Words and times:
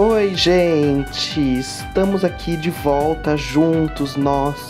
Oi, 0.00 0.32
gente! 0.32 1.58
Estamos 1.58 2.24
aqui 2.24 2.56
de 2.56 2.70
volta 2.70 3.36
juntos, 3.36 4.14
nós, 4.14 4.68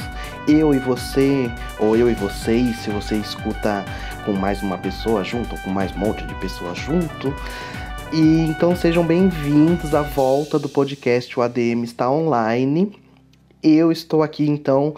eu 0.49 0.75
e 0.75 0.79
você, 0.79 1.51
ou 1.79 1.95
eu 1.95 2.11
e 2.11 2.15
vocês, 2.15 2.79
se 2.79 2.89
você 2.89 3.17
escuta 3.17 3.85
com 4.25 4.33
mais 4.33 4.63
uma 4.63 4.79
pessoa 4.79 5.23
junto, 5.23 5.55
ou 5.55 5.61
com 5.61 5.69
mais 5.69 5.95
um 5.95 5.99
monte 5.99 6.25
de 6.25 6.35
pessoas 6.37 6.79
junto. 6.79 7.35
E 8.11 8.41
então 8.49 8.75
sejam 8.75 9.05
bem-vindos 9.05 9.95
à 9.95 10.01
volta 10.01 10.59
do 10.59 10.67
podcast 10.67 11.39
O 11.39 11.43
ADM 11.43 11.85
está 11.85 12.11
online. 12.11 12.99
Eu 13.63 13.93
estou 13.93 14.23
aqui 14.23 14.49
então 14.49 14.95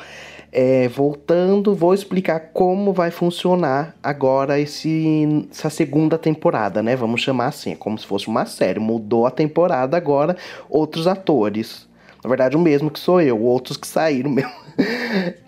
é, 0.53 0.89
voltando, 0.89 1.75
vou 1.75 1.95
explicar 1.95 2.51
como 2.53 2.93
vai 2.93 3.11
funcionar 3.11 3.95
agora 4.03 4.59
esse, 4.59 5.47
essa 5.51 5.71
segunda 5.71 6.19
temporada, 6.19 6.83
né? 6.83 6.97
Vamos 6.97 7.23
chamar 7.23 7.47
assim, 7.47 7.73
é 7.73 7.77
como 7.77 7.99
se 7.99 8.07
fosse 8.07 8.27
uma 8.29 8.45
série. 8.47 8.81
Mudou 8.81 9.27
a 9.27 9.31
temporada 9.31 9.97
agora, 9.97 10.37
outros 10.69 11.07
atores. 11.07 11.89
Na 12.23 12.29
verdade, 12.29 12.57
o 12.57 12.61
mesmo 12.61 12.91
que 12.91 12.99
sou 12.99 13.21
eu, 13.21 13.41
outros 13.41 13.77
que 13.77 13.87
saíram 13.87 14.31
mesmo. 14.31 14.53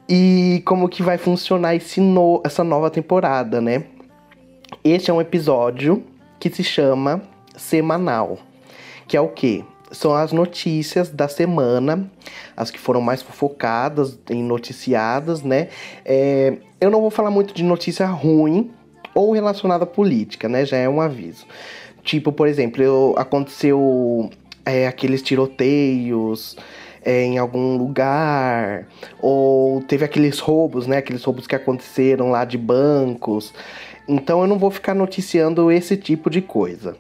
e 0.09 0.62
como 0.65 0.89
que 0.89 1.03
vai 1.03 1.19
funcionar 1.19 1.75
esse 1.75 2.01
no, 2.01 2.41
essa 2.45 2.62
nova 2.62 2.91
temporada, 2.91 3.61
né? 3.61 3.84
Este 4.84 5.11
é 5.11 5.15
um 5.15 5.21
episódio 5.21 6.05
que 6.39 6.48
se 6.48 6.62
chama 6.62 7.23
Semanal. 7.57 8.39
Que 9.07 9.17
é 9.17 9.21
o 9.21 9.29
quê? 9.29 9.65
São 9.93 10.15
as 10.15 10.33
notícias 10.33 11.11
da 11.11 11.29
semana, 11.29 12.11
as 12.57 12.71
que 12.71 12.79
foram 12.79 13.01
mais 13.01 13.23
fofocadas 13.23 14.19
e 14.29 14.35
noticiadas, 14.35 15.43
né? 15.43 15.69
É, 16.05 16.57
eu 16.81 16.91
não 16.91 17.01
vou 17.01 17.11
falar 17.11 17.31
muito 17.31 17.55
de 17.55 17.63
notícia 17.63 18.07
ruim 18.07 18.71
ou 19.15 19.33
relacionada 19.33 19.85
à 19.85 19.87
política, 19.87 20.49
né? 20.49 20.65
Já 20.65 20.79
é 20.79 20.89
um 20.89 21.01
aviso. 21.01 21.47
Tipo, 22.03 22.33
por 22.33 22.49
exemplo, 22.49 22.83
eu, 22.83 23.15
aconteceu 23.17 24.31
é, 24.65 24.87
aqueles 24.87 25.23
tiroteios 25.23 26.57
é, 27.05 27.25
em 27.25 27.39
algum 27.39 27.77
lugar, 27.77 28.89
ou 29.21 29.83
teve 29.83 30.05
aqueles 30.05 30.39
roubos, 30.39 30.87
né? 30.87 30.99
Aqueles 30.99 31.23
roubos 31.23 31.47
que 31.47 31.55
aconteceram 31.55 32.31
lá 32.31 32.45
de 32.45 32.56
bancos. 32.56 33.53
Então 34.09 34.41
eu 34.41 34.47
não 34.47 34.59
vou 34.59 34.71
ficar 34.71 34.95
noticiando 34.95 35.71
esse 35.71 35.97
tipo 35.97 36.29
de 36.29 36.41
coisa 36.41 36.97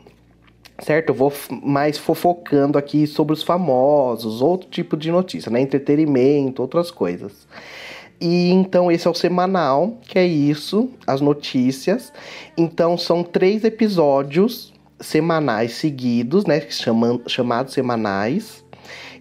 certo? 0.82 1.10
Eu 1.10 1.14
vou 1.14 1.32
mais 1.62 1.96
fofocando 1.96 2.76
aqui 2.76 3.06
sobre 3.06 3.32
os 3.32 3.42
famosos, 3.42 4.42
outro 4.42 4.68
tipo 4.68 4.96
de 4.96 5.10
notícia, 5.10 5.50
né? 5.50 5.60
Entretenimento, 5.60 6.60
outras 6.60 6.90
coisas. 6.90 7.46
E 8.20 8.50
então 8.50 8.90
esse 8.90 9.06
é 9.06 9.10
o 9.10 9.14
semanal, 9.14 9.98
que 10.02 10.18
é 10.18 10.26
isso, 10.26 10.90
as 11.06 11.20
notícias. 11.20 12.12
Então 12.56 12.96
são 12.96 13.24
três 13.24 13.64
episódios 13.64 14.72
semanais 15.00 15.72
seguidos, 15.72 16.46
né? 16.46 16.62
chamados 17.26 17.72
semanais. 17.72 18.64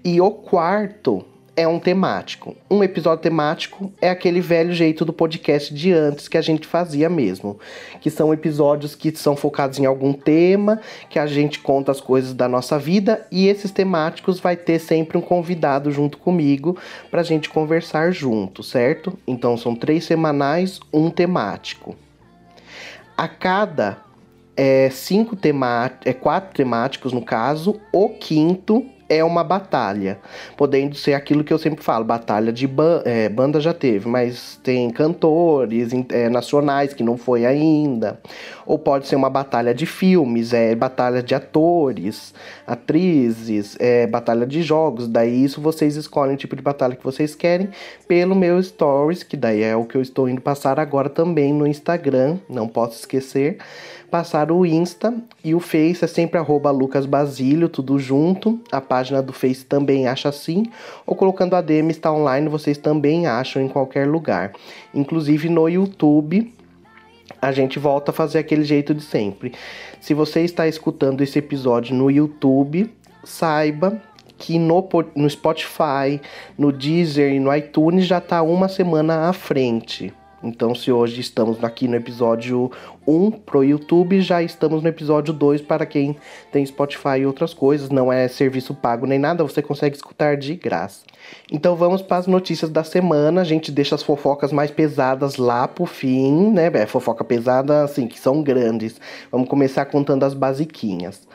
E 0.03 0.19
o 0.19 0.31
quarto 0.31 1.25
é 1.55 1.67
um 1.67 1.79
temático. 1.79 2.55
Um 2.69 2.83
episódio 2.83 3.21
temático 3.21 3.91
é 4.01 4.09
aquele 4.09 4.39
velho 4.39 4.73
jeito 4.73 5.03
do 5.03 5.11
podcast 5.11 5.73
de 5.73 5.91
antes 5.91 6.27
que 6.27 6.37
a 6.37 6.41
gente 6.41 6.65
fazia 6.65 7.09
mesmo. 7.09 7.59
Que 7.99 8.09
são 8.09 8.33
episódios 8.33 8.95
que 8.95 9.15
são 9.15 9.35
focados 9.35 9.77
em 9.77 9.85
algum 9.85 10.13
tema, 10.13 10.79
que 11.09 11.19
a 11.19 11.27
gente 11.27 11.59
conta 11.59 11.91
as 11.91 11.99
coisas 11.99 12.33
da 12.33 12.47
nossa 12.47 12.79
vida 12.79 13.27
e 13.29 13.47
esses 13.47 13.71
temáticos 13.71 14.39
vai 14.39 14.55
ter 14.55 14.79
sempre 14.79 15.17
um 15.17 15.21
convidado 15.21 15.91
junto 15.91 16.17
comigo 16.17 16.77
pra 17.09 17.23
gente 17.23 17.49
conversar 17.49 18.11
junto, 18.11 18.63
certo? 18.63 19.17
Então 19.27 19.57
são 19.57 19.75
três 19.75 20.05
semanais, 20.05 20.79
um 20.93 21.09
temático. 21.09 21.95
A 23.17 23.27
cada 23.27 23.99
é, 24.55 24.89
cinco 24.89 25.35
temáticos, 25.35 26.07
é, 26.07 26.13
quatro 26.13 26.53
temáticos 26.53 27.13
no 27.13 27.21
caso, 27.21 27.79
o 27.91 28.09
quinto 28.09 28.85
é 29.11 29.21
uma 29.25 29.43
batalha, 29.43 30.17
podendo 30.55 30.95
ser 30.95 31.13
aquilo 31.13 31.43
que 31.43 31.51
eu 31.51 31.57
sempre 31.57 31.83
falo, 31.83 32.05
batalha 32.05 32.53
de 32.53 32.65
ba 32.65 33.01
é, 33.03 33.27
banda 33.27 33.59
já 33.59 33.73
teve, 33.73 34.07
mas 34.07 34.57
tem 34.63 34.89
cantores 34.89 35.91
é, 36.09 36.29
nacionais 36.29 36.93
que 36.93 37.03
não 37.03 37.17
foi 37.17 37.45
ainda, 37.45 38.17
ou 38.65 38.79
pode 38.79 39.07
ser 39.07 39.17
uma 39.17 39.29
batalha 39.29 39.73
de 39.73 39.85
filmes, 39.85 40.53
é 40.53 40.73
batalha 40.73 41.21
de 41.21 41.35
atores, 41.35 42.33
atrizes, 42.65 43.75
é 43.81 44.07
batalha 44.07 44.45
de 44.45 44.61
jogos, 44.61 45.09
daí 45.09 45.43
isso 45.43 45.59
vocês 45.59 45.97
escolhem 45.97 46.35
o 46.35 46.37
tipo 46.37 46.55
de 46.55 46.61
batalha 46.61 46.95
que 46.95 47.03
vocês 47.03 47.35
querem 47.35 47.67
pelo 48.07 48.33
meu 48.33 48.63
stories, 48.63 49.23
que 49.23 49.35
daí 49.35 49.61
é 49.61 49.75
o 49.75 49.83
que 49.83 49.97
eu 49.97 50.01
estou 50.01 50.29
indo 50.29 50.39
passar 50.39 50.79
agora 50.79 51.09
também 51.09 51.53
no 51.53 51.67
Instagram, 51.67 52.37
não 52.47 52.65
posso 52.65 52.99
esquecer 52.99 53.57
passar 54.11 54.51
o 54.51 54.65
Insta 54.65 55.13
e 55.41 55.55
o 55.55 55.59
Face 55.61 56.03
é 56.03 56.07
sempre 56.07 56.37
arroba 56.37 56.69
Lucas 56.69 57.05
Basílio, 57.05 57.69
tudo 57.69 57.97
junto. 57.97 58.59
A 58.69 58.81
página 58.81 59.00
do 59.23 59.33
Face 59.33 59.65
também 59.65 60.07
acha 60.07 60.29
assim. 60.29 60.65
Ou 61.05 61.15
colocando 61.15 61.55
a 61.55 61.61
DM 61.61 61.89
está 61.89 62.11
online, 62.11 62.47
vocês 62.47 62.77
também 62.77 63.25
acham 63.25 63.61
em 63.61 63.67
qualquer 63.67 64.07
lugar. 64.07 64.51
Inclusive 64.93 65.49
no 65.49 65.67
YouTube, 65.67 66.53
a 67.41 67.51
gente 67.51 67.79
volta 67.79 68.11
a 68.11 68.13
fazer 68.13 68.39
aquele 68.39 68.63
jeito 68.63 68.93
de 68.93 69.01
sempre. 69.01 69.53
Se 69.99 70.13
você 70.13 70.41
está 70.41 70.67
escutando 70.67 71.21
esse 71.21 71.39
episódio 71.39 71.95
no 71.95 72.11
YouTube, 72.11 72.91
saiba 73.23 74.01
que 74.37 74.57
no, 74.57 74.87
no 75.15 75.29
Spotify, 75.29 76.19
no 76.57 76.71
Deezer 76.71 77.33
e 77.33 77.39
no 77.39 77.55
iTunes 77.55 78.05
já 78.05 78.17
está 78.17 78.41
uma 78.41 78.67
semana 78.67 79.29
à 79.29 79.33
frente. 79.33 80.13
Então, 80.43 80.73
se 80.73 80.91
hoje 80.91 81.21
estamos 81.21 81.63
aqui 81.63 81.87
no 81.87 81.95
episódio 81.95 82.71
1 83.07 83.31
pro 83.31 83.63
YouTube, 83.63 84.21
já 84.21 84.41
estamos 84.41 84.81
no 84.81 84.89
episódio 84.89 85.31
2 85.33 85.61
para 85.61 85.85
quem 85.85 86.17
tem 86.51 86.65
Spotify 86.65 87.19
e 87.19 87.25
outras 87.27 87.53
coisas. 87.53 87.91
Não 87.91 88.11
é 88.11 88.27
serviço 88.27 88.73
pago 88.73 89.05
nem 89.05 89.19
nada, 89.19 89.43
você 89.43 89.61
consegue 89.61 89.95
escutar 89.95 90.35
de 90.37 90.55
graça. 90.55 91.03
Então 91.51 91.75
vamos 91.75 92.01
para 92.01 92.17
as 92.17 92.25
notícias 92.25 92.71
da 92.71 92.83
semana. 92.83 93.41
A 93.41 93.43
gente 93.43 93.71
deixa 93.71 93.93
as 93.93 94.01
fofocas 94.01 94.51
mais 94.51 94.71
pesadas 94.71 95.37
lá 95.37 95.67
pro 95.67 95.85
fim, 95.85 96.49
né? 96.51 96.71
É, 96.73 96.87
fofoca 96.87 97.23
pesada, 97.23 97.83
assim, 97.83 98.07
que 98.07 98.19
são 98.19 98.41
grandes. 98.41 98.99
Vamos 99.31 99.47
começar 99.47 99.85
contando 99.85 100.23
as 100.23 100.33
basiquinhas. 100.33 101.27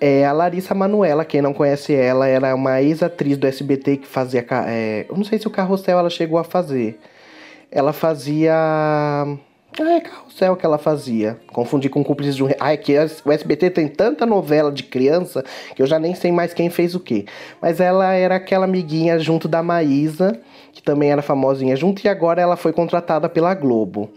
É, 0.00 0.24
a 0.24 0.32
Larissa 0.32 0.74
Manuela, 0.74 1.26
quem 1.26 1.42
não 1.42 1.52
conhece 1.52 1.94
ela, 1.94 2.26
era 2.26 2.54
uma 2.54 2.80
ex-atriz 2.80 3.36
do 3.36 3.46
SBT 3.46 3.98
que 3.98 4.06
fazia. 4.06 4.46
É, 4.66 5.04
eu 5.08 5.16
não 5.16 5.24
sei 5.24 5.38
se 5.38 5.46
o 5.46 5.50
carrossel 5.50 5.98
ela 5.98 6.10
chegou 6.10 6.38
a 6.38 6.44
fazer 6.44 6.98
ela 7.70 7.92
fazia. 7.92 8.52
Ah, 8.54 9.36
é 9.78 10.00
carrossel 10.00 10.56
que 10.56 10.64
ela 10.64 10.78
fazia. 10.78 11.38
Confundi 11.52 11.88
com 11.88 12.02
cúmplices 12.02 12.34
de 12.34 12.42
um. 12.42 12.48
Ah, 12.58 12.72
é 12.72 12.76
que 12.76 12.96
o 13.24 13.32
SBT 13.32 13.70
tem 13.70 13.88
tanta 13.88 14.24
novela 14.24 14.72
de 14.72 14.82
criança 14.82 15.44
que 15.74 15.82
eu 15.82 15.86
já 15.86 15.98
nem 15.98 16.14
sei 16.14 16.32
mais 16.32 16.54
quem 16.54 16.70
fez 16.70 16.94
o 16.94 17.00
quê. 17.00 17.26
Mas 17.60 17.80
ela 17.80 18.12
era 18.12 18.36
aquela 18.36 18.64
amiguinha 18.64 19.18
junto 19.18 19.46
da 19.46 19.62
Maísa, 19.62 20.40
que 20.72 20.82
também 20.82 21.10
era 21.10 21.20
famosinha 21.20 21.76
junto, 21.76 22.04
e 22.04 22.08
agora 22.08 22.40
ela 22.40 22.56
foi 22.56 22.72
contratada 22.72 23.28
pela 23.28 23.54
Globo. 23.54 24.10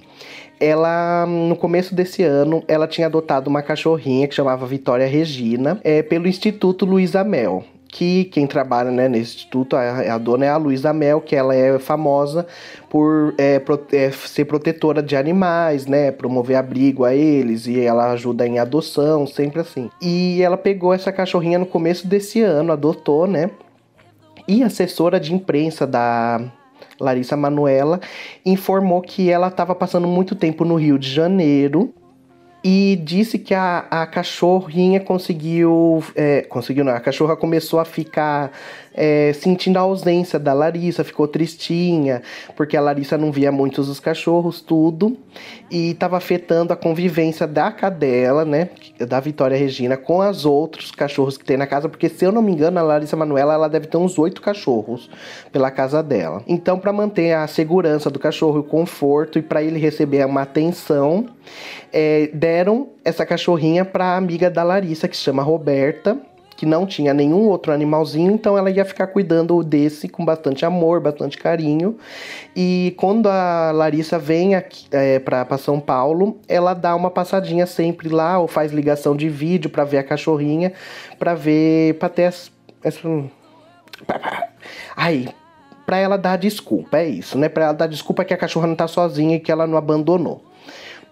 Ela, 0.62 1.26
no 1.26 1.56
começo 1.56 1.96
desse 1.96 2.22
ano, 2.24 2.64
ela 2.68 2.88
tinha 2.88 3.08
adotado 3.08 3.50
uma 3.50 3.62
cachorrinha 3.62 4.28
que 4.28 4.36
chamava 4.36 4.66
Vitória 4.66 5.08
Regina, 5.08 5.80
é, 5.84 6.04
pelo 6.04 6.28
Instituto 6.28 6.86
Luísa 6.86 7.24
Mel 7.24 7.64
que 7.92 8.26
quem 8.26 8.46
trabalha 8.46 8.92
né, 8.92 9.10
nesse 9.10 9.36
instituto, 9.36 9.76
a, 9.76 10.14
a 10.14 10.18
dona 10.18 10.46
é 10.46 10.50
a 10.50 10.58
Luísa 10.58 10.94
Mel, 10.94 11.20
que 11.20 11.36
ela 11.36 11.56
é 11.56 11.78
famosa 11.80 12.46
por 12.90 13.34
é, 13.38 13.62
é, 13.92 14.12
ser 14.12 14.46
protetora 14.46 15.02
de 15.02 15.16
animais, 15.16 15.86
né? 15.86 16.12
Promover 16.12 16.56
abrigo 16.58 17.04
a 17.04 17.14
eles 17.14 17.68
e 17.68 17.80
ela 17.80 18.12
ajuda 18.12 18.48
em 18.48 18.60
adoção, 18.60 19.26
sempre 19.26 19.62
assim. 19.62 19.90
E 20.02 20.42
ela 20.42 20.58
pegou 20.58 20.94
essa 20.94 21.12
cachorrinha 21.12 21.58
no 21.58 21.66
começo 21.66 22.08
desse 22.08 22.42
ano, 22.42 22.72
adotou, 22.72 23.28
né? 23.28 23.50
E 24.48 24.64
assessora 24.64 25.20
de 25.20 25.34
imprensa 25.34 25.86
da 25.86 26.42
Larissa 27.00 27.36
Manuela 27.36 28.00
informou 28.46 29.02
que 29.02 29.30
ela 29.30 29.48
estava 29.48 29.74
passando 29.74 30.08
muito 30.08 30.36
tempo 30.36 30.64
no 30.64 30.76
Rio 30.76 30.98
de 30.98 31.10
Janeiro 31.10 31.94
e 32.64 33.00
disse 33.03 33.40
que 33.40 33.53
a, 33.53 33.86
a 33.90 34.06
cachorrinha 34.06 35.00
conseguiu. 35.00 36.03
É, 36.16 36.42
conseguiu 36.42 36.84
não, 36.84 36.94
a 36.94 37.00
cachorra 37.00 37.36
começou 37.36 37.80
a 37.80 37.86
ficar 37.86 38.51
é, 39.00 39.31
sentindo 39.31 39.78
a 39.78 39.81
ausência 39.81 40.38
da 40.38 40.51
Larissa, 40.51 41.06
ficou 41.06 41.25
tristinha, 41.25 42.22
porque 42.57 42.75
a 42.75 42.81
Larissa 42.81 43.18
não 43.18 43.31
via 43.31 43.50
muitos 43.50 43.88
dos 43.88 43.98
cachorros, 43.98 44.60
tudo, 44.60 45.16
e 45.72 45.92
estava 45.92 46.18
afetando 46.18 46.74
a 46.74 46.75
convivência 46.75 47.48
da 47.48 47.72
cadela, 47.72 48.44
né, 48.44 48.72
da 49.07 49.22
Vitória 49.22 49.57
Regina, 49.57 49.96
com 49.96 50.19
os 50.19 50.46
outros 50.46 50.92
cachorros 50.92 51.38
que 51.38 51.46
tem 51.46 51.56
na 51.56 51.66
casa, 51.66 51.88
porque 51.88 52.10
se 52.10 52.25
eu 52.25 52.31
não 52.34 52.42
me 52.42 52.51
engano, 52.51 52.78
a 52.78 52.81
Larissa 52.81 53.16
Manuela 53.16 53.54
ela 53.54 53.69
deve 53.69 53.88
ter 53.88 53.96
uns 53.96 54.19
oito 54.19 54.42
cachorros 54.42 55.10
pela 55.50 55.72
casa 55.72 56.04
dela. 56.04 56.44
Então, 56.46 56.78
para 56.78 56.92
manter 56.92 57.31
a 57.31 57.48
segurança 57.48 58.10
do 58.10 58.19
cachorro, 58.19 58.60
o 58.60 58.63
conforto 58.63 59.40
e 59.40 59.42
para 59.42 59.63
ele 59.63 59.80
receber 59.80 60.25
uma 60.25 60.42
atenção, 60.42 61.25
é, 61.94 62.30
deram 62.34 62.90
essa 63.06 63.25
cachorrinha 63.25 63.86
para 63.86 64.07
a 64.07 64.18
amiga 64.18 64.50
da 64.50 64.62
Larissa, 64.62 65.07
que 65.07 65.16
se 65.16 65.24
chama 65.24 65.42
Roberta 65.42 66.18
que 66.60 66.66
não 66.66 66.86
tinha 66.86 67.14
nenhum 67.14 67.48
outro 67.48 67.72
animalzinho, 67.72 68.34
então 68.34 68.58
ela 68.58 68.70
ia 68.70 68.84
ficar 68.84 69.08
cuidando 69.08 69.64
desse 69.64 70.10
com 70.10 70.26
bastante 70.26 70.66
amor, 70.66 71.00
bastante 71.00 71.38
carinho. 71.38 71.98
E 72.54 72.94
quando 72.98 73.30
a 73.30 73.72
Larissa 73.72 74.20
vem 74.20 74.56
aqui, 74.56 74.86
é, 74.92 75.20
para 75.20 75.58
São 75.58 75.80
Paulo, 75.80 76.38
ela 76.50 76.74
dá 76.74 76.94
uma 76.98 77.10
passadinha 77.10 77.66
sempre 77.66 78.10
lá, 78.10 78.40
ou 78.40 78.46
faz 78.46 78.74
ligação 78.74 79.16
de 79.16 79.30
vídeo 79.30 79.70
para 79.70 79.86
ver 79.86 80.00
a 80.00 80.04
cachorrinha, 80.04 80.74
para 81.18 81.34
ver, 81.34 81.94
para 81.94 82.10
ter 82.10 82.24
essa. 82.24 82.50
Aí, 84.98 85.30
para 85.86 85.98
ela 85.98 86.18
dar 86.18 86.38
desculpa, 86.38 86.98
é 86.98 87.08
isso, 87.08 87.38
né? 87.38 87.48
Para 87.48 87.64
ela 87.68 87.74
dar 87.74 87.88
desculpa 87.88 88.26
que 88.26 88.34
a 88.34 88.38
cachorra 88.38 88.68
não 88.68 88.76
tá 88.76 88.86
sozinha 88.86 89.38
e 89.38 89.40
que 89.40 89.50
ela 89.50 89.66
não 89.66 89.78
abandonou. 89.78 90.44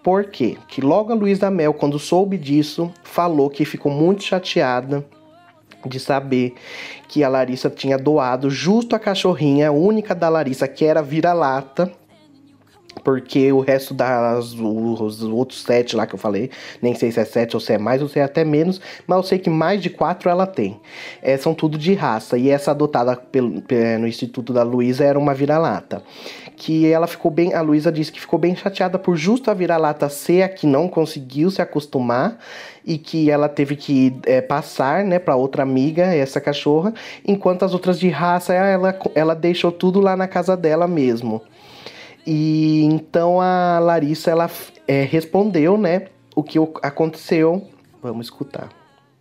Por 0.02 0.26
quê? 0.26 0.58
Que 0.68 0.82
logo 0.82 1.10
a 1.10 1.14
Luísa 1.14 1.50
Mel, 1.50 1.72
quando 1.72 1.98
soube 1.98 2.36
disso, 2.36 2.92
falou 3.02 3.48
que 3.48 3.64
ficou 3.64 3.90
muito 3.90 4.22
chateada 4.22 5.06
de 5.86 6.00
saber 6.00 6.54
que 7.08 7.22
a 7.22 7.28
Larissa 7.28 7.70
tinha 7.70 7.96
doado 7.96 8.50
justo 8.50 8.96
a 8.96 8.98
cachorrinha 8.98 9.70
única 9.70 10.14
da 10.14 10.28
Larissa, 10.28 10.66
que 10.66 10.84
era 10.84 11.02
vira-lata, 11.02 11.92
porque 12.98 13.52
o 13.52 13.60
resto 13.60 13.94
das 13.94 14.54
os 14.54 15.22
outros 15.22 15.62
sete 15.62 15.96
lá 15.96 16.06
que 16.06 16.14
eu 16.14 16.18
falei, 16.18 16.50
nem 16.82 16.94
sei 16.94 17.10
se 17.10 17.20
é 17.20 17.24
sete 17.24 17.56
ou 17.56 17.60
se 17.60 17.72
é 17.72 17.78
mais 17.78 18.02
ou 18.02 18.08
se 18.08 18.18
é 18.18 18.22
até 18.22 18.44
menos, 18.44 18.80
mas 19.06 19.16
eu 19.16 19.22
sei 19.22 19.38
que 19.38 19.50
mais 19.50 19.80
de 19.80 19.90
quatro 19.90 20.28
ela 20.28 20.46
tem. 20.46 20.80
É, 21.22 21.36
são 21.36 21.54
tudo 21.54 21.78
de 21.78 21.94
raça 21.94 22.36
e 22.36 22.50
essa 22.50 22.70
adotada 22.70 23.16
pelo, 23.16 23.62
no 23.98 24.06
Instituto 24.06 24.52
da 24.52 24.62
Luísa 24.62 25.04
era 25.04 25.18
uma 25.18 25.34
vira-lata. 25.34 26.02
Que 26.58 26.90
ela 26.90 27.06
ficou 27.06 27.30
bem, 27.30 27.54
a 27.54 27.60
Luísa 27.60 27.92
disse 27.92 28.10
que 28.10 28.20
ficou 28.20 28.36
bem 28.36 28.56
chateada 28.56 28.98
por 28.98 29.16
justo 29.16 29.48
a 29.48 29.54
vira-lata 29.54 30.08
ser 30.08 30.42
a 30.42 30.48
que 30.48 30.66
não 30.66 30.88
conseguiu 30.88 31.52
se 31.52 31.62
acostumar 31.62 32.36
e 32.84 32.98
que 32.98 33.30
ela 33.30 33.48
teve 33.48 33.76
que 33.76 34.18
é, 34.26 34.40
passar, 34.40 35.04
né, 35.04 35.20
para 35.20 35.36
outra 35.36 35.62
amiga 35.62 36.02
essa 36.02 36.40
cachorra, 36.40 36.92
enquanto 37.24 37.64
as 37.64 37.72
outras 37.72 38.00
de 38.00 38.08
raça 38.08 38.52
ela, 38.52 38.98
ela 39.14 39.34
deixou 39.34 39.70
tudo 39.70 40.00
lá 40.00 40.16
na 40.16 40.26
casa 40.26 40.56
dela 40.56 40.88
mesmo. 40.88 41.40
E 42.26 42.82
então 42.84 43.40
a 43.40 43.78
Larissa 43.78 44.30
ela 44.30 44.50
é, 44.86 45.04
respondeu, 45.04 45.78
né, 45.78 46.06
o 46.34 46.42
que 46.42 46.58
aconteceu. 46.82 47.62
Vamos 48.02 48.26
escutar. 48.26 48.77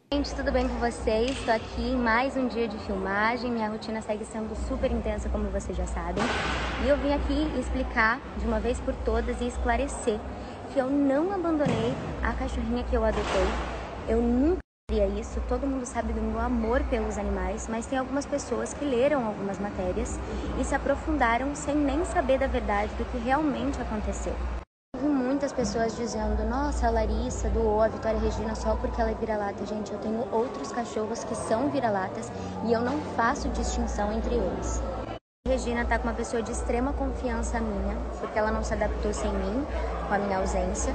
Gente, 0.09 0.33
tudo 0.33 0.53
bem 0.53 0.65
com 0.69 0.75
vocês? 0.75 1.31
Estou 1.31 1.53
aqui 1.53 1.81
em 1.81 1.97
mais 1.97 2.37
um 2.37 2.47
dia 2.47 2.65
de 2.65 2.77
filmagem. 2.85 3.51
Minha 3.51 3.67
rotina 3.67 4.01
segue 4.01 4.23
sendo 4.23 4.55
super 4.67 4.89
intensa, 4.89 5.27
como 5.27 5.49
vocês 5.49 5.77
já 5.77 5.85
sabem. 5.85 6.23
E 6.85 6.87
eu 6.87 6.95
vim 6.97 7.13
aqui 7.13 7.59
explicar 7.59 8.21
de 8.37 8.47
uma 8.47 8.57
vez 8.57 8.79
por 8.79 8.95
todas 9.03 9.41
e 9.41 9.47
esclarecer 9.47 10.17
que 10.71 10.79
eu 10.79 10.89
não 10.89 11.33
abandonei 11.33 11.93
a 12.23 12.31
cachorrinha 12.31 12.85
que 12.85 12.95
eu 12.95 13.03
adotei. 13.03 13.47
Eu 14.07 14.21
nunca 14.21 14.59
isso, 15.19 15.41
todo 15.49 15.67
mundo 15.67 15.85
sabe 15.85 16.13
do 16.13 16.21
meu 16.21 16.39
amor 16.39 16.81
pelos 16.85 17.17
animais, 17.17 17.67
mas 17.69 17.85
tem 17.85 17.99
algumas 17.99 18.25
pessoas 18.25 18.73
que 18.73 18.85
leram 18.85 19.27
algumas 19.27 19.59
matérias 19.59 20.17
e 20.57 20.63
se 20.63 20.73
aprofundaram 20.73 21.53
sem 21.53 21.75
nem 21.75 22.05
saber 22.05 22.39
da 22.39 22.47
verdade 22.47 22.93
do 22.95 23.03
que 23.11 23.17
realmente 23.17 23.79
aconteceu. 23.81 24.33
Muitas 25.37 25.53
pessoas 25.53 25.95
dizendo, 25.95 26.43
nossa, 26.49 26.87
a 26.87 26.89
Larissa 26.89 27.47
doou 27.49 27.79
a 27.79 27.87
Vitória 27.87 28.19
Regina 28.19 28.55
só 28.55 28.75
porque 28.75 28.99
ela 28.99 29.11
é 29.11 29.13
vira-lata. 29.13 29.63
Gente, 29.67 29.93
eu 29.93 29.99
tenho 29.99 30.27
outros 30.31 30.71
cachorros 30.71 31.23
que 31.23 31.35
são 31.35 31.69
vira-latas 31.69 32.31
e 32.65 32.73
eu 32.73 32.81
não 32.81 32.99
faço 33.15 33.47
distinção 33.49 34.11
entre 34.11 34.33
eles. 34.33 34.81
A 35.45 35.49
Regina 35.51 35.85
tá 35.85 35.99
com 35.99 36.07
uma 36.07 36.15
pessoa 36.15 36.41
de 36.41 36.51
extrema 36.51 36.91
confiança 36.91 37.59
minha, 37.59 37.95
porque 38.19 38.39
ela 38.39 38.49
não 38.49 38.63
se 38.63 38.73
adaptou 38.73 39.13
sem 39.13 39.31
mim, 39.31 39.63
com 40.07 40.15
a 40.15 40.17
minha 40.17 40.39
ausência. 40.39 40.91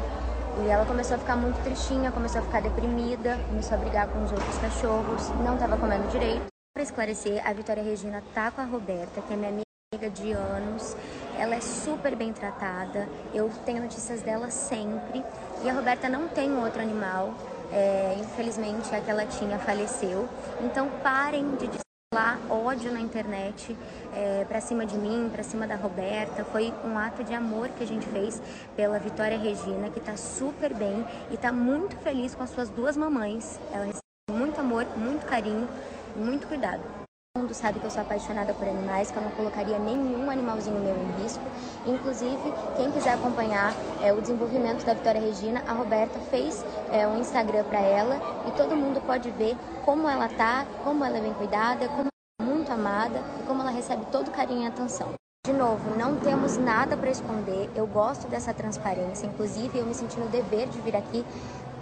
E 0.64 0.68
ela 0.68 0.84
começou 0.86 1.14
a 1.14 1.20
ficar 1.20 1.36
muito 1.36 1.62
tristinha, 1.62 2.10
começou 2.10 2.40
a 2.40 2.44
ficar 2.44 2.62
deprimida, 2.62 3.38
começou 3.46 3.78
a 3.78 3.80
brigar 3.80 4.08
com 4.08 4.24
os 4.24 4.32
outros 4.32 4.58
cachorros, 4.58 5.28
não 5.44 5.54
estava 5.54 5.76
comendo 5.76 6.08
direito. 6.08 6.46
Para 6.74 6.82
esclarecer, 6.82 7.40
a 7.48 7.52
Vitória 7.52 7.84
Regina 7.84 8.20
tá 8.34 8.50
com 8.50 8.60
a 8.60 8.64
Roberta, 8.64 9.22
que 9.22 9.34
é 9.34 9.36
minha 9.36 9.50
amiga 9.50 9.61
de 10.08 10.32
anos. 10.32 10.96
Ela 11.38 11.56
é 11.56 11.60
super 11.60 12.16
bem 12.16 12.32
tratada, 12.32 13.06
eu 13.34 13.50
tenho 13.66 13.82
notícias 13.82 14.22
dela 14.22 14.50
sempre. 14.50 15.22
E 15.62 15.68
a 15.68 15.72
Roberta 15.74 16.08
não 16.08 16.28
tem 16.28 16.56
outro 16.56 16.80
animal, 16.80 17.34
é, 17.70 18.16
infelizmente 18.18 18.94
a 18.94 19.00
que 19.00 19.10
ela 19.10 19.26
tinha 19.26 19.58
faleceu. 19.58 20.28
Então 20.62 20.88
parem 21.02 21.56
de 21.56 21.68
lá 22.14 22.38
ódio 22.50 22.92
na 22.92 23.00
internet 23.00 23.76
é, 24.14 24.44
para 24.46 24.60
cima 24.60 24.86
de 24.86 24.96
mim, 24.96 25.30
para 25.30 25.42
cima 25.42 25.66
da 25.66 25.76
Roberta. 25.76 26.42
Foi 26.44 26.72
um 26.84 26.96
ato 26.98 27.22
de 27.22 27.34
amor 27.34 27.68
que 27.68 27.84
a 27.84 27.86
gente 27.86 28.06
fez 28.06 28.40
pela 28.74 28.98
Vitória 28.98 29.38
Regina, 29.38 29.90
que 29.90 29.98
está 29.98 30.16
super 30.16 30.72
bem 30.72 31.06
e 31.30 31.34
está 31.34 31.52
muito 31.52 31.96
feliz 31.98 32.34
com 32.34 32.42
as 32.42 32.50
suas 32.50 32.70
duas 32.70 32.96
mamães. 32.96 33.60
Ela 33.70 33.84
recebe 33.84 34.00
muito 34.30 34.58
amor, 34.58 34.86
muito 34.96 35.26
carinho 35.26 35.68
muito 36.14 36.46
cuidado. 36.46 37.01
Todo 37.34 37.44
mundo 37.44 37.54
sabe 37.54 37.80
que 37.80 37.86
eu 37.86 37.90
sou 37.90 38.02
apaixonada 38.02 38.52
por 38.52 38.68
animais, 38.68 39.10
que 39.10 39.16
eu 39.16 39.22
não 39.22 39.30
colocaria 39.30 39.78
nenhum 39.78 40.30
animalzinho 40.30 40.78
meu 40.78 40.94
em 40.94 41.22
risco. 41.22 41.42
Inclusive, 41.86 42.52
quem 42.76 42.92
quiser 42.92 43.14
acompanhar 43.14 43.72
é, 44.02 44.12
o 44.12 44.20
desenvolvimento 44.20 44.84
da 44.84 44.92
Vitória 44.92 45.18
Regina, 45.18 45.64
a 45.66 45.72
Roberta 45.72 46.18
fez 46.30 46.62
é, 46.92 47.08
um 47.08 47.18
Instagram 47.18 47.64
para 47.64 47.80
ela 47.80 48.20
e 48.46 48.50
todo 48.50 48.76
mundo 48.76 49.00
pode 49.06 49.30
ver 49.30 49.56
como 49.82 50.06
ela 50.06 50.28
tá, 50.28 50.66
como 50.84 51.02
ela 51.02 51.16
é 51.16 51.20
bem 51.22 51.32
cuidada, 51.32 51.88
como 51.88 52.00
ela 52.02 52.42
é 52.42 52.44
muito 52.44 52.70
amada 52.70 53.22
e 53.40 53.46
como 53.46 53.62
ela 53.62 53.70
recebe 53.70 54.04
todo 54.12 54.30
carinho 54.30 54.64
e 54.64 54.66
atenção. 54.66 55.14
De 55.46 55.54
novo, 55.54 55.98
não 55.98 56.20
temos 56.20 56.58
nada 56.58 56.96
para 56.96 57.10
esconder. 57.10 57.68
Eu 57.74 57.84
gosto 57.84 58.28
dessa 58.28 58.54
transparência. 58.54 59.26
Inclusive, 59.26 59.76
eu 59.76 59.84
me 59.84 59.92
senti 59.92 60.16
no 60.20 60.28
dever 60.28 60.68
de 60.68 60.80
vir 60.82 60.94
aqui 60.94 61.24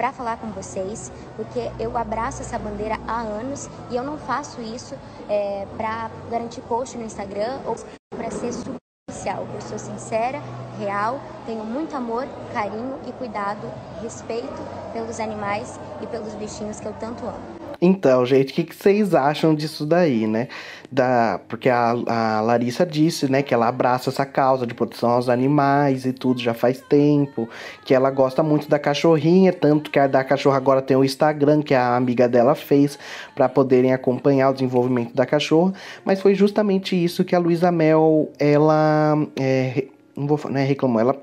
para 0.01 0.15
falar 0.15 0.39
com 0.39 0.47
vocês, 0.47 1.13
porque 1.37 1.71
eu 1.79 1.95
abraço 1.99 2.41
essa 2.41 2.59
bandeira 2.59 2.99
há 3.07 3.21
anos 3.21 3.69
e 3.91 3.97
eu 3.97 4.03
não 4.03 4.17
faço 4.17 4.59
isso 4.63 4.95
é, 5.29 5.67
para 5.77 6.11
garantir 6.31 6.63
post 6.63 6.97
no 6.97 7.05
Instagram 7.05 7.61
ou 7.67 7.77
para 8.17 8.31
ser 8.31 8.51
superficial. 8.51 9.47
Eu 9.53 9.61
sou 9.61 9.79
sincera, 9.79 10.41
real, 10.79 11.21
tenho 11.45 11.63
muito 11.65 11.95
amor, 11.95 12.27
carinho 12.51 12.99
e 13.07 13.13
cuidado, 13.13 13.71
respeito 14.01 14.63
pelos 14.95 15.21
animais 15.21 15.79
e 16.03 16.07
pelos 16.07 16.33
bichinhos 16.33 16.81
que 16.81 16.89
eu 16.89 16.95
tanto 16.95 17.27
amo. 17.27 17.60
Então, 17.83 18.27
gente, 18.27 18.53
o 18.53 18.55
que, 18.55 18.65
que, 18.65 18.77
vocês 18.77 19.15
acham 19.15 19.55
disso 19.55 19.87
daí, 19.87 20.27
né? 20.27 20.49
Da, 20.93 21.41
porque 21.49 21.71
a, 21.71 21.95
a, 22.07 22.41
Larissa 22.43 22.85
disse, 22.85 23.31
né, 23.31 23.43
que 23.43 23.55
ela 23.55 23.69
abraça 23.69 24.11
essa 24.11 24.27
causa 24.27 24.67
de 24.67 24.75
proteção 24.75 25.11
aos 25.11 25.29
animais 25.31 26.05
e 26.05 26.13
tudo 26.13 26.41
já 26.41 26.53
faz 26.53 26.81
tempo, 26.81 27.49
que 27.85 27.95
ela 27.95 28.11
gosta 28.11 28.43
muito 28.43 28.69
da 28.69 28.79
cachorrinha, 28.79 29.53
tanto 29.53 29.91
que 29.91 29.99
a 29.99 30.07
da 30.07 30.23
cachorra 30.23 30.59
agora 30.59 30.83
tem 30.83 30.97
o 30.97 31.05
Instagram 31.05 31.63
que 31.63 31.75
a 31.75 31.97
amiga 31.97 32.29
dela 32.29 32.55
fez 32.55 32.99
para 33.35 33.49
poderem 33.49 33.95
acompanhar 33.95 34.51
o 34.51 34.53
desenvolvimento 34.53 35.15
da 35.15 35.25
cachorra, 35.25 35.73
mas 36.05 36.21
foi 36.21 36.35
justamente 36.35 37.03
isso 37.03 37.25
que 37.25 37.35
a 37.35 37.39
Luísa 37.39 37.71
Mel, 37.71 38.29
ela, 38.39 39.17
é, 39.37 39.87
não 40.15 40.27
vou, 40.27 40.39
né, 40.51 40.65
reclamou, 40.65 41.01
ela 41.01 41.17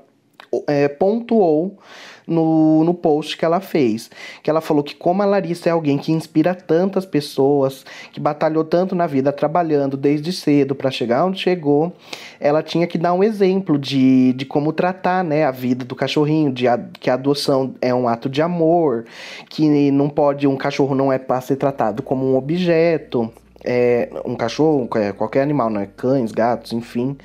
é, 0.66 0.88
pontuou 0.88 1.78
no, 2.28 2.84
no 2.84 2.92
post 2.92 3.36
que 3.36 3.44
ela 3.44 3.60
fez. 3.60 4.10
Que 4.42 4.50
ela 4.50 4.60
falou 4.60 4.82
que 4.84 4.94
como 4.94 5.22
a 5.22 5.26
Larissa 5.26 5.68
é 5.68 5.72
alguém 5.72 5.96
que 5.98 6.12
inspira 6.12 6.54
tantas 6.54 7.06
pessoas, 7.06 7.84
que 8.12 8.20
batalhou 8.20 8.62
tanto 8.62 8.94
na 8.94 9.06
vida 9.06 9.32
trabalhando 9.32 9.96
desde 9.96 10.32
cedo 10.32 10.74
para 10.74 10.90
chegar 10.90 11.24
onde 11.24 11.40
chegou, 11.40 11.92
ela 12.38 12.62
tinha 12.62 12.86
que 12.86 12.98
dar 12.98 13.14
um 13.14 13.24
exemplo 13.24 13.78
de, 13.78 14.32
de 14.34 14.44
como 14.44 14.72
tratar 14.72 15.24
né, 15.24 15.44
a 15.44 15.50
vida 15.50 15.84
do 15.84 15.96
cachorrinho, 15.96 16.52
de 16.52 16.68
a, 16.68 16.78
que 17.00 17.10
a 17.10 17.14
adoção 17.14 17.74
é 17.80 17.94
um 17.94 18.06
ato 18.06 18.28
de 18.28 18.42
amor, 18.42 19.06
que 19.48 19.90
não 19.90 20.08
pode, 20.08 20.46
um 20.46 20.56
cachorro 20.56 20.94
não 20.94 21.12
é 21.12 21.18
para 21.18 21.40
ser 21.40 21.56
tratado 21.56 22.02
como 22.02 22.26
um 22.26 22.36
objeto. 22.36 23.32
É, 23.64 24.08
um 24.24 24.36
cachorro, 24.36 24.88
é, 24.94 25.12
qualquer 25.12 25.42
animal, 25.42 25.68
né? 25.68 25.88
Cães, 25.96 26.30
gatos, 26.30 26.72
enfim 26.72 27.16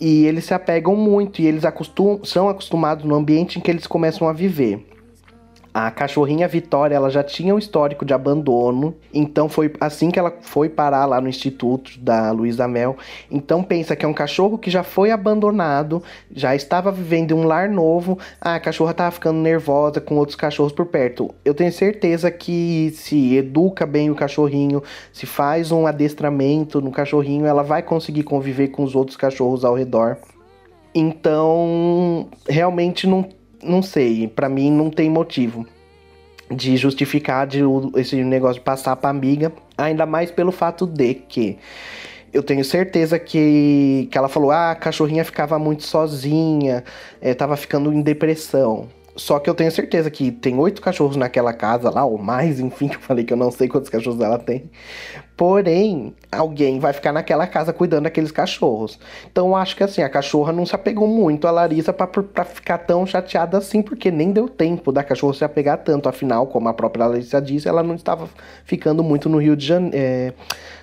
e 0.00 0.24
eles 0.24 0.44
se 0.44 0.54
apegam 0.54 0.96
muito 0.96 1.42
e 1.42 1.46
eles 1.46 1.64
acostum 1.64 2.24
são 2.24 2.48
acostumados 2.48 3.04
no 3.04 3.14
ambiente 3.14 3.58
em 3.58 3.60
que 3.60 3.70
eles 3.70 3.86
começam 3.86 4.28
a 4.28 4.32
viver. 4.32 4.89
A 5.72 5.88
cachorrinha 5.90 6.48
Vitória, 6.48 6.96
ela 6.96 7.10
já 7.10 7.22
tinha 7.22 7.54
um 7.54 7.58
histórico 7.58 8.04
de 8.04 8.12
abandono, 8.12 8.94
então 9.14 9.48
foi 9.48 9.72
assim 9.80 10.10
que 10.10 10.18
ela 10.18 10.34
foi 10.40 10.68
parar 10.68 11.06
lá 11.06 11.20
no 11.20 11.28
instituto 11.28 11.92
da 12.00 12.32
Luísa 12.32 12.66
Mel. 12.66 12.96
Então 13.30 13.62
pensa 13.62 13.94
que 13.94 14.04
é 14.04 14.08
um 14.08 14.12
cachorro 14.12 14.58
que 14.58 14.68
já 14.68 14.82
foi 14.82 15.12
abandonado, 15.12 16.02
já 16.34 16.56
estava 16.56 16.90
vivendo 16.90 17.30
em 17.30 17.34
um 17.34 17.44
lar 17.44 17.68
novo. 17.68 18.18
A 18.40 18.58
cachorra 18.58 18.90
estava 18.90 19.12
ficando 19.12 19.38
nervosa 19.38 20.00
com 20.00 20.16
outros 20.16 20.34
cachorros 20.36 20.72
por 20.72 20.86
perto. 20.86 21.32
Eu 21.44 21.54
tenho 21.54 21.72
certeza 21.72 22.32
que 22.32 22.92
se 22.96 23.36
educa 23.36 23.86
bem 23.86 24.10
o 24.10 24.14
cachorrinho, 24.16 24.82
se 25.12 25.24
faz 25.24 25.70
um 25.70 25.86
adestramento 25.86 26.80
no 26.80 26.90
cachorrinho, 26.90 27.46
ela 27.46 27.62
vai 27.62 27.82
conseguir 27.82 28.24
conviver 28.24 28.68
com 28.68 28.82
os 28.82 28.96
outros 28.96 29.16
cachorros 29.16 29.64
ao 29.64 29.76
redor. 29.76 30.16
Então, 30.92 32.28
realmente 32.48 33.06
não 33.06 33.24
não 33.62 33.82
sei, 33.82 34.28
para 34.28 34.48
mim 34.48 34.70
não 34.70 34.90
tem 34.90 35.10
motivo 35.10 35.66
de 36.50 36.76
justificar 36.76 37.46
de 37.46 37.60
esse 37.96 38.22
negócio 38.24 38.56
de 38.56 38.64
passar 38.64 38.96
pra 38.96 39.10
amiga, 39.10 39.52
ainda 39.78 40.04
mais 40.04 40.30
pelo 40.30 40.50
fato 40.50 40.86
de 40.86 41.14
que 41.14 41.58
eu 42.32 42.42
tenho 42.42 42.64
certeza 42.64 43.18
que, 43.18 44.08
que 44.10 44.16
ela 44.18 44.28
falou: 44.28 44.50
ah, 44.50 44.72
a 44.72 44.74
cachorrinha 44.74 45.24
ficava 45.24 45.58
muito 45.58 45.82
sozinha, 45.82 46.84
é, 47.20 47.34
tava 47.34 47.56
ficando 47.56 47.92
em 47.92 48.02
depressão. 48.02 48.88
Só 49.20 49.38
que 49.38 49.50
eu 49.50 49.54
tenho 49.54 49.70
certeza 49.70 50.10
que 50.10 50.32
tem 50.32 50.58
oito 50.58 50.80
cachorros 50.80 51.14
naquela 51.14 51.52
casa 51.52 51.90
lá, 51.90 52.02
ou 52.06 52.16
mais, 52.16 52.58
enfim, 52.58 52.88
que 52.88 52.96
eu 52.96 53.00
falei 53.00 53.22
que 53.22 53.30
eu 53.34 53.36
não 53.36 53.50
sei 53.50 53.68
quantos 53.68 53.90
cachorros 53.90 54.18
ela 54.18 54.38
tem. 54.38 54.70
Porém, 55.36 56.14
alguém 56.32 56.80
vai 56.80 56.94
ficar 56.94 57.12
naquela 57.12 57.46
casa 57.46 57.70
cuidando 57.70 58.04
daqueles 58.04 58.32
cachorros. 58.32 58.98
Então 59.30 59.48
eu 59.48 59.56
acho 59.56 59.76
que 59.76 59.84
assim, 59.84 60.00
a 60.00 60.08
cachorra 60.08 60.54
não 60.54 60.64
se 60.64 60.74
apegou 60.74 61.06
muito 61.06 61.46
a 61.46 61.50
Larissa 61.50 61.92
para 61.92 62.44
ficar 62.46 62.78
tão 62.78 63.04
chateada 63.04 63.58
assim, 63.58 63.82
porque 63.82 64.10
nem 64.10 64.32
deu 64.32 64.48
tempo 64.48 64.90
da 64.90 65.04
cachorra 65.04 65.34
se 65.34 65.44
apegar 65.44 65.76
tanto. 65.84 66.08
Afinal, 66.08 66.46
como 66.46 66.70
a 66.70 66.72
própria 66.72 67.06
Larissa 67.06 67.42
disse, 67.42 67.68
ela 67.68 67.82
não 67.82 67.96
estava 67.96 68.26
ficando 68.64 69.04
muito 69.04 69.28
no 69.28 69.36
Rio 69.36 69.54
de 69.54 69.66
Janeiro. 69.66 69.96
É, 69.98 70.32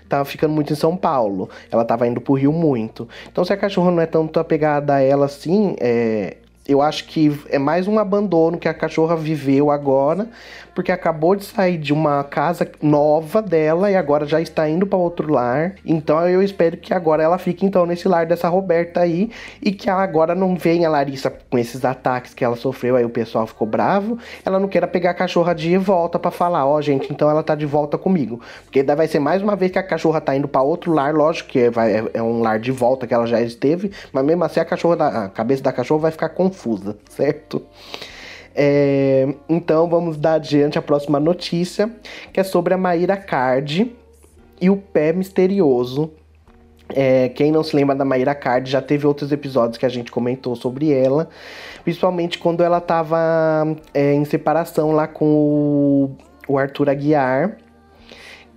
estava 0.04 0.26
ficando 0.26 0.54
muito 0.54 0.72
em 0.72 0.76
São 0.76 0.96
Paulo. 0.96 1.50
Ela 1.72 1.82
estava 1.82 2.08
indo 2.08 2.22
pro 2.22 2.36
Rio 2.36 2.54
muito. 2.54 3.10
Então, 3.32 3.44
se 3.44 3.52
a 3.52 3.58
cachorra 3.58 3.90
não 3.90 4.02
é 4.02 4.06
tanto 4.06 4.40
apegada 4.40 4.94
a 4.94 5.02
ela 5.02 5.26
assim, 5.26 5.76
é, 5.80 6.38
eu 6.68 6.82
acho 6.82 7.06
que 7.06 7.40
é 7.50 7.58
mais 7.58 7.88
um 7.88 7.98
abandono 7.98 8.58
que 8.58 8.68
a 8.68 8.74
cachorra 8.74 9.16
viveu 9.16 9.72
agora, 9.72 10.28
porque 10.76 10.92
acabou 10.92 11.36
de 11.36 11.46
sair 11.46 11.78
de 11.78 11.94
uma 11.94 12.24
casa 12.24 12.70
nova 12.82 13.42
dela 13.42 13.90
e 13.90 13.96
agora 13.96 14.26
já 14.26 14.42
está 14.42 14.70
indo 14.70 14.86
para 14.86 15.00
outro 15.00 15.32
lar. 15.32 15.76
Então 15.86 16.28
eu 16.28 16.44
espero 16.44 16.78
que 16.78 16.94
agora 16.94 17.24
ela 17.24 17.38
fique 17.38 17.66
então 17.66 17.86
nesse 17.86 18.08
lar 18.08 18.26
dessa 18.26 18.50
Roberta 18.50 19.00
aí 19.00 19.32
e 19.62 19.72
que 19.72 19.90
agora 19.90 20.36
não 20.36 20.56
venha 20.56 20.88
a 20.88 20.92
Larissa 20.92 21.34
com 21.50 21.58
esses 21.58 21.86
ataques 21.86 22.34
que 22.34 22.44
ela 22.44 22.56
sofreu, 22.56 22.98
aí 22.98 23.06
o 23.06 23.10
pessoal 23.10 23.48
ficou 23.48 23.66
bravo, 23.66 24.20
ela 24.46 24.60
não 24.60 24.68
queira 24.68 24.88
pegar 24.88 25.12
a 25.12 25.14
cachorra 25.14 25.56
de 25.56 25.78
volta 25.78 26.20
para 26.20 26.32
falar, 26.32 26.66
ó, 26.66 26.76
oh, 26.76 26.82
gente, 26.82 27.12
então 27.12 27.30
ela 27.30 27.42
tá 27.42 27.56
de 27.56 27.66
volta 27.66 27.98
comigo. 27.98 28.42
Porque 28.66 28.84
daí 28.84 28.96
vai 28.96 29.08
ser 29.08 29.20
mais 29.20 29.42
uma 29.42 29.56
vez 29.56 29.72
que 29.72 29.80
a 29.80 29.84
cachorra 29.84 30.20
tá 30.20 30.36
indo 30.36 30.48
para 30.48 30.62
outro 30.62 30.92
lar, 30.92 31.14
lógico 31.14 31.50
que 31.50 31.70
vai, 31.70 32.08
é 32.14 32.22
um 32.22 32.42
lar 32.42 32.60
de 32.60 32.72
volta 32.72 33.08
que 33.08 33.14
ela 33.14 33.26
já 33.26 33.42
esteve, 33.42 33.92
mas 34.12 34.24
mesmo 34.26 34.44
assim 34.44 34.60
a 34.60 34.66
cachorra 34.66 34.98
da, 34.98 35.08
a 35.24 35.30
cabeça 35.30 35.64
da 35.64 35.72
cachorra 35.72 36.02
vai 36.02 36.12
ficar 36.12 36.30
confusa 36.30 36.57
confusa, 36.58 36.98
certo? 37.10 37.62
É, 38.56 39.36
então 39.48 39.88
vamos 39.88 40.18
dar 40.18 40.34
adiante 40.34 40.80
a 40.80 40.82
próxima 40.82 41.20
notícia, 41.20 41.92
que 42.34 42.40
é 42.40 42.44
sobre 42.44 42.74
a 42.74 42.78
Maíra 42.78 43.16
Card 43.16 43.96
e 44.60 44.70
o 44.70 44.78
pé 44.78 45.14
misterioso. 45.14 46.12
É, 46.90 47.30
quem 47.30 47.52
não 47.52 47.64
se 47.64 47.76
lembra 47.76 47.94
da 47.96 48.06
Maíra 48.06 48.34
Card 48.34 48.72
já 48.72 48.82
teve 48.82 49.06
outros 49.06 49.32
episódios 49.32 49.78
que 49.78 49.86
a 49.86 49.90
gente 49.90 50.10
comentou 50.10 50.56
sobre 50.56 50.92
ela, 50.92 51.30
principalmente 51.84 52.40
quando 52.40 52.64
ela 52.64 52.78
estava 52.78 53.76
é, 53.94 54.14
em 54.14 54.24
separação 54.26 54.94
lá 54.94 55.06
com 55.06 55.26
o, 55.26 56.18
o 56.48 56.58
Arthur 56.58 56.90
Aguiar 56.90 57.58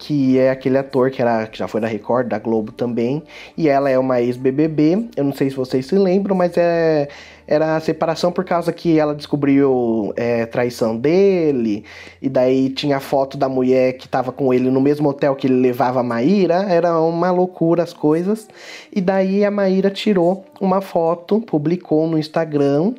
que 0.00 0.38
é 0.38 0.50
aquele 0.50 0.78
ator 0.78 1.10
que, 1.10 1.20
era, 1.20 1.46
que 1.46 1.58
já 1.58 1.68
foi 1.68 1.78
da 1.78 1.86
Record, 1.86 2.26
da 2.26 2.38
Globo 2.38 2.72
também, 2.72 3.22
e 3.54 3.68
ela 3.68 3.90
é 3.90 3.98
uma 3.98 4.18
ex-BBB, 4.18 5.10
eu 5.14 5.24
não 5.24 5.32
sei 5.34 5.50
se 5.50 5.56
vocês 5.56 5.84
se 5.84 5.94
lembram, 5.94 6.34
mas 6.34 6.56
é, 6.56 7.06
era 7.46 7.76
a 7.76 7.80
separação 7.80 8.32
por 8.32 8.42
causa 8.42 8.72
que 8.72 8.98
ela 8.98 9.14
descobriu 9.14 10.10
é, 10.16 10.46
traição 10.46 10.96
dele, 10.96 11.84
e 12.22 12.30
daí 12.30 12.70
tinha 12.70 12.98
foto 12.98 13.36
da 13.36 13.46
mulher 13.46 13.92
que 13.98 14.08
tava 14.08 14.32
com 14.32 14.54
ele 14.54 14.70
no 14.70 14.80
mesmo 14.80 15.06
hotel 15.10 15.36
que 15.36 15.46
ele 15.46 15.60
levava 15.60 16.00
a 16.00 16.02
Maíra, 16.02 16.64
era 16.66 16.98
uma 16.98 17.30
loucura 17.30 17.82
as 17.82 17.92
coisas, 17.92 18.48
e 18.90 19.02
daí 19.02 19.44
a 19.44 19.50
Maíra 19.50 19.90
tirou 19.90 20.46
uma 20.58 20.80
foto, 20.80 21.42
publicou 21.42 22.08
no 22.08 22.18
Instagram, 22.18 22.94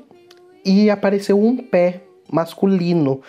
e 0.64 0.92
apareceu 0.92 1.44
um 1.44 1.58
pé 1.58 2.02
masculino 2.32 3.22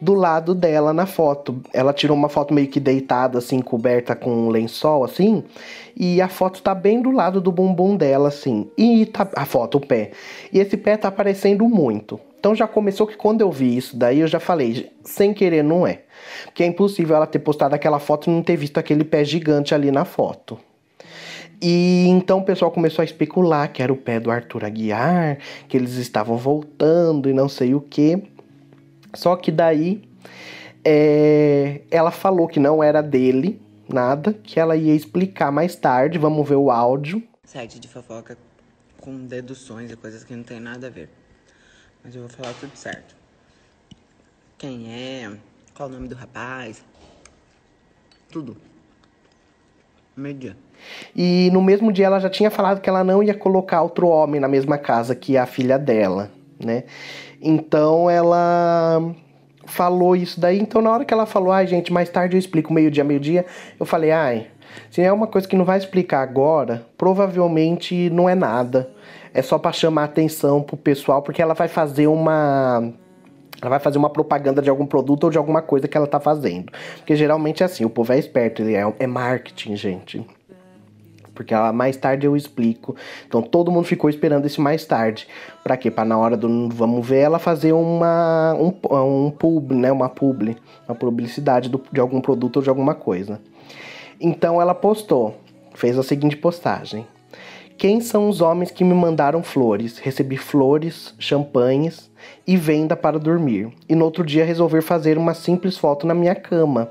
do 0.00 0.14
lado 0.14 0.54
dela 0.54 0.92
na 0.92 1.06
foto. 1.06 1.60
Ela 1.72 1.92
tirou 1.92 2.16
uma 2.16 2.28
foto 2.28 2.52
meio 2.52 2.68
que 2.68 2.80
deitada, 2.80 3.38
assim, 3.38 3.60
coberta 3.60 4.14
com 4.14 4.30
um 4.30 4.48
lençol, 4.48 5.04
assim, 5.04 5.44
e 5.96 6.20
a 6.20 6.28
foto 6.28 6.62
tá 6.62 6.74
bem 6.74 7.00
do 7.00 7.10
lado 7.10 7.40
do 7.40 7.50
bumbum 7.50 7.96
dela, 7.96 8.28
assim. 8.28 8.70
E 8.76 9.06
tá 9.06 9.28
a 9.34 9.44
foto, 9.44 9.78
o 9.78 9.80
pé. 9.80 10.10
E 10.52 10.58
esse 10.58 10.76
pé 10.76 10.96
tá 10.96 11.08
aparecendo 11.08 11.68
muito. 11.68 12.20
Então 12.38 12.54
já 12.54 12.68
começou 12.68 13.06
que 13.06 13.16
quando 13.16 13.40
eu 13.40 13.50
vi 13.50 13.76
isso 13.76 13.96
daí, 13.96 14.20
eu 14.20 14.28
já 14.28 14.38
falei, 14.38 14.90
sem 15.02 15.34
querer 15.34 15.64
não 15.64 15.86
é. 15.86 16.02
Porque 16.44 16.62
é 16.62 16.66
impossível 16.66 17.16
ela 17.16 17.26
ter 17.26 17.40
postado 17.40 17.74
aquela 17.74 17.98
foto 17.98 18.30
e 18.30 18.32
não 18.32 18.42
ter 18.42 18.56
visto 18.56 18.78
aquele 18.78 19.04
pé 19.04 19.24
gigante 19.24 19.74
ali 19.74 19.90
na 19.90 20.04
foto. 20.04 20.58
E 21.60 22.06
então 22.08 22.38
o 22.38 22.44
pessoal 22.44 22.70
começou 22.70 23.02
a 23.02 23.04
especular 23.04 23.72
que 23.72 23.82
era 23.82 23.92
o 23.92 23.96
pé 23.96 24.20
do 24.20 24.30
Arthur 24.30 24.64
Aguiar, 24.64 25.38
que 25.66 25.76
eles 25.76 25.94
estavam 25.94 26.36
voltando 26.36 27.30
e 27.30 27.32
não 27.32 27.48
sei 27.48 27.74
o 27.74 27.80
que. 27.80 28.22
Só 29.16 29.34
que 29.36 29.50
daí 29.50 30.08
é, 30.84 31.82
ela 31.90 32.10
falou 32.10 32.46
que 32.46 32.60
não 32.60 32.82
era 32.82 33.02
dele, 33.02 33.60
nada, 33.88 34.32
que 34.32 34.60
ela 34.60 34.76
ia 34.76 34.94
explicar 34.94 35.50
mais 35.50 35.74
tarde. 35.74 36.18
Vamos 36.18 36.48
ver 36.48 36.56
o 36.56 36.70
áudio. 36.70 37.22
Site 37.44 37.80
de 37.80 37.88
fofoca 37.88 38.36
com 39.00 39.26
deduções 39.26 39.90
e 39.90 39.96
coisas 39.96 40.22
que 40.22 40.34
não 40.34 40.42
tem 40.42 40.60
nada 40.60 40.86
a 40.86 40.90
ver. 40.90 41.08
Mas 42.04 42.14
eu 42.14 42.22
vou 42.22 42.30
falar 42.30 42.52
tudo 42.60 42.76
certo. 42.76 43.16
Quem 44.58 44.92
é? 44.92 45.30
Qual 45.74 45.88
o 45.88 45.92
nome 45.92 46.08
do 46.08 46.14
rapaz? 46.14 46.84
Tudo. 48.30 48.56
Media. 50.16 50.56
E 51.14 51.50
no 51.52 51.60
mesmo 51.60 51.92
dia 51.92 52.06
ela 52.06 52.18
já 52.18 52.30
tinha 52.30 52.50
falado 52.50 52.80
que 52.80 52.88
ela 52.88 53.04
não 53.04 53.22
ia 53.22 53.34
colocar 53.34 53.82
outro 53.82 54.08
homem 54.08 54.40
na 54.40 54.48
mesma 54.48 54.78
casa 54.78 55.14
que 55.14 55.36
a 55.36 55.46
filha 55.46 55.78
dela, 55.78 56.30
né? 56.58 56.84
Então 57.40 58.08
ela 58.10 59.02
falou 59.66 60.16
isso 60.16 60.40
daí. 60.40 60.58
Então 60.58 60.80
na 60.80 60.90
hora 60.90 61.04
que 61.04 61.12
ela 61.12 61.26
falou, 61.26 61.52
ai 61.52 61.66
gente, 61.66 61.92
mais 61.92 62.08
tarde 62.08 62.36
eu 62.36 62.38
explico, 62.38 62.72
meio-dia, 62.72 63.04
meio-dia, 63.04 63.44
eu 63.78 63.86
falei, 63.86 64.10
ai, 64.10 64.46
se 64.90 65.02
é 65.02 65.12
uma 65.12 65.26
coisa 65.26 65.46
que 65.46 65.56
não 65.56 65.64
vai 65.64 65.78
explicar 65.78 66.22
agora, 66.22 66.86
provavelmente 66.96 68.10
não 68.10 68.28
é 68.28 68.34
nada. 68.34 68.90
É 69.32 69.42
só 69.42 69.58
para 69.58 69.72
chamar 69.72 70.04
atenção 70.04 70.62
pro 70.62 70.76
pessoal, 70.76 71.22
porque 71.22 71.42
ela 71.42 71.54
vai 71.54 71.68
fazer 71.68 72.06
uma 72.06 72.92
ela 73.60 73.70
vai 73.70 73.80
fazer 73.80 73.96
uma 73.96 74.10
propaganda 74.10 74.60
de 74.60 74.68
algum 74.68 74.86
produto 74.86 75.24
ou 75.24 75.30
de 75.30 75.38
alguma 75.38 75.62
coisa 75.62 75.88
que 75.88 75.96
ela 75.96 76.06
tá 76.06 76.20
fazendo. 76.20 76.70
Porque 76.98 77.16
geralmente 77.16 77.62
é 77.62 77.66
assim, 77.66 77.86
o 77.86 77.90
povo 77.90 78.12
é 78.12 78.18
esperto, 78.18 78.62
ele 78.62 78.74
é, 78.74 78.94
é 78.98 79.06
marketing, 79.06 79.76
gente 79.76 80.26
porque 81.36 81.54
ela, 81.54 81.72
mais 81.72 81.96
tarde 81.96 82.26
eu 82.26 82.34
explico. 82.34 82.96
Então 83.28 83.42
todo 83.42 83.70
mundo 83.70 83.84
ficou 83.84 84.10
esperando 84.10 84.46
esse 84.46 84.60
mais 84.60 84.84
tarde. 84.84 85.28
Para 85.62 85.76
quê? 85.76 85.90
Para 85.90 86.06
na 86.06 86.18
hora 86.18 86.36
do 86.36 86.68
vamos 86.70 87.06
ver 87.06 87.18
ela 87.18 87.38
fazer 87.38 87.72
uma 87.72 88.54
um, 88.54 88.72
um 89.26 89.30
pub, 89.30 89.72
né, 89.72 89.92
uma 89.92 90.08
publi, 90.08 90.56
uma 90.88 90.94
publicidade 90.94 91.68
do, 91.68 91.80
de 91.92 92.00
algum 92.00 92.20
produto 92.20 92.56
ou 92.56 92.62
de 92.62 92.68
alguma 92.68 92.94
coisa. 92.94 93.40
Então 94.20 94.60
ela 94.60 94.74
postou, 94.74 95.36
fez 95.74 95.98
a 95.98 96.02
seguinte 96.02 96.36
postagem: 96.36 97.06
Quem 97.76 98.00
são 98.00 98.28
os 98.28 98.40
homens 98.40 98.70
que 98.70 98.82
me 98.82 98.94
mandaram 98.94 99.42
flores? 99.42 99.98
Recebi 99.98 100.38
flores, 100.38 101.14
champanhes 101.18 102.10
e 102.46 102.56
venda 102.56 102.96
para 102.96 103.18
dormir. 103.18 103.68
E 103.88 103.94
no 103.94 104.04
outro 104.04 104.24
dia 104.24 104.44
resolver 104.44 104.80
fazer 104.80 105.18
uma 105.18 105.34
simples 105.34 105.76
foto 105.76 106.06
na 106.06 106.14
minha 106.14 106.34
cama. 106.34 106.90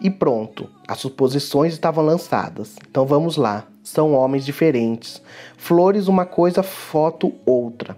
E 0.00 0.10
pronto, 0.10 0.68
as 0.86 0.98
suposições 0.98 1.72
estavam 1.72 2.04
lançadas. 2.04 2.76
Então 2.88 3.06
vamos 3.06 3.36
lá. 3.36 3.66
São 3.82 4.14
homens 4.14 4.44
diferentes. 4.44 5.22
Flores 5.56 6.08
uma 6.08 6.26
coisa, 6.26 6.62
foto 6.62 7.32
outra. 7.46 7.96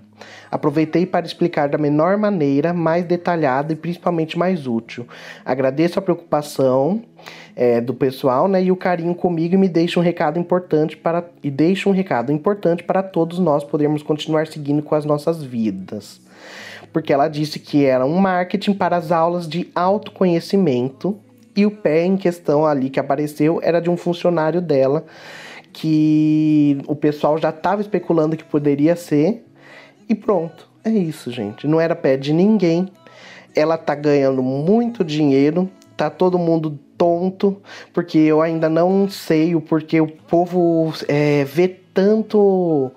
Aproveitei 0.50 1.07
para 1.07 1.26
explicar 1.26 1.69
da 1.69 1.78
menor 1.78 2.17
maneira, 2.17 2.73
mais 2.73 3.05
detalhada 3.05 3.73
e 3.73 3.76
principalmente 3.76 4.38
mais 4.38 4.67
útil. 4.67 5.07
Agradeço 5.45 5.99
a 5.99 6.02
preocupação 6.02 7.02
é, 7.55 7.81
do 7.81 7.95
pessoal 7.95 8.49
né, 8.49 8.62
e 8.62 8.71
o 8.71 8.76
carinho 8.76 9.14
comigo 9.14 9.55
e 9.55 9.59
me 9.59 9.69
deixa 9.69 9.99
um 9.99 10.02
recado 10.02 10.38
importante 10.38 10.97
para 10.97 11.25
e 11.43 11.50
deixa 11.50 11.88
um 11.88 11.93
recado 11.93 12.33
importante 12.33 12.83
para 12.83 13.02
todos 13.02 13.38
nós 13.38 13.64
podermos 13.64 14.02
continuar 14.02 14.47
seguindo 14.47 14.83
com 14.83 14.95
as 14.95 15.05
nossas 15.05 15.43
vidas. 15.43 16.21
Porque 16.93 17.12
ela 17.12 17.28
disse 17.28 17.59
que 17.59 17.85
era 17.85 18.07
um 18.07 18.19
marketing 18.19 18.75
para 18.75 18.97
as 18.97 19.12
aulas 19.12 19.49
de 19.49 19.69
autoconhecimento 19.75 21.19
e 21.59 21.67
o 21.67 21.73
pé 21.73 22.05
em 22.05 22.17
questão 22.17 22.65
ali 22.65 22.88
que 22.88 23.00
apareceu 23.00 23.59
era 23.61 23.81
de 23.81 23.91
um 23.91 23.97
funcionário 23.97 24.62
dela, 24.62 25.05
que 25.73 26.79
o 26.87 26.95
pessoal 26.95 27.37
já 27.37 27.50
estava 27.50 27.81
especulando 27.81 28.37
que 28.37 28.45
poderia 28.45 28.95
ser. 28.95 29.45
E 30.09 30.15
pronto, 30.15 30.71
é 30.85 30.91
isso, 30.91 31.33
gente. 31.33 31.67
Não 31.67 31.81
era 31.81 31.97
pé 31.97 32.17
de 32.17 32.33
ninguém. 32.33 32.87
Ela 33.57 33.77
tá 33.77 33.97
ganhando 33.97 34.41
muito 34.41 35.03
dinheiro, 35.03 35.69
tá 35.97 36.09
todo 36.09 36.38
mundo 36.38 36.79
tonto, 36.97 37.61
porque 37.93 38.19
eu 38.19 38.41
ainda 38.41 38.69
não 38.69 39.09
sei 39.09 39.57
o 39.57 39.61
porquê 39.61 40.00
o 40.00 40.07
povo 40.07 40.95
é, 41.09 41.43
vê 41.43 41.67
tanto 41.67 42.93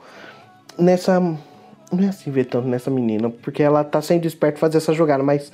nessa. 0.77 1.20
Não 1.20 2.03
é 2.03 2.10
assim 2.10 2.30
ver 2.30 2.46
tanto 2.46 2.68
nessa 2.68 2.91
menina, 2.91 3.32
porque 3.41 3.63
ela 3.63 3.84
tá 3.84 4.03
sendo 4.03 4.27
esperta 4.27 4.60
fazer 4.60 4.77
essa 4.77 4.94
jogada, 4.94 5.24
mas 5.24 5.51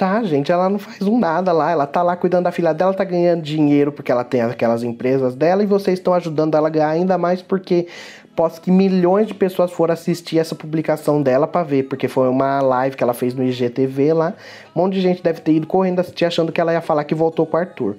Tá, 0.00 0.22
gente, 0.22 0.50
ela 0.50 0.66
não 0.70 0.78
faz 0.78 1.02
um 1.02 1.18
nada 1.18 1.52
lá. 1.52 1.72
Ela 1.72 1.86
tá 1.86 2.02
lá 2.02 2.16
cuidando 2.16 2.44
da 2.44 2.50
filha 2.50 2.72
dela, 2.72 2.94
tá 2.94 3.04
ganhando 3.04 3.42
dinheiro 3.42 3.92
porque 3.92 4.10
ela 4.10 4.24
tem 4.24 4.40
aquelas 4.40 4.82
empresas 4.82 5.34
dela 5.34 5.62
e 5.62 5.66
vocês 5.66 5.98
estão 5.98 6.14
ajudando 6.14 6.54
ela 6.54 6.68
a 6.68 6.70
ganhar 6.70 6.88
ainda 6.88 7.18
mais 7.18 7.42
porque 7.42 7.86
posso 8.34 8.62
que 8.62 8.70
milhões 8.70 9.26
de 9.26 9.34
pessoas 9.34 9.70
foram 9.70 9.92
assistir 9.92 10.38
essa 10.38 10.54
publicação 10.54 11.20
dela 11.20 11.46
para 11.46 11.64
ver, 11.64 11.82
porque 11.82 12.08
foi 12.08 12.30
uma 12.30 12.62
live 12.62 12.96
que 12.96 13.04
ela 13.04 13.12
fez 13.12 13.34
no 13.34 13.44
IGTV 13.44 14.14
lá. 14.14 14.32
Um 14.74 14.80
monte 14.80 14.94
de 14.94 15.02
gente 15.02 15.22
deve 15.22 15.42
ter 15.42 15.52
ido 15.52 15.66
correndo 15.66 16.00
assistir 16.00 16.24
achando 16.24 16.50
que 16.50 16.62
ela 16.62 16.72
ia 16.72 16.80
falar 16.80 17.04
que 17.04 17.14
voltou 17.14 17.44
com 17.44 17.58
o 17.58 17.60
Arthur. 17.60 17.96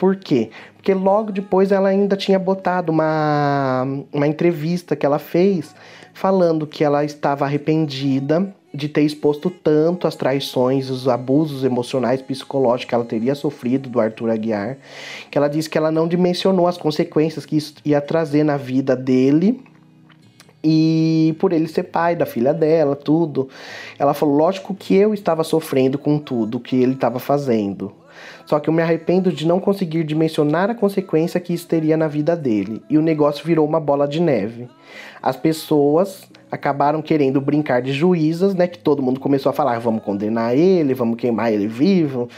Por 0.00 0.16
quê? 0.16 0.50
Porque 0.74 0.92
logo 0.92 1.30
depois 1.30 1.70
ela 1.70 1.88
ainda 1.88 2.16
tinha 2.16 2.40
botado 2.40 2.90
uma, 2.90 3.86
uma 4.12 4.26
entrevista 4.26 4.96
que 4.96 5.06
ela 5.06 5.20
fez 5.20 5.76
falando 6.12 6.66
que 6.66 6.82
ela 6.82 7.04
estava 7.04 7.44
arrependida 7.44 8.52
de 8.76 8.88
ter 8.88 9.02
exposto 9.02 9.50
tanto 9.50 10.06
as 10.06 10.14
traições, 10.14 10.90
os 10.90 11.08
abusos 11.08 11.64
emocionais, 11.64 12.22
psicológicos 12.22 12.88
que 12.88 12.94
ela 12.94 13.04
teria 13.04 13.34
sofrido 13.34 13.88
do 13.88 13.98
Arthur 13.98 14.30
Aguiar, 14.30 14.76
que 15.30 15.38
ela 15.38 15.48
disse 15.48 15.68
que 15.68 15.78
ela 15.78 15.90
não 15.90 16.06
dimensionou 16.06 16.66
as 16.66 16.76
consequências 16.76 17.46
que 17.46 17.56
isso 17.56 17.74
ia 17.84 18.00
trazer 18.00 18.44
na 18.44 18.56
vida 18.56 18.94
dele 18.94 19.64
e 20.68 21.36
por 21.38 21.52
ele 21.52 21.68
ser 21.68 21.84
pai 21.84 22.16
da 22.16 22.26
filha 22.26 22.52
dela, 22.52 22.96
tudo. 22.96 23.48
Ela 23.98 24.12
falou: 24.12 24.36
lógico 24.36 24.74
que 24.74 24.96
eu 24.96 25.14
estava 25.14 25.44
sofrendo 25.44 25.96
com 25.96 26.18
tudo 26.18 26.58
que 26.58 26.74
ele 26.74 26.94
estava 26.94 27.20
fazendo. 27.20 27.92
Só 28.44 28.58
que 28.58 28.68
eu 28.68 28.74
me 28.74 28.82
arrependo 28.82 29.30
de 29.30 29.46
não 29.46 29.60
conseguir 29.60 30.02
dimensionar 30.02 30.70
a 30.70 30.74
consequência 30.74 31.38
que 31.38 31.52
isso 31.52 31.68
teria 31.68 31.96
na 31.96 32.08
vida 32.08 32.34
dele. 32.34 32.82
E 32.90 32.98
o 32.98 33.02
negócio 33.02 33.44
virou 33.44 33.66
uma 33.66 33.78
bola 33.78 34.08
de 34.08 34.20
neve. 34.20 34.68
As 35.22 35.36
pessoas 35.36 36.26
acabaram 36.50 37.02
querendo 37.02 37.40
brincar 37.40 37.82
de 37.82 37.92
juízas, 37.92 38.54
né? 38.54 38.66
Que 38.66 38.78
todo 38.78 39.02
mundo 39.02 39.20
começou 39.20 39.50
a 39.50 39.52
falar: 39.52 39.78
vamos 39.78 40.02
condenar 40.02 40.56
ele, 40.56 40.94
vamos 40.94 41.16
queimar 41.16 41.52
ele 41.52 41.66
vivo. 41.66 42.28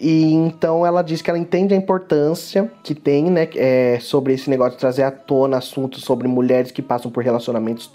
E 0.00 0.32
então 0.32 0.86
ela 0.86 1.02
diz 1.02 1.20
que 1.20 1.28
ela 1.28 1.38
entende 1.38 1.74
a 1.74 1.76
importância 1.76 2.70
que 2.84 2.94
tem, 2.94 3.24
né, 3.24 3.48
é, 3.56 3.98
sobre 4.00 4.32
esse 4.32 4.48
negócio 4.48 4.74
de 4.74 4.78
trazer 4.78 5.02
à 5.02 5.10
tona 5.10 5.58
assuntos 5.58 6.04
sobre 6.04 6.28
mulheres 6.28 6.70
que 6.70 6.80
passam 6.80 7.10
por 7.10 7.24
relacionamentos 7.24 7.90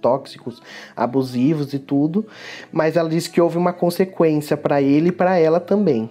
tóxicos, 0.00 0.62
abusivos 0.96 1.74
e 1.74 1.78
tudo, 1.78 2.26
mas 2.72 2.96
ela 2.96 3.08
diz 3.08 3.28
que 3.28 3.38
houve 3.38 3.58
uma 3.58 3.72
consequência 3.72 4.56
para 4.56 4.80
ele 4.80 5.10
e 5.10 5.12
para 5.12 5.38
ela 5.38 5.60
também. 5.60 6.08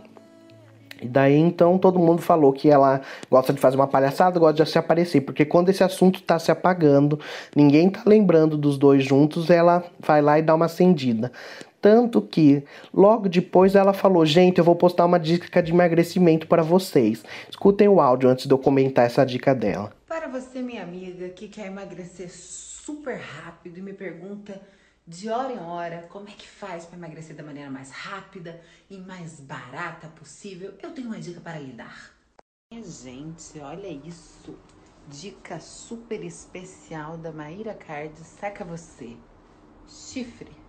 E 1.01 1.08
daí 1.08 1.36
então 1.36 1.77
todo 1.77 2.00
mundo 2.00 2.22
falou 2.22 2.53
que 2.53 2.70
ela 2.70 3.01
gosta 3.29 3.51
de 3.51 3.60
fazer 3.60 3.75
uma 3.75 3.88
palhaçada, 3.88 4.39
gosta 4.39 4.63
de 4.63 4.70
se 4.70 4.77
aparecer, 4.77 5.22
porque 5.22 5.43
quando 5.43 5.70
esse 5.70 5.84
assunto 5.84 6.22
tá 6.22 6.38
se 6.38 6.51
apagando, 6.51 7.20
ninguém 7.55 7.89
tá 7.89 8.03
lembrando 8.05 8.55
dos 8.55 8.77
dois 8.77 9.03
juntos, 9.03 9.50
ela 9.50 9.84
vai 10.00 10.22
lá 10.22 10.38
e 10.38 10.41
dá 10.41 10.53
uma 10.53 10.65
acendida. 10.65 11.31
Tanto 11.81 12.22
que 12.22 12.63
logo 12.93 13.27
depois 13.27 13.74
ela 13.74 13.91
falou: 13.91 14.24
Gente, 14.24 14.60
eu 14.60 14.63
vou 14.63 14.75
postar 14.75 15.03
uma 15.05 15.20
dica 15.20 15.63
de 15.63 15.72
emagrecimento 15.72 16.46
para 16.46 16.62
vocês. 16.62 17.24
Escutem 17.50 17.88
o 17.88 18.00
áudio 18.00 18.29
antes 18.29 18.46
de 18.46 18.53
eu 18.53 18.60
comentar 18.60 19.08
essa 19.08 19.25
dica 19.25 19.55
dela. 19.55 19.91
Para 20.08 20.27
você, 20.27 20.62
minha 20.62 20.84
amiga, 20.84 21.29
que 21.29 21.48
quer 21.48 21.65
emagrecer 21.65 22.29
super 22.29 23.17
rápido 23.17 23.79
e 23.79 23.81
me 23.81 23.93
pergunta 23.93 24.62
de 25.08 25.29
hora 25.29 25.53
em 25.53 25.60
hora 25.60 26.08
como 26.10 26.29
é 26.29 26.31
que 26.31 26.48
faz 26.48 26.86
para 26.86 26.98
emagrecer 26.98 27.36
da 27.36 27.43
maneira 27.43 27.70
mais 27.70 27.91
rápida 27.91 28.62
e 28.89 28.98
mais 28.98 29.39
barata 29.39 30.08
possível, 30.10 30.74
eu 30.81 30.93
tenho 30.93 31.08
uma 31.08 31.20
dica 31.20 31.41
para 31.41 31.60
lhe 31.60 31.74
dar. 31.74 32.13
Gente, 32.72 33.60
olha 33.60 33.88
isso! 33.88 34.58
Dica 35.08 35.60
super 35.60 36.24
especial 36.24 37.17
da 37.17 37.31
Maíra 37.31 37.74
Card 37.74 38.17
Seca 38.24 38.63
Você. 38.63 39.17
Chifre. 39.88 40.61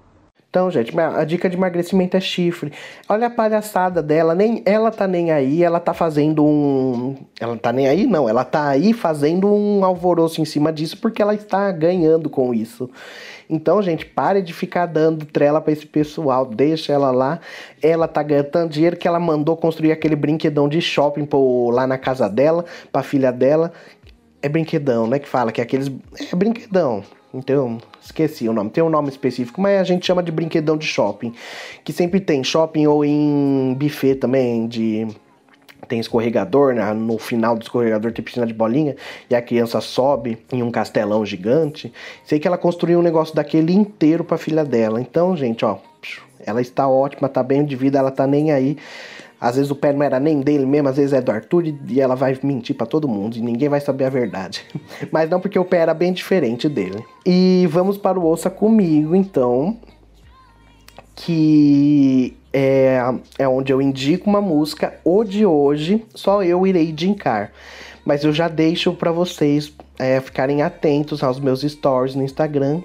Então, 0.53 0.71
gente, 0.71 0.93
a 1.01 1.25
dica 1.25 1.49
de 1.49 1.57
emagrecimento 1.57 2.15
é 2.15 2.21
chifre. 2.21 2.71
Olha 3.09 3.29
a 3.29 3.31
palhaçada 3.31 4.03
dela, 4.03 4.35
nem 4.35 4.63
ela 4.67 4.91
tá 4.91 5.09
nem 5.09 5.31
aí, 5.31 5.63
ela 5.65 5.81
tá 5.81 5.95
fazendo 5.95 6.45
um, 6.45 7.17
ela 7.41 7.57
tá 7.57 7.73
nem 7.73 7.89
aí 7.89 8.07
não, 8.07 8.29
ela 8.29 8.45
tá 8.45 8.69
aí 8.69 8.93
fazendo 8.93 9.51
um 9.51 9.83
alvoroço 9.83 10.43
em 10.43 10.45
cima 10.45 10.71
disso 10.71 10.99
porque 11.01 11.23
ela 11.23 11.35
está 11.35 11.73
ganhando 11.73 12.29
com 12.29 12.53
isso. 12.53 12.91
Então, 13.49 13.81
gente, 13.81 14.05
pare 14.05 14.43
de 14.43 14.53
ficar 14.53 14.85
dando 14.85 15.25
trela 15.25 15.59
para 15.59 15.73
esse 15.73 15.87
pessoal, 15.87 16.45
deixa 16.45 16.93
ela 16.93 17.11
lá. 17.11 17.41
Ela 17.83 18.07
tá 18.07 18.23
ganhando 18.23 18.51
tanto 18.51 18.75
dinheiro 18.75 18.99
que 18.99 19.09
ela 19.09 19.19
mandou 19.19 19.57
construir 19.57 19.93
aquele 19.93 20.15
brinquedão 20.15 20.69
de 20.69 20.83
shopping 20.83 21.25
pro, 21.25 21.71
lá 21.71 21.87
na 21.87 21.97
casa 21.97 22.29
dela, 22.29 22.67
pra 22.93 23.03
filha 23.03 23.33
dela. 23.33 23.73
É 24.43 24.51
brinquedão, 24.51 25.07
né, 25.07 25.19
que 25.19 25.29
fala 25.29 25.51
que 25.51 25.63
é 25.63 25.65
aqueles 25.65 25.91
é 26.31 26.37
brinquedão. 26.37 27.03
Então, 27.35 27.79
esqueci 28.01 28.49
o 28.49 28.53
nome. 28.53 28.71
Tem 28.71 28.85
um 28.85 28.91
nome 28.91 29.09
específico, 29.09 29.61
mas 29.61 29.81
a 29.81 29.85
gente 29.85 30.05
chama 30.05 30.23
de 30.23 30.31
brinquedão 30.31 30.77
de 30.77 30.87
shopping. 30.87 31.35
Que 31.83 31.93
sempre 31.93 32.21
tem 32.21 32.45
shopping 32.45 32.87
ou 32.87 33.05
em 33.05 33.75
buffet 33.79 34.17
também, 34.17 34.67
de. 34.67 35.07
Tem 35.89 35.99
escorregador, 35.99 36.75
né? 36.75 36.93
no 36.95 37.19
final 37.19 37.57
do 37.57 37.63
escorregador 37.63 38.13
tem 38.13 38.25
piscina 38.25 38.47
de 38.47 38.55
bolinha 38.55 38.97
e 39.29 39.35
a 39.35 39.43
criança 39.43 39.81
sobe 39.81 40.39
em 40.51 40.63
um 40.63 40.71
castelão 40.71 41.27
gigante. 41.27 41.93
Sei 42.25 42.39
que 42.39 42.47
ela 42.47 42.57
construiu 42.57 43.01
um 43.01 43.03
negócio 43.03 43.35
daquele 43.35 43.75
inteiro 43.75 44.23
pra 44.23 44.39
filha 44.39 44.65
dela. 44.65 45.01
Então, 45.01 45.37
gente, 45.37 45.65
ó, 45.65 45.79
ela 46.47 46.61
está 46.61 46.89
ótima, 46.89 47.29
tá 47.29 47.43
bem 47.43 47.65
de 47.65 47.77
vida, 47.77 47.99
ela 47.99 48.11
tá 48.11 48.27
nem 48.27 48.53
aí. 48.53 48.79
Às 49.43 49.57
vezes 49.57 49.73
o 49.73 49.75
pé 49.75 49.93
não 49.93 50.05
era 50.05 50.21
nem 50.21 50.41
dele 50.41 50.65
mesmo, 50.65 50.89
às 50.89 50.97
vezes 50.97 51.13
é 51.13 51.21
do 51.21 51.33
Arthur 51.33 51.65
e 51.89 52.01
ela 52.01 52.15
vai 52.15 52.39
mentir 52.45 52.77
para 52.77 52.87
todo 52.87 53.09
mundo 53.09 53.37
e 53.37 53.41
ninguém 53.41 53.69
vai 53.69 53.81
saber 53.81 54.05
a 54.05 54.09
verdade. 54.09 54.65
Mas 55.11 55.29
não 55.29 55.41
porque 55.41 55.59
o 55.59 55.65
pé 55.65 55.79
era 55.79 55.93
bem 55.93 56.13
diferente 56.13 56.69
dele. 56.69 57.05
E 57.27 57.67
vamos 57.69 57.99
para 57.99 58.21
o 58.21 58.23
Ouça 58.23 58.49
Comigo, 58.49 59.17
então. 59.17 59.77
Que 61.17 62.37
é, 62.53 63.01
é 63.37 63.49
onde 63.49 63.73
eu 63.73 63.83
indico 63.83 64.31
uma 64.31 64.41
música. 64.41 64.95
O 65.05 65.25
de 65.25 65.45
hoje, 65.45 66.07
só 66.15 66.45
eu 66.45 66.65
irei 66.65 66.91
indicar. 66.91 67.51
Mas 68.05 68.23
eu 68.23 68.33
já 68.33 68.47
deixo 68.47 68.93
para 68.93 69.11
vocês 69.11 69.73
é, 69.99 70.21
ficarem 70.21 70.63
atentos 70.63 71.21
aos 71.21 71.41
meus 71.41 71.63
stories 71.63 72.15
no 72.15 72.23
Instagram, 72.23 72.81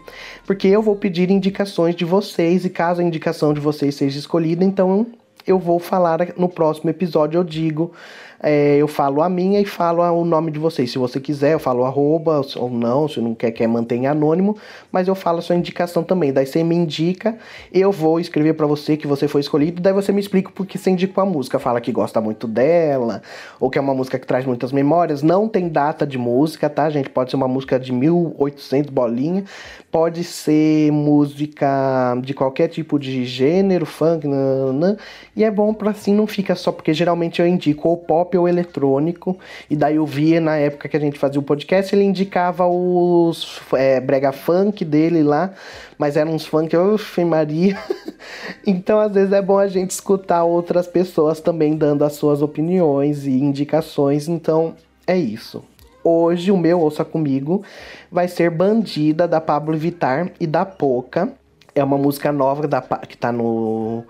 porque 0.47 0.67
eu 0.67 0.81
vou 0.81 0.95
pedir 0.95 1.29
indicações 1.29 1.95
de 1.95 2.03
vocês 2.03 2.65
e 2.65 2.69
caso 2.71 2.99
a 2.99 3.03
indicação 3.03 3.53
de 3.53 3.59
vocês 3.59 3.93
seja 3.93 4.17
escolhida, 4.17 4.65
então 4.65 5.05
eu 5.47 5.57
vou 5.57 5.79
falar 5.79 6.33
no 6.37 6.49
próximo 6.49 6.89
episódio, 6.89 7.39
eu 7.39 7.43
digo 7.43 7.93
é, 8.41 8.77
eu 8.77 8.87
falo 8.87 9.21
a 9.21 9.29
minha 9.29 9.59
e 9.59 9.65
falo 9.65 10.03
o 10.03 10.23
nome 10.23 10.51
de 10.51 10.59
vocês. 10.59 10.91
Se 10.91 10.97
você 10.97 11.19
quiser, 11.19 11.53
eu 11.53 11.59
falo 11.59 11.83
arroba 11.83 12.41
ou 12.55 12.69
não, 12.69 13.07
se 13.07 13.19
não 13.19 13.33
quer, 13.33 13.51
quer 13.51 13.67
manter 13.67 14.05
anônimo, 14.05 14.55
mas 14.91 15.07
eu 15.07 15.15
falo 15.15 15.39
a 15.39 15.41
sua 15.41 15.55
indicação 15.55 16.03
também. 16.03 16.31
Daí 16.31 16.45
você 16.45 16.63
me 16.63 16.75
indica, 16.75 17.37
eu 17.73 17.91
vou 17.91 18.19
escrever 18.19 18.53
para 18.53 18.67
você 18.67 18.95
que 18.95 19.07
você 19.07 19.27
foi 19.27 19.41
escolhido, 19.41 19.81
daí 19.81 19.93
você 19.93 20.11
me 20.11 20.19
explica 20.19 20.51
por 20.51 20.65
que 20.65 20.77
você 20.77 20.91
indicou 20.91 21.21
a 21.21 21.25
música. 21.25 21.57
Fala 21.57 21.81
que 21.81 21.91
gosta 21.91 22.21
muito 22.21 22.47
dela, 22.47 23.21
ou 23.59 23.69
que 23.69 23.77
é 23.77 23.81
uma 23.81 23.93
música 23.93 24.19
que 24.19 24.27
traz 24.27 24.45
muitas 24.45 24.71
memórias. 24.71 25.23
Não 25.23 25.47
tem 25.47 25.67
data 25.67 26.05
de 26.05 26.17
música, 26.17 26.69
tá, 26.69 26.89
gente? 26.89 27.09
Pode 27.09 27.31
ser 27.31 27.37
uma 27.37 27.47
música 27.47 27.79
de 27.79 27.91
1800 27.91 28.91
bolinha, 28.91 29.43
pode 29.91 30.23
ser 30.23 30.91
música 30.91 32.15
de 32.21 32.33
qualquer 32.33 32.67
tipo 32.67 32.99
de 32.99 33.25
gênero, 33.25 33.85
funk, 33.85 34.27
nanana, 34.27 34.97
e 35.35 35.43
é 35.43 35.49
bom 35.49 35.73
pra 35.73 35.91
assim 35.91 36.13
não 36.13 36.27
fica 36.27 36.55
só, 36.55 36.71
porque 36.71 36.93
geralmente 36.93 37.41
eu 37.41 37.47
indico 37.47 37.87
ou 37.87 37.97
pop 37.97 38.26
pop 38.27 38.37
ou 38.37 38.47
eletrônico. 38.47 39.37
E 39.69 39.75
daí 39.75 39.95
eu 39.95 40.05
via 40.05 40.39
na 40.41 40.57
época 40.57 40.89
que 40.89 40.97
a 40.97 40.99
gente 40.99 41.17
fazia 41.17 41.39
o 41.39 41.43
podcast, 41.43 41.95
ele 41.95 42.03
indicava 42.03 42.67
os 42.67 43.61
é, 43.73 43.99
brega 43.99 44.31
funk 44.31 44.83
dele 44.83 45.23
lá, 45.23 45.53
mas 45.97 46.17
eram 46.17 46.33
uns 46.33 46.45
funk, 46.45 46.75
oxe, 46.75 47.23
Maria. 47.23 47.77
então 48.65 48.99
às 48.99 49.13
vezes 49.13 49.31
é 49.31 49.41
bom 49.41 49.57
a 49.57 49.67
gente 49.67 49.91
escutar 49.91 50.43
outras 50.43 50.87
pessoas 50.87 51.39
também 51.39 51.75
dando 51.75 52.03
as 52.03 52.13
suas 52.13 52.41
opiniões 52.41 53.25
e 53.25 53.31
indicações. 53.31 54.27
Então 54.27 54.75
é 55.05 55.17
isso. 55.17 55.63
Hoje 56.03 56.51
o 56.51 56.57
meu 56.57 56.79
Ouça 56.79 57.03
Comigo 57.03 57.63
vai 58.11 58.27
ser 58.27 58.49
Bandida 58.49 59.27
da 59.27 59.41
Pablo 59.41 59.77
Vitar 59.77 60.31
e 60.39 60.47
da 60.47 60.65
Poca. 60.65 61.33
É 61.75 61.83
uma 61.83 61.97
música 61.97 62.31
nova 62.31 62.67
da, 62.67 62.81
que 62.81 63.15
tá 63.15 63.31
no 63.31 64.03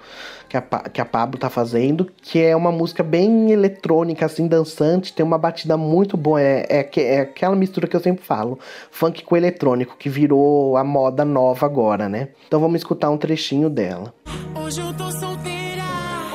que 0.47 0.57
a, 0.57 0.61
que 0.61 1.01
a 1.01 1.05
Pablo 1.05 1.37
tá 1.37 1.49
fazendo, 1.49 2.09
que 2.21 2.41
é 2.41 2.55
uma 2.55 2.71
música 2.71 3.03
bem 3.03 3.51
eletrônica, 3.51 4.25
assim, 4.25 4.47
dançante, 4.47 5.13
tem 5.13 5.25
uma 5.25 5.37
batida 5.37 5.77
muito 5.77 6.15
boa. 6.15 6.41
É, 6.41 6.65
é, 6.69 7.01
é 7.01 7.19
aquela 7.21 7.55
mistura 7.55 7.87
que 7.87 7.95
eu 7.95 7.99
sempre 7.99 8.23
falo: 8.23 8.59
funk 8.91 9.23
com 9.23 9.35
eletrônico, 9.35 9.97
que 9.97 10.09
virou 10.09 10.77
a 10.77 10.83
moda 10.83 11.25
nova 11.25 11.65
agora, 11.65 12.07
né? 12.07 12.29
Então 12.47 12.59
vamos 12.59 12.77
escutar 12.77 13.09
um 13.09 13.17
trechinho 13.17 13.69
dela. 13.69 14.13
Hoje 14.55 14.81
eu 14.81 14.93
tô 14.93 15.11
solteira, 15.11 15.83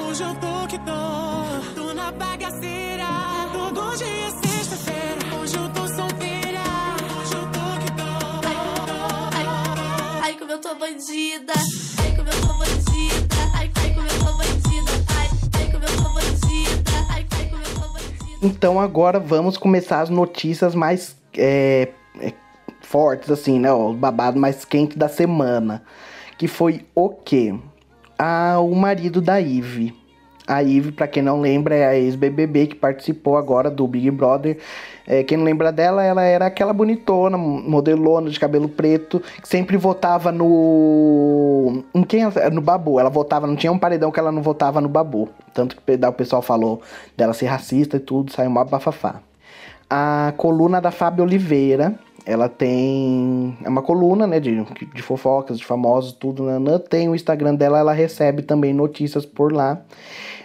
hoje 0.07 0.23
eu 0.23 0.35
tô 0.35 0.67
que 0.69 0.79
tô, 0.79 1.81
tô 1.81 1.95
na 1.95 2.13
bagaceira, 2.13 3.05
todo 3.53 3.97
dia 3.97 4.07
é 4.07 4.31
sexta-feira. 4.47 5.41
Hoje 5.41 5.57
eu 5.57 5.69
tô 5.71 5.87
solteira, 5.87 6.61
hoje 7.21 7.35
eu 7.35 7.43
tô 7.51 7.65
que 7.81 7.91
tô. 7.97 8.03
Ai, 9.37 9.47
ai, 9.47 10.21
ai, 10.23 10.39
como 10.39 10.53
eu 10.53 10.61
tô 10.61 10.75
bandida, 10.75 11.53
ai, 11.99 12.17
como 12.17 12.29
eu 12.29 12.41
tô 12.41 12.53
bandida. 12.55 12.73
Então 18.43 18.81
agora 18.81 19.21
vamos 19.21 19.57
começar 19.57 20.01
as 20.01 20.11
notícias 20.11 20.75
mais 20.75 21.17
é, 21.39 21.91
é, 22.21 22.33
fortes, 22.81 23.31
assim, 23.31 23.61
né? 23.61 23.73
O 23.73 23.93
babado 23.93 24.37
mais 24.37 24.65
quente 24.65 24.99
da 24.99 25.09
semana. 25.09 25.85
Que 26.37 26.49
foi 26.49 26.85
o 26.93 27.09
quê? 27.09 27.55
Ah, 28.19 28.59
o 28.59 28.75
marido 28.75 29.21
da 29.21 29.41
Ive. 29.41 29.95
A 30.45 30.61
Ive, 30.61 30.91
para 30.91 31.07
quem 31.07 31.23
não 31.23 31.41
lembra, 31.41 31.77
é 31.77 31.87
a 31.87 31.97
ex-BBB 31.97 32.67
que 32.67 32.75
participou 32.75 33.37
agora 33.37 33.71
do 33.71 33.87
Big 33.87 34.11
Brother. 34.11 34.59
É, 35.07 35.23
quem 35.23 35.37
não 35.37 35.45
lembra 35.45 35.73
dela, 35.73 36.03
ela 36.03 36.23
era 36.23 36.47
aquela 36.47 36.73
bonitona, 36.73 37.37
modelona 37.37 38.31
de 38.31 38.39
cabelo 38.39 38.69
preto, 38.69 39.21
que 39.41 39.49
sempre 39.49 39.77
votava 39.77 40.31
no. 40.31 41.83
Em 41.95 42.03
quem? 42.03 42.23
No 42.53 42.61
Babu. 42.61 43.01
Ela 43.01 43.11
votava, 43.11 43.47
não 43.47 43.57
tinha 43.57 43.73
um 43.73 43.79
paredão 43.79 44.11
que 44.11 44.21
ela 44.21 44.33
não 44.33 44.43
votava 44.43 44.81
no 44.81 44.89
Babu. 44.89 45.29
Tanto 45.53 45.77
que 45.77 45.83
o 45.93 46.13
pessoal 46.13 46.43
falou 46.43 46.81
dela 47.17 47.33
ser 47.33 47.47
racista 47.47 47.97
e 47.97 48.01
tudo, 48.01 48.33
saiu 48.33 48.51
uma 48.51 48.65
bafafá. 48.65 49.21
A 49.91 50.33
coluna 50.37 50.81
da 50.81 50.91
Fábio 50.91 51.25
Oliveira, 51.25 51.95
ela 52.25 52.49
tem 52.49 53.57
é 53.63 53.69
uma 53.69 53.83
coluna, 53.83 54.27
né, 54.27 54.41
de, 54.41 54.65
de 54.95 55.03
fofocas, 55.03 55.59
de 55.59 55.65
famosos, 55.65 56.13
tudo, 56.13 56.45
né, 56.45 56.79
tem 56.79 57.09
o 57.09 57.15
Instagram 57.15 57.55
dela, 57.55 57.79
ela 57.79 57.93
recebe 57.93 58.43
também 58.43 58.73
notícias 58.73 59.27
por 59.27 59.53
lá. 59.53 59.81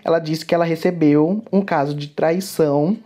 Ela 0.03 0.19
disse 0.19 0.45
que 0.45 0.55
ela 0.55 0.65
recebeu 0.65 1.43
um 1.51 1.61
caso 1.61 1.93
de 1.93 2.07
traição 2.07 2.97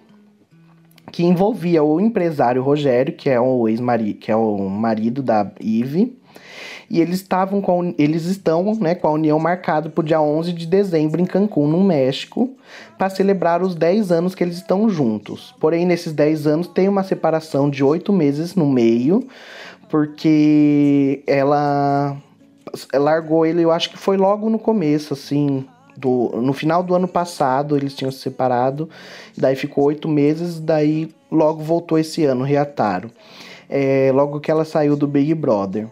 que 1.12 1.24
envolvia 1.24 1.84
o 1.84 2.00
empresário 2.00 2.63
Rogério, 2.63 3.13
que 3.13 3.30
é 3.30 3.39
o 3.39 3.67
ex-marido, 3.67 4.19
que 4.19 4.32
é 4.32 4.36
o 4.36 4.69
marido 4.69 5.21
da 5.21 5.52
Ive, 5.60 6.17
e 6.89 7.00
eles 7.00 7.15
estavam 7.15 7.62
com 7.62 7.93
eles 7.97 8.26
estão, 8.26 8.76
né, 8.76 8.95
com 8.95 9.08
a 9.08 9.12
união 9.12 9.39
marcada 9.39 9.89
para 9.89 10.02
o 10.02 10.04
dia 10.04 10.21
11 10.21 10.52
de 10.52 10.65
dezembro 10.65 11.21
em 11.21 11.26
Cancún, 11.26 11.67
no 11.67 11.82
México, 11.82 12.50
para 12.97 13.10
celebrar 13.10 13.62
os 13.62 13.76
10 13.76 14.12
anos 14.12 14.36
que 14.36 14.43
eles 14.43 14.58
estão 14.58 14.89
juntos. 14.89 15.56
Porém, 15.60 15.86
nesses 15.86 16.12
10 16.12 16.47
anos 16.47 16.67
tem 16.67 16.89
uma 16.89 17.04
separação 17.04 17.69
de 17.69 17.84
8 17.84 18.12
meses 18.12 18.56
no 18.56 18.69
meio, 18.69 19.26
porque 19.89 21.24
ela 21.26 22.17
largou 22.93 23.45
ele, 23.45 23.62
eu 23.62 23.71
acho 23.71 23.89
que 23.89 23.97
foi 23.97 24.17
logo 24.17 24.50
no 24.50 24.60
começo, 24.60 25.13
assim, 25.13 25.65
do, 25.97 26.32
no 26.41 26.54
final 26.54 26.84
do 26.84 26.95
ano 26.95 27.08
passado 27.08 27.75
eles 27.75 27.95
tinham 27.95 28.12
se 28.12 28.19
separado, 28.19 28.89
daí 29.38 29.56
ficou 29.56 29.86
oito 29.86 30.08
meses, 30.08 30.60
daí 30.60 31.10
logo 31.32 31.63
voltou 31.63 31.97
esse 31.97 32.25
ano, 32.25 32.43
reataram. 32.43 33.10
É, 33.69 34.12
logo 34.13 34.39
que 34.39 34.51
ela 34.51 34.65
saiu 34.65 34.95
do 34.97 35.08
Big 35.08 35.34
Brother. 35.34 35.88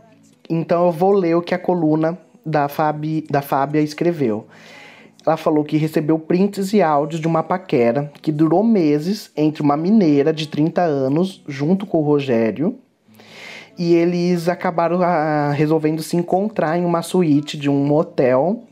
Então 0.50 0.88
eu 0.88 0.92
vou 0.92 1.12
ler 1.12 1.36
o 1.36 1.42
que 1.42 1.54
a 1.54 1.60
coluna 1.60 2.18
da, 2.46 2.68
Fabi, 2.68 3.26
da 3.30 3.42
Fábia 3.42 3.82
escreveu. 3.82 4.48
Ela 5.26 5.38
falou 5.38 5.64
que 5.64 5.78
recebeu 5.78 6.18
prints 6.18 6.74
e 6.74 6.82
áudios 6.82 7.22
de 7.22 7.28
uma 7.28 7.44
paquera 7.44 8.12
que 8.22 8.32
durou 8.32 8.64
meses 8.64 9.32
entre 9.36 9.62
uma 9.62 9.78
mineira 9.78 10.34
de 10.34 10.48
30 10.48 10.82
anos 10.82 11.44
junto 11.48 11.86
com 11.86 12.00
o 12.00 12.04
Rogério. 12.04 12.76
E 13.78 13.94
eles 13.94 14.50
acabaram 14.50 15.02
ah, 15.02 15.52
resolvendo 15.52 16.02
se 16.02 16.18
encontrar 16.18 16.78
em 16.78 16.84
uma 16.84 17.02
suíte 17.02 17.58
de 17.58 17.70
um 17.70 17.86
motel 17.86 18.64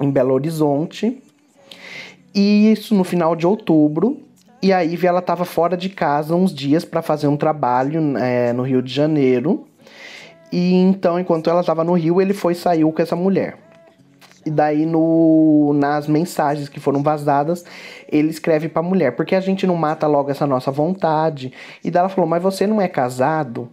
em 0.00 0.10
Belo 0.10 0.34
Horizonte. 0.34 1.22
E 2.34 2.72
isso 2.72 2.94
no 2.94 3.04
final 3.04 3.36
de 3.36 3.46
outubro. 3.46 4.20
E 4.62 4.72
a 4.72 4.80
Ivy 4.80 5.06
ela 5.06 5.18
estava 5.18 5.44
fora 5.44 5.76
de 5.76 5.88
casa 5.88 6.34
uns 6.34 6.52
dias 6.54 6.84
para 6.84 7.02
fazer 7.02 7.28
um 7.28 7.36
trabalho 7.36 8.16
é, 8.16 8.52
no 8.52 8.62
Rio 8.62 8.82
de 8.82 8.92
Janeiro. 8.92 9.66
E 10.50 10.72
então, 10.72 11.18
enquanto 11.18 11.50
ela 11.50 11.60
estava 11.60 11.84
no 11.84 11.92
Rio, 11.92 12.20
ele 12.20 12.32
foi 12.32 12.54
saiu 12.54 12.90
com 12.90 13.02
essa 13.02 13.14
mulher. 13.14 13.58
E 14.46 14.50
daí 14.50 14.84
no 14.84 15.72
nas 15.74 16.06
mensagens 16.06 16.68
que 16.68 16.78
foram 16.78 17.02
vazadas, 17.02 17.64
ele 18.10 18.28
escreve 18.28 18.68
para 18.68 18.80
a 18.80 18.84
mulher: 18.84 19.12
"Porque 19.16 19.34
a 19.34 19.40
gente 19.40 19.66
não 19.66 19.76
mata 19.76 20.06
logo 20.06 20.30
essa 20.30 20.46
nossa 20.46 20.70
vontade?" 20.70 21.52
E 21.82 21.90
daí 21.90 22.00
ela 22.00 22.08
falou: 22.08 22.28
"Mas 22.28 22.42
você 22.42 22.66
não 22.66 22.80
é 22.80 22.88
casado?" 22.88 23.68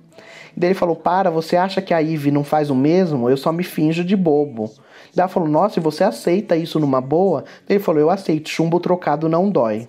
E 0.55 0.59
daí 0.59 0.69
ele 0.69 0.79
falou: 0.79 0.95
"Para, 0.95 1.29
você 1.29 1.55
acha 1.55 1.81
que 1.81 1.93
a 1.93 2.01
Ive 2.01 2.31
não 2.31 2.43
faz 2.43 2.69
o 2.69 2.75
mesmo? 2.75 3.29
Eu 3.29 3.37
só 3.37 3.51
me 3.51 3.63
finjo 3.63 4.03
de 4.03 4.15
bobo." 4.15 4.71
Ela 5.15 5.27
falou: 5.27 5.49
"Nossa, 5.49 5.79
e 5.79 5.83
você 5.83 6.03
aceita 6.03 6.55
isso 6.55 6.79
numa 6.79 7.01
boa?" 7.01 7.43
Ele 7.67 7.79
falou: 7.79 8.01
"Eu 8.01 8.09
aceito, 8.09 8.49
chumbo 8.49 8.79
trocado 8.79 9.27
não 9.27 9.49
dói." 9.49 9.87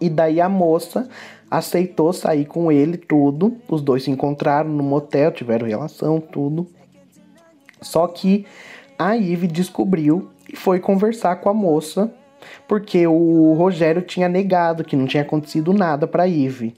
E 0.00 0.08
daí 0.08 0.40
a 0.40 0.48
moça 0.48 1.08
aceitou 1.50 2.12
sair 2.12 2.46
com 2.46 2.70
ele, 2.70 2.96
tudo. 2.96 3.56
Os 3.68 3.82
dois 3.82 4.04
se 4.04 4.10
encontraram 4.10 4.70
no 4.70 4.82
motel, 4.82 5.32
tiveram 5.32 5.66
relação, 5.66 6.20
tudo. 6.20 6.66
Só 7.82 8.06
que 8.06 8.46
a 8.98 9.16
Ive 9.16 9.46
descobriu 9.46 10.30
e 10.48 10.56
foi 10.56 10.78
conversar 10.78 11.36
com 11.36 11.48
a 11.48 11.54
moça, 11.54 12.12
porque 12.68 13.06
o 13.06 13.54
Rogério 13.54 14.02
tinha 14.02 14.28
negado 14.28 14.84
que 14.84 14.96
não 14.96 15.06
tinha 15.06 15.22
acontecido 15.22 15.72
nada 15.72 16.06
para 16.06 16.28
Ive. 16.28 16.74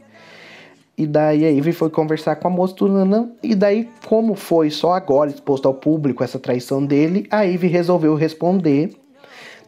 E 0.97 1.07
daí 1.07 1.45
a 1.45 1.51
Ive 1.51 1.73
foi 1.73 1.89
conversar 1.89 2.37
com 2.37 2.49
a 2.49 2.51
moça, 2.51 2.75
tudo, 2.75 2.95
e 3.43 3.55
daí, 3.55 3.89
como 4.07 4.35
foi 4.35 4.71
só 4.71 4.93
agora 4.93 5.31
exposto 5.31 5.67
ao 5.67 5.75
público 5.75 6.23
essa 6.23 6.39
traição 6.39 6.85
dele, 6.85 7.27
a 7.31 7.47
Ive 7.47 7.67
resolveu 7.67 8.15
responder 8.15 8.95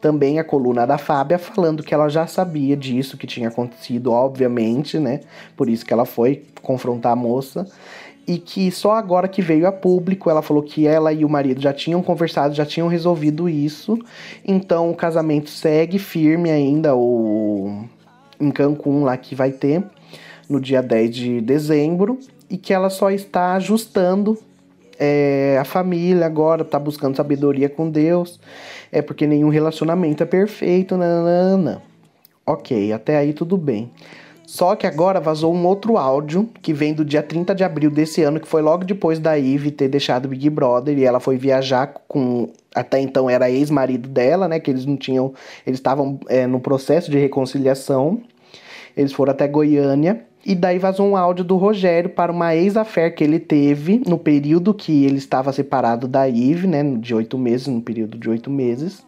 também 0.04 0.38
a 0.38 0.44
coluna 0.44 0.87
da 0.87 0.98
Fábia 0.98 1.38
falando 1.38 1.82
que 1.82 1.94
ela 1.94 2.10
já 2.10 2.26
sabia 2.26 2.76
disso 2.76 3.16
que 3.16 3.26
tinha 3.26 3.48
acontecido, 3.48 4.12
obviamente, 4.12 4.98
né? 4.98 5.20
Por 5.56 5.66
isso 5.66 5.82
que 5.82 5.94
ela 5.94 6.04
foi 6.04 6.42
confrontar 6.60 7.12
a 7.12 7.16
moça. 7.16 7.66
E 8.26 8.37
que 8.37 8.70
só 8.70 8.92
agora 8.92 9.26
que 9.26 9.40
veio 9.40 9.66
a 9.66 9.72
público, 9.72 10.28
ela 10.28 10.42
falou 10.42 10.62
que 10.62 10.87
ela 10.87 11.10
e 11.10 11.24
o 11.24 11.28
marido 11.28 11.58
já 11.60 11.72
tinham 11.72 12.02
conversado, 12.02 12.54
já 12.54 12.66
tinham 12.66 12.87
resolvido 12.87 13.48
isso. 13.48 13.98
Então 14.46 14.90
o 14.90 14.94
casamento 14.94 15.48
segue 15.48 15.98
firme 15.98 16.50
ainda, 16.50 16.94
o 16.94 17.84
em 18.38 18.50
Cancún 18.50 19.04
lá 19.04 19.16
que 19.16 19.34
vai 19.34 19.52
ter 19.52 19.82
no 20.48 20.61
dia 20.61 20.83
10 20.83 21.14
de 21.14 21.40
dezembro. 21.40 22.18
E 22.48 22.57
que 22.57 22.72
ela 22.72 22.90
só 22.90 23.11
está 23.11 23.54
ajustando 23.54 24.38
é, 24.98 25.57
a 25.61 25.64
família 25.64 26.26
agora, 26.26 26.64
tá 26.64 26.78
buscando 26.78 27.16
sabedoria 27.16 27.68
com 27.68 27.90
Deus 27.90 28.38
é 28.94 29.02
porque 29.02 29.26
nenhum 29.26 29.48
relacionamento 29.48 30.22
é 30.22 30.26
perfeito, 30.26 30.96
nanana. 30.96 31.83
Ok, 32.46 32.92
até 32.92 33.16
aí 33.16 33.33
tudo 33.33 33.57
bem. 33.57 33.90
Só 34.46 34.76
que 34.76 34.87
agora 34.87 35.20
vazou 35.20 35.52
um 35.52 35.66
outro 35.66 35.98
áudio 35.98 36.48
que 36.62 36.72
vem 36.72 36.94
do 36.94 37.04
dia 37.04 37.20
30 37.20 37.57
de 37.57 37.64
abril 37.64 37.90
desse 37.90 38.22
ano, 38.22 38.38
que 38.38 38.46
foi 38.46 38.62
logo 38.62 38.85
depois 38.85 39.18
da 39.18 39.35
Ivy 39.35 39.72
ter 39.72 39.88
deixado 39.88 40.26
o 40.26 40.28
Big 40.28 40.48
Brother 40.48 40.96
e 40.96 41.04
ela 41.04 41.18
foi 41.18 41.37
viajar 41.37 41.92
com. 42.07 42.52
Até 42.72 43.00
então 43.00 43.28
era 43.28 43.50
ex-marido 43.50 44.09
dela, 44.09 44.46
né? 44.46 44.61
Que 44.61 44.70
eles 44.70 44.87
não 44.87 44.96
tinham. 44.96 45.35
Eles 45.66 45.80
estavam 45.80 46.20
é, 46.28 46.46
no 46.46 46.61
processo 46.61 47.11
de 47.11 47.18
reconciliação. 47.18 48.22
Eles 48.96 49.12
foram 49.12 49.33
até 49.33 49.48
Goiânia. 49.48 50.24
E 50.46 50.54
daí 50.54 50.78
vazou 50.78 51.09
um 51.09 51.16
áudio 51.16 51.44
do 51.44 51.57
Rogério 51.57 52.11
para 52.11 52.30
uma 52.30 52.54
ex-affair 52.54 53.14
que 53.14 53.24
ele 53.24 53.38
teve 53.38 54.02
no 54.07 54.18
período 54.18 54.74
que 54.74 55.04
ele 55.04 55.16
estava 55.16 55.52
separado 55.52 56.07
da 56.07 56.28
Ive, 56.28 56.66
né? 56.66 56.83
De 56.98 57.14
oito 57.14 57.38
meses, 57.38 57.66
no 57.66 57.80
período 57.80 58.18
de 58.18 58.28
oito 58.28 58.50
meses. 58.50 59.02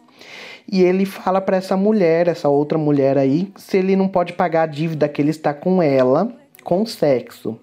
E 0.69 0.81
ele 0.81 1.05
fala 1.05 1.39
para 1.39 1.57
essa 1.57 1.77
mulher, 1.77 2.27
essa 2.27 2.49
outra 2.49 2.77
mulher 2.77 3.17
aí, 3.17 3.51
se 3.55 3.77
ele 3.77 3.95
não 3.95 4.07
pode 4.07 4.33
pagar 4.33 4.63
a 4.63 4.65
dívida 4.67 5.07
que 5.07 5.21
ele 5.21 5.29
está 5.29 5.53
com 5.53 5.81
ela 5.81 6.35
com 6.63 6.85
sexo. 6.85 7.57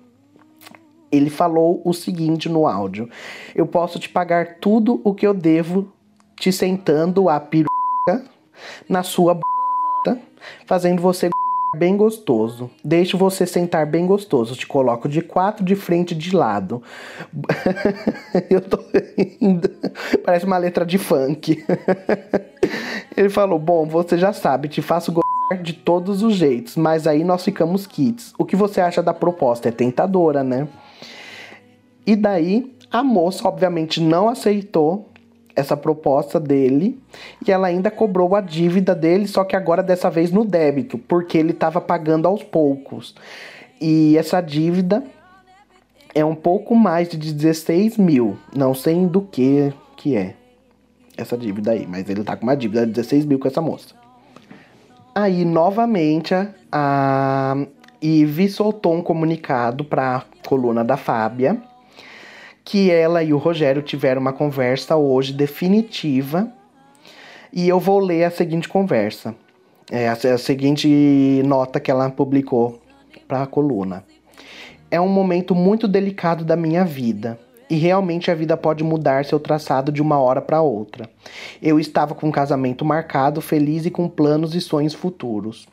Ele 1.10 1.28
falou 1.28 1.82
o 1.84 1.92
seguinte 1.92 2.48
no 2.48 2.66
áudio: 2.66 3.08
Eu 3.54 3.66
posso 3.66 3.98
te 3.98 4.08
pagar 4.08 4.58
tudo 4.60 5.00
o 5.04 5.12
que 5.12 5.26
eu 5.26 5.34
devo 5.34 5.92
te 6.36 6.50
sentando 6.52 7.28
a 7.28 7.38
piroca 7.38 8.24
na 8.88 9.02
sua 9.02 9.34
b... 9.34 9.40
fazendo 10.66 11.02
você 11.02 11.28
bem 11.74 11.96
gostoso. 11.96 12.70
Deixo 12.84 13.18
você 13.18 13.46
sentar 13.46 13.86
bem 13.86 14.06
gostoso. 14.06 14.54
Te 14.54 14.66
coloco 14.66 15.08
de 15.08 15.20
quatro 15.20 15.64
de 15.64 15.74
frente 15.74 16.14
de 16.14 16.34
lado. 16.34 16.82
Eu 18.48 18.60
tô 18.60 18.78
rindo. 19.16 19.70
Parece 20.24 20.46
uma 20.46 20.58
letra 20.58 20.86
de 20.86 20.98
funk. 20.98 21.64
Ele 23.16 23.28
falou: 23.28 23.58
Bom, 23.58 23.86
você 23.86 24.16
já 24.16 24.32
sabe, 24.32 24.68
te 24.68 24.80
faço 24.80 25.12
gostar 25.12 25.62
de 25.62 25.72
todos 25.72 26.22
os 26.22 26.34
jeitos, 26.34 26.76
mas 26.76 27.06
aí 27.06 27.22
nós 27.22 27.44
ficamos 27.44 27.86
kits. 27.86 28.32
O 28.38 28.44
que 28.44 28.56
você 28.56 28.80
acha 28.80 29.02
da 29.02 29.12
proposta? 29.12 29.68
É 29.68 29.72
tentadora, 29.72 30.42
né? 30.42 30.66
E 32.06 32.16
daí 32.16 32.74
a 32.90 33.02
moça, 33.02 33.48
obviamente, 33.48 34.00
não 34.00 34.28
aceitou 34.28 35.10
essa 35.56 35.76
proposta 35.76 36.40
dele 36.40 37.00
e 37.46 37.52
ela 37.52 37.68
ainda 37.68 37.90
cobrou 37.90 38.34
a 38.34 38.40
dívida 38.40 38.94
dele, 38.94 39.28
só 39.28 39.44
que 39.44 39.54
agora 39.54 39.82
dessa 39.82 40.10
vez 40.10 40.30
no 40.30 40.44
débito, 40.44 40.98
porque 40.98 41.38
ele 41.38 41.52
estava 41.52 41.80
pagando 41.80 42.26
aos 42.26 42.42
poucos. 42.42 43.14
E 43.80 44.16
essa 44.16 44.40
dívida 44.40 45.04
é 46.14 46.24
um 46.24 46.34
pouco 46.34 46.74
mais 46.74 47.08
de 47.08 47.32
16 47.32 47.98
mil, 47.98 48.36
não 48.54 48.74
sei 48.74 49.06
do 49.06 49.20
que 49.20 49.72
que 49.96 50.16
é 50.16 50.34
essa 51.16 51.36
dívida 51.36 51.70
aí, 51.70 51.86
mas 51.86 52.08
ele 52.10 52.22
tá 52.24 52.36
com 52.36 52.42
uma 52.42 52.56
dívida 52.56 52.84
de 52.86 52.92
16 52.92 53.24
mil 53.24 53.38
com 53.38 53.48
essa 53.48 53.60
moça. 53.60 53.94
Aí, 55.14 55.44
novamente, 55.44 56.34
a 56.70 57.56
Ive 58.02 58.50
soltou 58.50 58.94
um 58.94 59.02
comunicado 59.02 59.84
para 59.84 60.16
a 60.16 60.22
coluna 60.46 60.84
da 60.84 60.96
Fábia, 60.96 61.56
que 62.64 62.90
ela 62.90 63.22
e 63.22 63.32
o 63.32 63.38
Rogério 63.38 63.82
tiveram 63.82 64.20
uma 64.20 64.32
conversa 64.32 64.96
hoje 64.96 65.32
definitiva. 65.32 66.50
E 67.52 67.68
eu 67.68 67.78
vou 67.78 68.00
ler 68.00 68.24
a 68.24 68.30
seguinte 68.30 68.68
conversa. 68.68 69.34
É 69.90 70.08
a, 70.08 70.12
a 70.12 70.38
seguinte 70.38 71.42
nota 71.44 71.78
que 71.78 71.90
ela 71.90 72.10
publicou 72.10 72.80
para 73.28 73.42
a 73.42 73.46
coluna. 73.46 74.02
É 74.90 75.00
um 75.00 75.08
momento 75.08 75.54
muito 75.54 75.86
delicado 75.86 76.44
da 76.44 76.56
minha 76.56 76.84
vida. 76.84 77.38
E 77.68 77.76
realmente 77.76 78.30
a 78.30 78.34
vida 78.34 78.56
pode 78.56 78.82
mudar 78.82 79.24
seu 79.24 79.40
traçado 79.40 79.92
de 79.92 80.00
uma 80.00 80.18
hora 80.18 80.40
para 80.40 80.62
outra. 80.62 81.08
Eu 81.60 81.78
estava 81.78 82.14
com 82.14 82.28
um 82.28 82.32
casamento 82.32 82.84
marcado, 82.84 83.40
feliz 83.40 83.84
e 83.84 83.90
com 83.90 84.08
planos 84.08 84.54
e 84.54 84.60
sonhos 84.60 84.94
futuros 84.94 85.66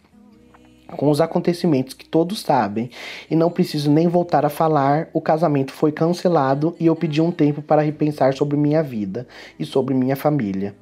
com 0.96 1.10
os 1.10 1.22
acontecimentos 1.22 1.94
que 1.94 2.06
todos 2.06 2.42
sabem 2.42 2.90
e 3.30 3.36
não 3.36 3.50
preciso 3.50 3.92
nem 3.92 4.08
voltar 4.08 4.46
a 4.46 4.50
falar, 4.50 5.10
o 5.14 5.22
casamento 5.22 5.72
foi 5.72 5.92
cancelado 5.92 6.76
e 6.80 6.86
eu 6.86 6.96
pedi 6.96 7.22
um 7.22 7.32
tempo 7.32 7.62
para 7.62 7.82
repensar 7.82 8.34
sobre 8.34 8.58
minha 8.58 8.84
vida 8.84 9.28
e 9.60 9.66
sobre 9.66 9.94
minha 9.94 10.16
família. 10.16 10.76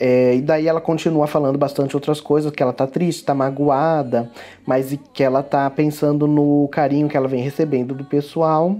É, 0.00 0.36
e 0.36 0.40
daí 0.40 0.68
ela 0.68 0.80
continua 0.80 1.26
falando 1.26 1.58
bastante 1.58 1.96
outras 1.96 2.20
coisas, 2.20 2.52
que 2.52 2.62
ela 2.62 2.72
tá 2.72 2.86
triste, 2.86 3.24
tá 3.24 3.34
magoada, 3.34 4.30
mas 4.64 4.96
que 5.12 5.24
ela 5.24 5.42
tá 5.42 5.68
pensando 5.70 6.26
no 6.26 6.68
carinho 6.68 7.08
que 7.08 7.16
ela 7.16 7.26
vem 7.26 7.42
recebendo 7.42 7.94
do 7.94 8.04
pessoal 8.04 8.76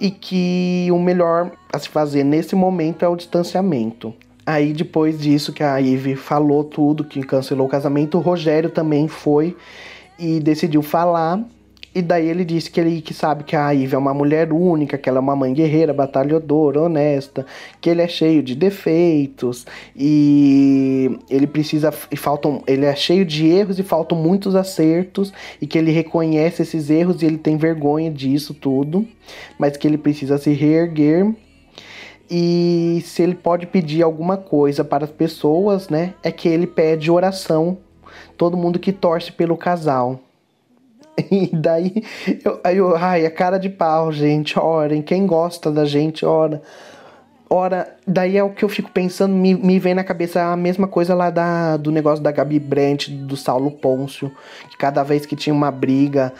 e 0.00 0.10
que 0.10 0.88
o 0.90 0.98
melhor 0.98 1.52
a 1.72 1.78
se 1.78 1.88
fazer 1.88 2.24
nesse 2.24 2.56
momento 2.56 3.04
é 3.04 3.08
o 3.08 3.14
distanciamento. 3.14 4.12
Aí 4.50 4.72
depois 4.72 5.20
disso 5.20 5.52
que 5.52 5.62
a 5.62 5.76
Ivy 5.76 6.16
falou 6.16 6.64
tudo, 6.64 7.04
que 7.04 7.22
cancelou 7.22 7.68
o 7.68 7.70
casamento, 7.70 8.18
o 8.18 8.20
Rogério 8.20 8.68
também 8.68 9.06
foi 9.06 9.56
e 10.18 10.40
decidiu 10.40 10.82
falar. 10.82 11.40
E 11.94 12.02
daí 12.02 12.28
ele 12.28 12.44
disse 12.44 12.68
que 12.68 12.80
ele 12.80 13.00
que 13.00 13.14
sabe 13.14 13.44
que 13.44 13.54
a 13.54 13.70
Ivy 13.70 13.94
é 13.94 13.98
uma 13.98 14.12
mulher 14.12 14.52
única, 14.52 14.98
que 14.98 15.08
ela 15.08 15.18
é 15.18 15.20
uma 15.20 15.36
mãe 15.36 15.54
guerreira, 15.54 15.94
batalhadora, 15.94 16.82
honesta, 16.82 17.46
que 17.80 17.88
ele 17.88 18.02
é 18.02 18.08
cheio 18.08 18.42
de 18.42 18.56
defeitos 18.56 19.64
e 19.94 21.16
ele 21.30 21.46
precisa 21.46 21.94
e 22.10 22.16
faltam, 22.16 22.60
ele 22.66 22.86
é 22.86 22.96
cheio 22.96 23.24
de 23.24 23.46
erros 23.46 23.78
e 23.78 23.84
faltam 23.84 24.18
muitos 24.18 24.56
acertos 24.56 25.32
e 25.62 25.66
que 25.66 25.78
ele 25.78 25.92
reconhece 25.92 26.62
esses 26.62 26.90
erros 26.90 27.22
e 27.22 27.26
ele 27.26 27.38
tem 27.38 27.56
vergonha 27.56 28.10
disso 28.10 28.52
tudo, 28.52 29.06
mas 29.56 29.76
que 29.76 29.86
ele 29.86 29.98
precisa 29.98 30.38
se 30.38 30.52
reerguer 30.52 31.32
e 32.30 33.02
se 33.04 33.22
ele 33.22 33.34
pode 33.34 33.66
pedir 33.66 34.02
alguma 34.02 34.36
coisa 34.36 34.84
para 34.84 35.04
as 35.04 35.10
pessoas, 35.10 35.88
né, 35.88 36.14
é 36.22 36.30
que 36.30 36.48
ele 36.48 36.66
pede 36.66 37.10
oração. 37.10 37.78
Todo 38.36 38.56
mundo 38.56 38.78
que 38.78 38.92
torce 38.92 39.32
pelo 39.32 39.56
casal. 39.56 40.20
E 41.30 41.50
daí, 41.52 42.02
eu, 42.42 42.60
eu, 42.72 42.96
ai, 42.96 43.26
a 43.26 43.30
cara 43.30 43.58
de 43.58 43.68
pau, 43.68 44.10
gente, 44.10 44.58
orem. 44.58 45.02
Quem 45.02 45.26
gosta 45.26 45.70
da 45.70 45.84
gente, 45.84 46.24
ora. 46.24 46.62
Ora, 47.52 47.94
daí 48.06 48.38
é 48.38 48.42
o 48.44 48.50
que 48.50 48.64
eu 48.64 48.68
fico 48.68 48.90
pensando, 48.90 49.34
me, 49.34 49.54
me 49.54 49.78
vem 49.78 49.92
na 49.92 50.04
cabeça 50.04 50.40
a 50.40 50.56
mesma 50.56 50.86
coisa 50.86 51.14
lá 51.14 51.28
da, 51.28 51.76
do 51.76 51.90
negócio 51.90 52.22
da 52.22 52.30
Gabi 52.30 52.58
Brent, 52.60 53.10
do 53.10 53.36
Saulo 53.36 53.72
Pôncio, 53.72 54.30
que 54.70 54.78
cada 54.78 55.02
vez 55.02 55.26
que 55.26 55.34
tinha 55.34 55.52
uma 55.52 55.70
briga, 55.70 56.32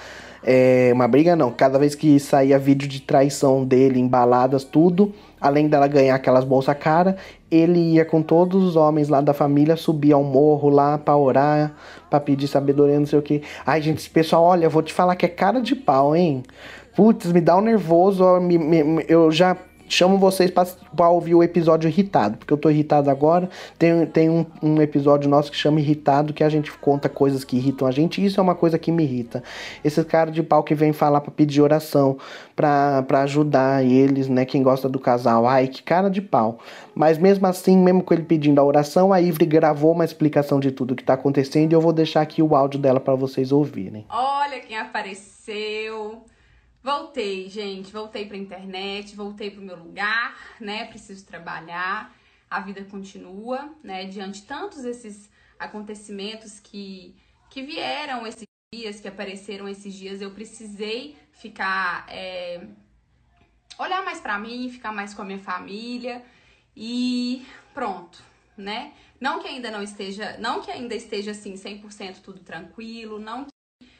é, 0.42 0.92
uma 0.94 1.09
briga 1.09 1.35
não, 1.35 1.50
cada 1.50 1.79
vez 1.79 1.96
que 1.96 2.18
saía 2.20 2.59
vídeo 2.59 2.88
de 2.88 3.03
traição 3.03 3.64
dele, 3.64 3.98
embaladas, 3.98 4.62
tudo, 4.62 5.12
além 5.40 5.68
dela 5.68 5.87
ganhar 5.87 6.14
aquelas 6.14 6.44
bolsas 6.44 6.76
cara, 6.76 7.16
ele 7.50 7.94
ia 7.94 8.05
com 8.05 8.22
todos 8.22 8.62
os 8.62 8.76
homens 8.76 9.09
lá 9.09 9.20
da 9.20 9.33
família 9.33 9.76
subir 9.76 10.12
ao 10.12 10.22
morro 10.22 10.68
lá 10.68 10.98
pra 10.98 11.16
orar, 11.16 11.72
pra 12.09 12.20
pedir 12.20 12.46
sabedoria, 12.46 12.98
não 12.98 13.07
sei 13.07 13.18
o 13.18 13.22
que. 13.22 13.42
Ai, 13.64 13.81
gente, 13.81 13.98
esse 13.98 14.11
pessoal, 14.11 14.44
olha, 14.44 14.66
eu 14.66 14.70
vou 14.70 14.83
te 14.83 14.92
falar 14.92 15.16
que 15.16 15.26
é 15.26 15.29
cara 15.29 15.61
de 15.61 15.74
pau, 15.74 16.14
hein? 16.14 16.42
Putz, 16.94 17.33
me 17.33 17.40
dá 17.40 17.57
um 17.57 17.61
nervoso, 17.61 18.24
eu 19.09 19.31
já 19.31 19.57
chamo 19.94 20.16
vocês 20.18 20.50
para 20.50 21.09
ouvir 21.09 21.35
o 21.35 21.42
episódio 21.42 21.88
irritado, 21.88 22.38
porque 22.38 22.53
eu 22.53 22.59
tô 22.59 22.70
irritado 22.70 23.11
agora. 23.11 23.48
Tem, 23.79 24.07
tem 24.07 24.31
um, 24.31 24.46
um, 24.62 24.81
episódio 24.81 25.29
nosso 25.29 25.50
que 25.50 25.57
chama 25.57 25.81
Irritado, 25.81 26.33
que 26.33 26.44
a 26.44 26.48
gente 26.48 26.72
conta 26.72 27.09
coisas 27.09 27.44
que 27.44 27.57
irritam 27.57 27.87
a 27.87 27.90
gente, 27.90 28.20
e 28.20 28.26
isso 28.26 28.40
é 28.40 28.42
uma 28.42 28.55
coisa 28.55 28.79
que 28.79 28.92
me 28.92 29.03
irrita. 29.03 29.42
Esse 29.85 30.03
cara 30.05 30.31
de 30.31 30.42
pau 30.42 30.62
que 30.62 30.74
vem 30.74 30.92
falar 30.92 31.20
para 31.20 31.31
pedir 31.31 31.61
oração, 31.61 32.16
para 32.55 33.05
ajudar 33.22 33.85
eles, 33.85 34.29
né? 34.29 34.44
Quem 34.44 34.62
gosta 34.62 34.88
do 34.88 34.98
casal. 34.98 35.46
Ai, 35.46 35.66
que 35.66 35.83
cara 35.83 36.09
de 36.09 36.22
pau. 36.22 36.59
Mas 36.94 37.18
mesmo 37.18 37.46
assim, 37.46 37.76
mesmo 37.76 38.03
com 38.03 38.14
ele 38.14 38.22
pedindo 38.22 38.61
a 38.61 38.64
oração, 38.64 39.12
a 39.12 39.18
Ivry 39.18 39.46
gravou 39.46 39.92
uma 39.92 40.05
explicação 40.05 40.61
de 40.61 40.70
tudo 40.70 40.94
que 40.94 41.05
tá 41.05 41.14
acontecendo 41.14 41.72
e 41.72 41.74
eu 41.74 41.81
vou 41.81 41.92
deixar 41.92 42.20
aqui 42.20 42.42
o 42.42 42.55
áudio 42.55 42.79
dela 42.79 43.00
para 43.00 43.14
vocês 43.14 43.53
ouvirem. 43.53 44.07
Olha 44.11 44.61
quem 44.61 44.76
apareceu. 44.76 46.22
Voltei, 46.83 47.47
gente, 47.51 47.93
voltei 47.93 48.25
para 48.25 48.37
a 48.37 48.40
internet, 48.40 49.14
voltei 49.14 49.51
para 49.51 49.61
o 49.61 49.64
meu 49.64 49.77
lugar, 49.77 50.57
né? 50.59 50.87
Preciso 50.87 51.27
trabalhar, 51.27 52.16
a 52.49 52.61
vida 52.61 52.83
continua, 52.85 53.75
né? 53.83 54.07
Diante 54.07 54.40
de 54.40 54.47
tantos 54.47 54.85
esses 54.87 55.31
acontecimentos 55.59 56.59
que, 56.59 57.14
que 57.51 57.62
vieram 57.62 58.27
esses 58.27 58.47
dias, 58.73 58.99
que 58.99 59.09
apareceram 59.09 59.69
esses 59.69 59.93
dias, 59.93 60.23
eu 60.23 60.31
precisei 60.31 61.19
ficar, 61.33 62.07
é, 62.09 62.66
olhar 63.79 64.03
mais 64.03 64.19
para 64.19 64.38
mim, 64.38 64.71
ficar 64.71 64.90
mais 64.90 65.12
com 65.12 65.21
a 65.21 65.25
minha 65.27 65.38
família 65.38 66.25
e 66.75 67.45
pronto, 67.75 68.23
né? 68.57 68.95
Não 69.21 69.38
que 69.40 69.49
ainda 69.49 69.71
não 69.71 69.83
esteja, 69.83 70.38
não 70.38 70.62
que 70.62 70.71
ainda 70.71 70.95
esteja 70.95 71.33
assim 71.33 71.53
100% 71.53 72.23
tudo 72.23 72.40
tranquilo, 72.40 73.19
não 73.19 73.45
que 73.45 73.51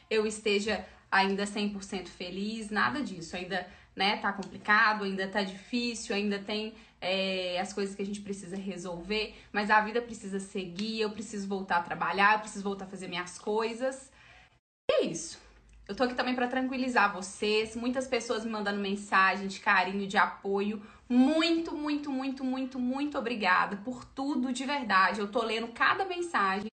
eu 0.09 0.27
esteja 0.27 0.83
ainda 1.11 1.45
100% 1.45 2.09
feliz, 2.09 2.71
nada 2.71 3.03
disso. 3.03 3.37
Ainda, 3.37 3.67
né, 3.97 4.17
tá 4.19 4.33
complicado, 4.33 5.05
ainda 5.05 5.27
tá 5.27 5.43
difícil, 5.43 6.15
ainda 6.15 6.39
tem 6.39 6.75
é, 7.01 7.59
as 7.61 7.73
coisas 7.73 7.95
que 7.95 8.03
a 8.03 8.07
gente 8.07 8.21
precisa 8.21 8.57
resolver, 8.57 9.35
mas 9.53 9.71
a 9.71 9.81
vida 9.81 10.01
precisa 10.03 10.39
seguir, 10.39 11.01
eu 11.01 11.11
preciso 11.11 11.49
voltar 11.49 11.79
a 11.79 11.83
trabalhar, 11.83 12.35
eu 12.35 12.41
preciso 12.41 12.63
voltar 12.63 12.85
a 12.85 12.89
fazer 12.89 13.09
minhas 13.09 13.39
coisas. 13.39 14.11
E 14.91 14.95
é 14.95 15.05
isso. 15.07 15.41
Eu 15.89 15.97
tô 15.97 16.05
aqui 16.05 16.15
também 16.15 16.37
para 16.37 16.47
tranquilizar 16.47 17.13
vocês, 17.13 17.75
muitas 17.75 18.07
pessoas 18.07 18.45
me 18.45 18.51
mandando 18.51 18.81
mensagem 18.81 19.49
de 19.49 19.59
carinho, 19.59 20.07
de 20.07 20.17
apoio. 20.17 20.81
Muito, 21.09 21.75
muito, 21.75 22.13
muito, 22.13 22.45
muito, 22.45 22.79
muito 22.79 23.19
obrigada 23.19 23.77
por 23.79 24.05
tudo 24.05 24.53
de 24.53 24.65
verdade. 24.65 25.19
Eu 25.19 25.27
tô 25.27 25.43
lendo 25.43 25.67
cada 25.69 26.05
mensagem. 26.05 26.69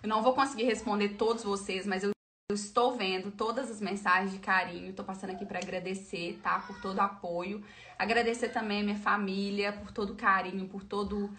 Eu 0.00 0.08
não 0.08 0.22
vou 0.22 0.32
conseguir 0.32 0.62
responder 0.62 1.10
todos 1.10 1.42
vocês, 1.42 1.86
mas 1.86 2.04
eu 2.04 2.12
eu 2.52 2.54
estou 2.54 2.94
vendo 2.94 3.30
todas 3.30 3.70
as 3.70 3.80
mensagens 3.80 4.30
de 4.30 4.38
carinho, 4.38 4.90
estou 4.90 5.04
passando 5.04 5.30
aqui 5.30 5.46
para 5.46 5.58
agradecer, 5.58 6.38
tá? 6.42 6.58
Por 6.58 6.78
todo 6.82 6.98
o 6.98 7.00
apoio. 7.00 7.64
Agradecer 7.98 8.50
também 8.50 8.82
a 8.82 8.84
minha 8.84 8.98
família 8.98 9.72
por 9.72 9.90
todo 9.90 10.12
o 10.12 10.16
carinho, 10.16 10.68
por 10.68 10.84
todo 10.84 11.30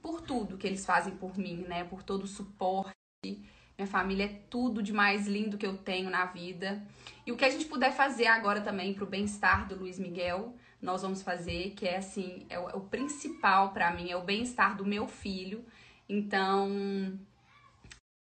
por 0.00 0.20
tudo 0.20 0.56
que 0.56 0.66
eles 0.66 0.86
fazem 0.86 1.16
por 1.16 1.36
mim, 1.36 1.64
né? 1.66 1.82
Por 1.82 2.02
todo 2.04 2.22
o 2.22 2.26
suporte. 2.28 2.92
Minha 3.24 3.88
família 3.88 4.26
é 4.26 4.40
tudo 4.48 4.80
de 4.80 4.92
mais 4.92 5.26
lindo 5.26 5.58
que 5.58 5.66
eu 5.66 5.76
tenho 5.76 6.08
na 6.08 6.26
vida. 6.26 6.80
E 7.26 7.32
o 7.32 7.36
que 7.36 7.44
a 7.44 7.50
gente 7.50 7.64
puder 7.64 7.90
fazer 7.90 8.26
agora 8.26 8.60
também 8.60 8.94
pro 8.94 9.06
bem-estar 9.06 9.66
do 9.66 9.74
Luiz 9.74 9.98
Miguel, 9.98 10.54
nós 10.80 11.02
vamos 11.02 11.22
fazer, 11.22 11.70
que 11.70 11.88
é 11.88 11.96
assim, 11.96 12.46
é 12.48 12.60
o, 12.60 12.70
é 12.70 12.76
o 12.76 12.80
principal 12.82 13.72
para 13.72 13.90
mim, 13.92 14.08
é 14.08 14.16
o 14.16 14.22
bem-estar 14.22 14.76
do 14.76 14.86
meu 14.86 15.08
filho. 15.08 15.64
Então, 16.08 17.18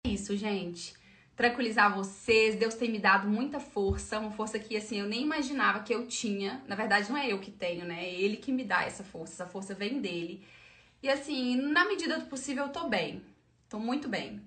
é 0.06 0.10
isso, 0.12 0.38
gente 0.38 0.99
tranquilizar 1.40 1.96
vocês. 1.96 2.58
Deus 2.58 2.76
tem 2.76 2.92
me 2.92 3.00
dado 3.00 3.26
muita 3.26 3.62
força, 3.62 4.20
uma 4.20 4.30
força 4.30 4.60
que 4.60 4.76
assim 4.76 5.00
eu 5.00 5.08
nem 5.08 5.22
imaginava 5.22 5.80
que 5.80 5.96
eu 5.96 6.06
tinha. 6.06 6.62
Na 6.68 6.76
verdade, 6.76 7.10
não 7.10 7.18
é 7.18 7.32
eu 7.32 7.40
que 7.40 7.50
tenho, 7.50 7.86
né? 7.86 8.04
É 8.04 8.14
ele 8.14 8.36
que 8.36 8.52
me 8.52 8.66
dá 8.66 8.84
essa 8.84 9.06
força. 9.06 9.36
Essa 9.36 9.48
força 9.50 9.74
vem 9.74 10.02
dele. 10.02 10.46
E 11.02 11.10
assim, 11.10 11.56
na 11.56 11.86
medida 11.86 12.20
do 12.20 12.26
possível, 12.26 12.66
eu 12.66 12.74
tô 12.74 12.90
bem. 12.90 13.24
Tô 13.70 13.80
muito 13.80 14.10
bem. 14.10 14.42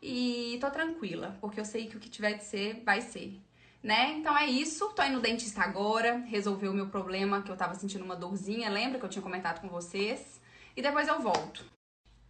E 0.00 0.58
tô 0.60 0.70
tranquila, 0.70 1.36
porque 1.40 1.58
eu 1.58 1.64
sei 1.64 1.88
que 1.88 1.96
o 1.96 2.00
que 2.00 2.08
tiver 2.08 2.34
de 2.34 2.44
ser, 2.44 2.84
vai 2.84 3.00
ser. 3.00 3.40
Né? 3.82 4.12
Então 4.12 4.38
é 4.38 4.46
isso. 4.46 4.90
Tô 4.90 5.02
indo 5.02 5.14
no 5.14 5.20
dentista 5.20 5.62
agora, 5.62 6.18
resolver 6.18 6.68
o 6.68 6.74
meu 6.74 6.86
problema, 6.86 7.42
que 7.42 7.50
eu 7.50 7.56
tava 7.56 7.74
sentindo 7.74 8.04
uma 8.04 8.14
dorzinha, 8.14 8.70
lembra 8.70 9.00
que 9.00 9.04
eu 9.04 9.10
tinha 9.10 9.22
comentado 9.22 9.60
com 9.60 9.68
vocês? 9.68 10.40
E 10.76 10.80
depois 10.80 11.08
eu 11.08 11.20
volto. 11.20 11.64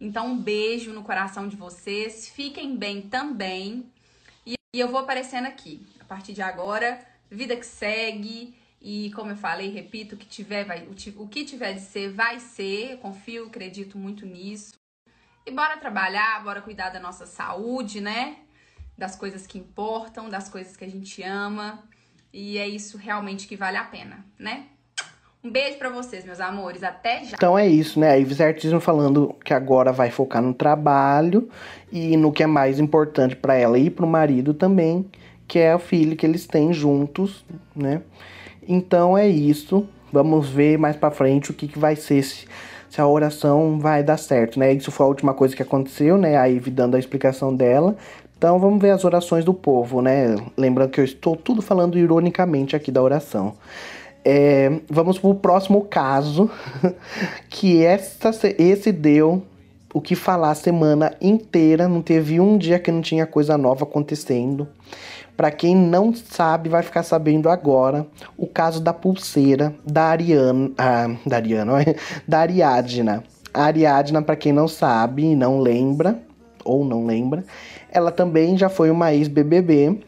Então, 0.03 0.27
um 0.27 0.37
beijo 0.37 0.91
no 0.91 1.01
coração 1.01 1.47
de 1.47 1.55
vocês. 1.55 2.27
Fiquem 2.27 2.75
bem 2.75 3.03
também. 3.03 3.89
E 4.45 4.57
eu 4.73 4.89
vou 4.89 4.99
aparecendo 4.99 5.45
aqui. 5.45 5.87
A 5.97 6.03
partir 6.03 6.33
de 6.33 6.41
agora, 6.41 6.99
vida 7.31 7.55
que 7.55 7.65
segue. 7.65 8.53
E 8.81 9.11
como 9.11 9.31
eu 9.31 9.37
falei, 9.37 9.71
repito, 9.71 10.15
o 10.15 10.17
que 10.17 10.25
tiver, 10.25 10.65
vai, 10.65 10.85
o, 10.85 11.27
que 11.29 11.45
tiver 11.45 11.75
de 11.75 11.79
ser, 11.79 12.11
vai 12.11 12.37
ser. 12.41 12.91
Eu 12.91 12.97
confio, 12.97 13.45
acredito 13.45 13.97
muito 13.97 14.25
nisso. 14.25 14.73
E 15.45 15.51
bora 15.51 15.77
trabalhar, 15.77 16.43
bora 16.43 16.61
cuidar 16.61 16.89
da 16.89 16.99
nossa 16.99 17.25
saúde, 17.25 18.01
né? 18.01 18.39
Das 18.97 19.15
coisas 19.15 19.47
que 19.47 19.57
importam, 19.57 20.27
das 20.27 20.49
coisas 20.49 20.75
que 20.75 20.83
a 20.83 20.89
gente 20.89 21.23
ama. 21.23 21.81
E 22.33 22.57
é 22.57 22.67
isso 22.67 22.97
realmente 22.97 23.47
que 23.47 23.55
vale 23.55 23.77
a 23.77 23.85
pena, 23.85 24.25
né? 24.37 24.67
Um 25.45 25.51
beijo 25.51 25.77
para 25.77 25.89
vocês, 25.89 26.23
meus 26.23 26.39
amores. 26.39 26.83
Até 26.83 27.25
já. 27.25 27.35
Então 27.35 27.59
é 27.59 27.67
isso, 27.67 27.99
né? 27.99 28.11
A 28.11 28.17
Ives 28.17 28.39
Artismo 28.39 28.79
falando 28.79 29.35
que 29.43 29.53
agora 29.53 29.91
vai 29.91 30.09
focar 30.09 30.41
no 30.41 30.53
trabalho 30.53 31.49
e 31.91 32.15
no 32.15 32.31
que 32.31 32.43
é 32.43 32.47
mais 32.47 32.79
importante 32.79 33.35
para 33.35 33.53
ela 33.53 33.77
e 33.77 33.89
para 33.89 34.05
o 34.05 34.07
marido 34.07 34.53
também, 34.53 35.05
que 35.45 35.59
é 35.59 35.75
o 35.75 35.79
filho 35.79 36.15
que 36.15 36.25
eles 36.25 36.47
têm 36.47 36.71
juntos, 36.71 37.43
né? 37.75 38.01
Então 38.65 39.17
é 39.17 39.27
isso. 39.27 39.85
Vamos 40.13 40.47
ver 40.47 40.77
mais 40.77 40.95
para 40.95 41.11
frente 41.11 41.51
o 41.51 41.53
que, 41.53 41.67
que 41.67 41.77
vai 41.77 41.97
ser 41.97 42.23
se, 42.23 42.47
se 42.89 43.01
a 43.01 43.05
oração 43.05 43.77
vai 43.79 44.01
dar 44.01 44.15
certo, 44.15 44.57
né? 44.57 44.71
Isso 44.71 44.91
foi 44.91 45.05
a 45.05 45.09
última 45.09 45.33
coisa 45.33 45.53
que 45.53 45.61
aconteceu, 45.61 46.17
né? 46.17 46.37
A 46.37 46.45
Ivy 46.45 46.71
dando 46.71 46.95
a 46.95 46.99
explicação 46.99 47.53
dela. 47.53 47.97
Então 48.37 48.57
vamos 48.59 48.81
ver 48.81 48.91
as 48.91 49.03
orações 49.03 49.43
do 49.43 49.53
povo, 49.53 50.01
né? 50.01 50.37
Lembrando 50.55 50.91
que 50.91 51.01
eu 51.01 51.05
estou 51.05 51.35
tudo 51.35 51.61
falando 51.61 51.97
ironicamente 51.97 52.77
aqui 52.77 52.91
da 52.91 53.01
oração. 53.01 53.55
É, 54.25 54.79
vamos 54.89 55.19
para 55.19 55.29
o 55.29 55.35
próximo 55.35 55.81
caso, 55.81 56.49
que 57.49 57.83
essa, 57.83 58.31
esse 58.57 58.91
deu 58.91 59.43
o 59.93 60.01
que 60.01 60.15
falar 60.15 60.51
a 60.51 60.55
semana 60.55 61.13
inteira, 61.21 61.87
não 61.87 62.01
teve 62.01 62.39
um 62.39 62.57
dia 62.57 62.79
que 62.79 62.91
não 62.91 63.01
tinha 63.01 63.27
coisa 63.27 63.57
nova 63.57 63.83
acontecendo. 63.83 64.67
Para 65.37 65.51
quem 65.51 65.75
não 65.75 66.13
sabe, 66.13 66.69
vai 66.69 66.83
ficar 66.83 67.03
sabendo 67.03 67.49
agora 67.49 68.05
o 68.37 68.47
caso 68.47 68.81
da 68.81 68.93
pulseira 68.93 69.73
da 69.85 70.03
Ariana, 70.05 70.71
ah, 70.77 71.15
da 71.25 71.35
Ariana, 71.37 71.73
da 72.27 72.39
Ariadna. 72.39 73.23
A 73.53 73.65
Ariadna, 73.65 74.21
para 74.21 74.35
quem 74.35 74.51
não 74.51 74.67
sabe 74.67 75.35
não 75.35 75.59
lembra, 75.59 76.19
ou 76.63 76.83
não 76.85 77.05
lembra, 77.05 77.43
ela 77.91 78.11
também 78.11 78.57
já 78.57 78.69
foi 78.69 78.89
uma 78.89 79.13
ex-BBB. 79.13 79.99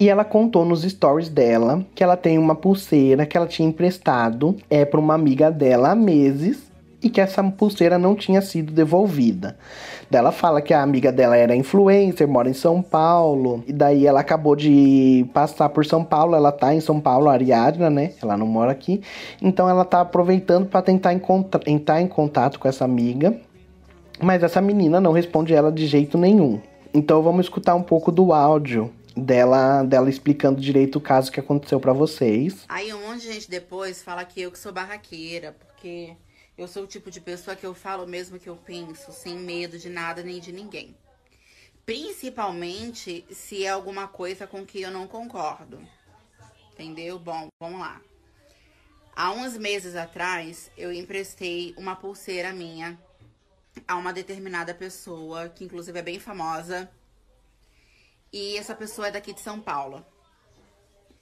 E 0.00 0.08
ela 0.08 0.24
contou 0.24 0.64
nos 0.64 0.82
stories 0.82 1.28
dela 1.28 1.84
que 1.92 2.04
ela 2.04 2.16
tem 2.16 2.38
uma 2.38 2.54
pulseira 2.54 3.26
que 3.26 3.36
ela 3.36 3.48
tinha 3.48 3.68
emprestado 3.68 4.56
é 4.70 4.84
para 4.84 5.00
uma 5.00 5.14
amiga 5.14 5.50
dela 5.50 5.90
há 5.90 5.94
meses 5.94 6.68
e 7.02 7.10
que 7.10 7.20
essa 7.20 7.42
pulseira 7.42 7.98
não 7.98 8.14
tinha 8.14 8.40
sido 8.40 8.72
devolvida. 8.72 9.56
Ela 10.10 10.32
fala 10.32 10.60
que 10.62 10.72
a 10.72 10.82
amiga 10.82 11.12
dela 11.12 11.36
era 11.36 11.54
influencer, 11.54 12.26
mora 12.26 12.48
em 12.48 12.54
São 12.54 12.80
Paulo, 12.82 13.62
e 13.66 13.72
daí 13.72 14.06
ela 14.06 14.20
acabou 14.20 14.56
de 14.56 15.26
passar 15.32 15.68
por 15.68 15.84
São 15.84 16.02
Paulo, 16.04 16.34
ela 16.34 16.50
tá 16.50 16.74
em 16.74 16.80
São 16.80 17.00
Paulo, 17.00 17.28
Ariadna, 17.28 17.90
né? 17.90 18.12
Ela 18.22 18.36
não 18.36 18.46
mora 18.46 18.72
aqui. 18.72 19.00
Então 19.40 19.68
ela 19.68 19.84
tá 19.84 20.00
aproveitando 20.00 20.66
para 20.66 20.82
tentar 20.82 21.12
entrar 21.66 22.00
em 22.00 22.06
contato 22.06 22.58
com 22.58 22.68
essa 22.68 22.84
amiga, 22.84 23.36
mas 24.20 24.42
essa 24.42 24.60
menina 24.60 25.00
não 25.00 25.12
responde 25.12 25.54
ela 25.54 25.70
de 25.70 25.86
jeito 25.86 26.16
nenhum. 26.16 26.60
Então 26.92 27.22
vamos 27.22 27.46
escutar 27.46 27.74
um 27.74 27.82
pouco 27.82 28.10
do 28.10 28.32
áudio 28.32 28.90
dela, 29.22 29.82
dela 29.82 30.08
explicando 30.08 30.60
direito 30.60 30.96
o 30.96 31.00
caso 31.00 31.30
que 31.30 31.40
aconteceu 31.40 31.80
para 31.80 31.92
vocês. 31.92 32.64
Aí 32.68 32.92
um 32.92 33.00
monte 33.00 33.22
de 33.22 33.32
gente 33.32 33.50
depois 33.50 34.02
fala 34.02 34.24
que 34.24 34.40
eu 34.40 34.50
que 34.50 34.58
sou 34.58 34.72
barraqueira, 34.72 35.52
porque 35.52 36.16
eu 36.56 36.66
sou 36.66 36.84
o 36.84 36.86
tipo 36.86 37.10
de 37.10 37.20
pessoa 37.20 37.56
que 37.56 37.64
eu 37.64 37.74
falo 37.74 38.06
mesmo 38.06 38.38
que 38.38 38.48
eu 38.48 38.56
penso, 38.56 39.12
sem 39.12 39.36
medo 39.36 39.78
de 39.78 39.88
nada 39.88 40.22
nem 40.22 40.40
de 40.40 40.52
ninguém. 40.52 40.96
Principalmente 41.86 43.24
se 43.30 43.64
é 43.64 43.70
alguma 43.70 44.06
coisa 44.08 44.46
com 44.46 44.66
que 44.66 44.82
eu 44.82 44.90
não 44.90 45.06
concordo. 45.06 45.80
Entendeu? 46.72 47.18
Bom, 47.18 47.48
vamos 47.60 47.80
lá. 47.80 48.00
Há 49.16 49.32
uns 49.32 49.56
meses 49.56 49.96
atrás, 49.96 50.70
eu 50.76 50.92
emprestei 50.92 51.74
uma 51.76 51.96
pulseira 51.96 52.52
minha 52.52 52.98
a 53.86 53.96
uma 53.96 54.12
determinada 54.12 54.74
pessoa, 54.74 55.48
que 55.48 55.64
inclusive 55.64 55.98
é 55.98 56.02
bem 56.02 56.20
famosa. 56.20 56.90
E 58.32 58.56
essa 58.56 58.74
pessoa 58.74 59.08
é 59.08 59.10
daqui 59.10 59.32
de 59.32 59.40
São 59.40 59.60
Paulo, 59.60 60.04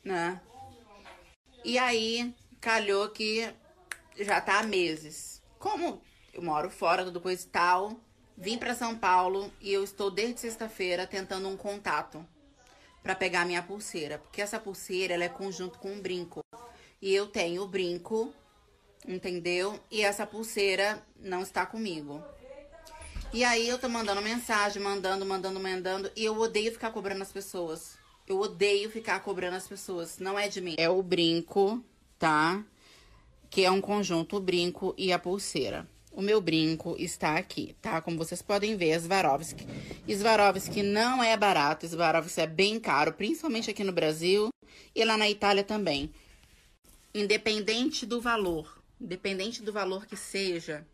né? 0.03 0.41
E 1.65 1.79
aí, 1.79 2.35
calhou 2.61 3.09
que 3.11 3.53
já 4.19 4.41
tá 4.41 4.61
há 4.61 4.63
meses. 4.63 5.43
Como 5.59 6.03
eu 6.33 6.43
moro 6.43 6.71
fora, 6.71 7.05
tudo 7.05 7.21
coisa 7.21 7.45
e 7.45 7.49
tal, 7.49 8.01
vim 8.37 8.59
para 8.59 8.75
São 8.75 8.97
Paulo 8.97 9.53
e 9.61 9.73
eu 9.73 9.83
estou 9.83 10.11
desde 10.11 10.41
sexta-feira 10.41 11.07
tentando 11.07 11.49
um 11.49 11.57
contato 11.57 12.25
para 13.03 13.15
pegar 13.15 13.45
minha 13.45 13.63
pulseira, 13.63 14.19
porque 14.19 14.43
essa 14.43 14.59
pulseira 14.59 15.15
ela 15.15 15.25
é 15.25 15.29
conjunto 15.29 15.79
com 15.79 15.93
um 15.93 16.01
brinco. 16.01 16.41
E 17.01 17.15
eu 17.15 17.29
tenho 17.29 17.63
o 17.63 17.69
brinco, 17.69 18.35
entendeu? 19.07 19.79
E 19.91 20.03
essa 20.03 20.27
pulseira 20.27 21.01
não 21.17 21.43
está 21.43 21.65
comigo. 21.65 22.23
E 23.37 23.45
aí 23.45 23.69
eu 23.69 23.79
tô 23.79 23.87
mandando 23.87 24.23
mensagem, 24.23 24.83
mandando, 24.83 25.27
mandando, 25.27 25.61
mandando, 25.61 26.11
e 26.17 26.25
eu 26.25 26.35
odeio 26.39 26.73
ficar 26.73 26.91
cobrando 26.91 27.21
as 27.21 27.31
pessoas. 27.31 27.99
Eu 28.27 28.41
odeio 28.41 28.91
ficar 28.91 29.21
cobrando 29.21 29.57
as 29.57 29.69
pessoas, 29.69 30.19
não 30.19 30.39
é 30.39 30.49
de 30.49 30.63
mim. 30.63 30.75
É 30.79 30.89
o 30.89 31.03
brinco, 31.03 31.85
tá? 32.19 32.65
que 33.51 33.63
é 33.63 33.71
um 33.71 33.79
conjunto 33.79 34.39
o 34.39 34.41
brinco 34.41 34.95
e 34.97 35.13
a 35.13 35.19
pulseira. 35.19 35.87
O 36.11 36.23
meu 36.23 36.41
brinco 36.41 36.97
está 36.99 37.37
aqui, 37.37 37.77
tá? 37.83 38.01
Como 38.01 38.17
vocês 38.17 38.41
podem 38.41 38.75
ver, 38.75 38.99
Swarovski. 38.99 39.67
Swarovski 40.09 40.83
não 40.83 41.23
é 41.23 41.37
barato, 41.37 41.87
Swarovski 41.87 42.41
é 42.41 42.47
bem 42.47 42.81
caro, 42.81 43.13
principalmente 43.13 43.71
aqui 43.71 43.85
no 43.85 43.93
Brasil 43.93 44.49
e 44.95 45.05
lá 45.05 45.19
na 45.19 45.29
Itália 45.29 45.63
também. 45.63 46.11
Independente 47.15 48.07
do 48.07 48.19
valor, 48.19 48.83
independente 48.99 49.63
do 49.63 49.75
valor 49.75 50.07
que 50.07 50.17
seja, 50.17 50.87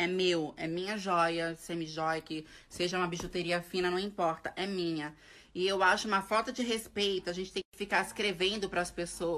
é 0.00 0.06
meu, 0.06 0.54
é 0.56 0.66
minha 0.66 0.96
joia, 0.96 1.54
semi-joia, 1.56 2.22
que 2.22 2.46
seja 2.70 2.96
uma 2.96 3.06
bijuteria 3.06 3.60
fina, 3.60 3.90
não 3.90 3.98
importa, 3.98 4.50
é 4.56 4.66
minha. 4.66 5.14
E 5.54 5.68
eu 5.68 5.82
acho 5.82 6.08
uma 6.08 6.22
falta 6.22 6.50
de 6.50 6.62
respeito. 6.62 7.28
A 7.28 7.34
gente 7.34 7.52
tem 7.52 7.62
que 7.70 7.76
ficar 7.76 8.00
escrevendo 8.00 8.66
para 8.66 8.80
as 8.80 8.90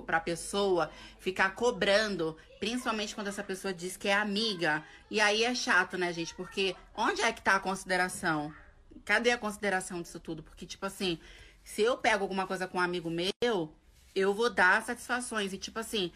para 0.06 0.18
a 0.18 0.20
pessoa, 0.20 0.88
ficar 1.18 1.56
cobrando, 1.56 2.36
principalmente 2.60 3.12
quando 3.12 3.26
essa 3.26 3.42
pessoa 3.42 3.74
diz 3.74 3.96
que 3.96 4.06
é 4.06 4.14
amiga. 4.14 4.84
E 5.10 5.20
aí 5.20 5.42
é 5.42 5.52
chato, 5.52 5.98
né, 5.98 6.12
gente? 6.12 6.32
Porque 6.32 6.76
onde 6.94 7.22
é 7.22 7.32
que 7.32 7.42
tá 7.42 7.56
a 7.56 7.60
consideração? 7.60 8.54
Cadê 9.04 9.32
a 9.32 9.38
consideração 9.38 10.00
disso 10.00 10.20
tudo? 10.20 10.44
Porque 10.44 10.64
tipo 10.64 10.86
assim, 10.86 11.18
se 11.64 11.82
eu 11.82 11.96
pego 11.96 12.22
alguma 12.22 12.46
coisa 12.46 12.68
com 12.68 12.78
um 12.78 12.80
amigo 12.80 13.10
meu, 13.10 13.74
eu 14.14 14.32
vou 14.32 14.48
dar 14.48 14.80
satisfações. 14.82 15.52
E 15.52 15.58
tipo 15.58 15.80
assim, 15.80 16.12